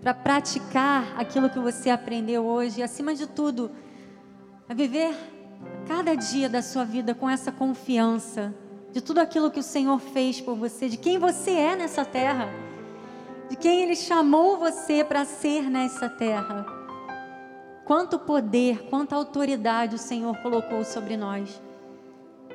para 0.00 0.14
praticar 0.14 1.12
aquilo 1.18 1.50
que 1.50 1.58
você 1.58 1.90
aprendeu 1.90 2.44
hoje 2.44 2.78
e, 2.78 2.82
acima 2.84 3.16
de 3.16 3.26
tudo, 3.26 3.68
a 4.68 4.74
viver 4.74 5.12
cada 5.88 6.14
dia 6.14 6.48
da 6.48 6.62
sua 6.62 6.84
vida 6.84 7.16
com 7.16 7.28
essa 7.28 7.50
confiança 7.50 8.54
de 8.96 9.02
tudo 9.02 9.18
aquilo 9.18 9.50
que 9.50 9.60
o 9.60 9.62
Senhor 9.62 9.98
fez 9.98 10.40
por 10.40 10.54
você, 10.54 10.88
de 10.88 10.96
quem 10.96 11.18
você 11.18 11.50
é 11.50 11.76
nessa 11.76 12.02
terra, 12.02 12.48
de 13.46 13.54
quem 13.54 13.82
Ele 13.82 13.94
chamou 13.94 14.56
você 14.56 15.04
para 15.04 15.22
ser 15.26 15.68
nessa 15.68 16.08
terra. 16.08 16.64
Quanto 17.84 18.18
poder, 18.18 18.88
quanta 18.88 19.14
autoridade 19.14 19.96
o 19.96 19.98
Senhor 19.98 20.34
colocou 20.38 20.82
sobre 20.82 21.14
nós. 21.14 21.60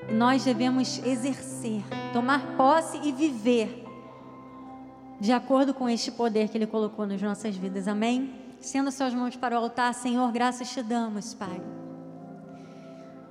E 0.09 0.13
nós 0.13 0.43
devemos 0.43 0.97
exercer, 1.05 1.83
tomar 2.11 2.57
posse 2.57 2.99
e 3.03 3.11
viver 3.11 3.85
de 5.19 5.31
acordo 5.31 5.75
com 5.75 5.87
este 5.87 6.09
poder 6.09 6.49
que 6.49 6.57
Ele 6.57 6.65
colocou 6.65 7.05
nas 7.05 7.21
nossas 7.21 7.55
vidas. 7.55 7.87
Amém? 7.87 8.33
Sendo 8.59 8.91
suas 8.91 9.13
mãos 9.13 9.35
para 9.35 9.59
o 9.59 9.63
altar, 9.63 9.93
Senhor, 9.93 10.31
graças 10.31 10.71
te 10.71 10.81
damos, 10.81 11.35
Pai 11.35 11.61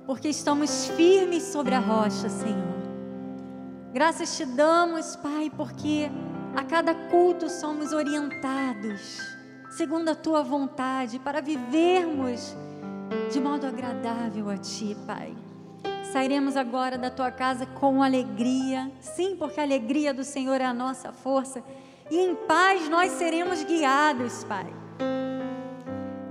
porque 0.03 0.27
estamos 0.27 0.87
firmes 0.87 1.43
sobre 1.43 1.73
a 1.73 1.79
rocha, 1.79 2.27
Senhor. 2.27 2.80
Graças 3.93 4.37
te 4.37 4.45
damos, 4.45 5.17
Pai, 5.17 5.51
porque 5.55 6.09
a 6.55 6.63
cada 6.63 6.95
culto 7.09 7.49
somos 7.49 7.91
orientados, 7.91 9.19
segundo 9.69 10.07
a 10.07 10.15
tua 10.15 10.41
vontade, 10.41 11.19
para 11.19 11.41
vivermos 11.41 12.55
de 13.29 13.41
modo 13.41 13.67
agradável 13.67 14.49
a 14.49 14.57
Ti, 14.57 14.95
Pai. 15.05 15.35
Sairemos 16.13 16.55
agora 16.55 16.97
da 16.97 17.09
tua 17.09 17.31
casa 17.31 17.65
com 17.65 18.01
alegria, 18.01 18.89
sim, 19.01 19.35
porque 19.35 19.59
a 19.59 19.63
alegria 19.63 20.13
do 20.13 20.23
Senhor 20.23 20.61
é 20.61 20.65
a 20.65 20.73
nossa 20.73 21.11
força, 21.11 21.61
e 22.09 22.17
em 22.17 22.33
paz 22.33 22.87
nós 22.87 23.11
seremos 23.11 23.61
guiados, 23.65 24.45
Pai. 24.45 24.73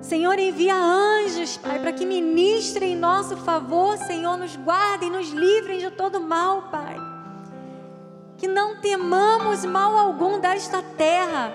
Senhor, 0.01 0.39
envia 0.39 0.75
anjos, 0.75 1.59
Pai, 1.59 1.79
para 1.79 1.93
que 1.93 2.07
ministrem 2.07 2.95
em 2.95 2.97
nosso 2.97 3.37
favor, 3.37 3.99
Senhor, 3.99 4.39
nos 4.39 4.57
guardem, 4.57 5.11
nos 5.11 5.29
livrem 5.29 5.79
de 5.79 5.91
todo 5.91 6.23
mal, 6.23 6.71
Pai. 6.71 6.97
Que 8.41 8.49
não 8.49 8.77
temamos 8.77 9.67
mal 9.67 9.99
algum 9.99 10.41
desta 10.41 10.83
terra, 10.83 11.53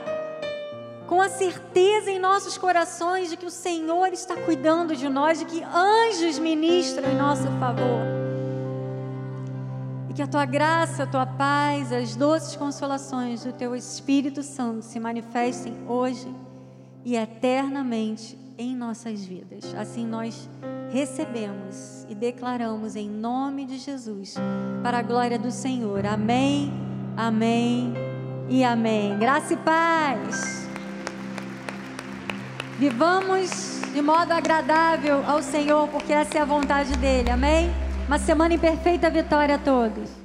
com 1.08 1.20
a 1.20 1.28
certeza 1.28 2.12
em 2.12 2.20
nossos 2.20 2.60
corações 2.60 3.32
de 3.32 3.38
que 3.38 3.46
o 3.48 3.50
Senhor 3.50 4.14
está 4.14 4.36
cuidando 4.36 4.96
de 4.96 5.10
nós, 5.10 5.40
de 5.40 5.46
que 5.46 5.64
anjos 5.64 6.38
ministram 6.38 7.10
em 7.10 7.16
nosso 7.16 7.48
favor. 7.60 8.06
E 10.08 10.14
que 10.14 10.22
a 10.22 10.28
tua 10.28 10.46
graça, 10.46 11.04
a 11.04 11.08
tua 11.08 11.26
paz, 11.26 11.92
as 11.92 12.16
doces 12.16 12.56
consolações 12.56 13.44
do 13.44 13.52
teu 13.52 13.76
Espírito 13.76 14.44
Santo 14.44 14.84
se 14.84 15.00
manifestem 15.00 15.76
hoje 15.88 16.32
e 17.04 17.16
eternamente 17.16 18.45
em 18.58 18.76
nossas 18.76 19.26
vidas. 19.26 19.74
Assim 19.76 20.06
nós 20.06 20.50
recebemos 20.90 22.06
e 22.10 22.16
declaramos 22.16 22.96
em 22.96 23.10
nome 23.10 23.66
de 23.66 23.78
Jesus, 23.78 24.36
para 24.82 25.00
a 25.00 25.02
glória 25.02 25.38
do 25.38 25.52
Senhor. 25.52 26.06
Amém, 26.06 26.72
amém 27.18 27.94
e 28.50 28.64
amém. 28.64 29.18
Graça 29.18 29.54
e 29.54 29.58
paz. 29.58 30.68
Vivamos 32.78 33.82
de 33.94 34.02
modo 34.02 34.32
agradável 34.32 35.24
ao 35.26 35.42
Senhor, 35.42 35.88
porque 35.88 36.12
essa 36.12 36.38
é 36.38 36.42
a 36.42 36.46
vontade 36.46 36.98
dele. 36.98 37.30
Amém? 37.30 37.70
Uma 38.08 38.20
semana 38.20 38.54
em 38.54 38.60
perfeita 38.60 39.10
vitória 39.10 39.56
a 39.56 39.58
todos. 39.58 40.25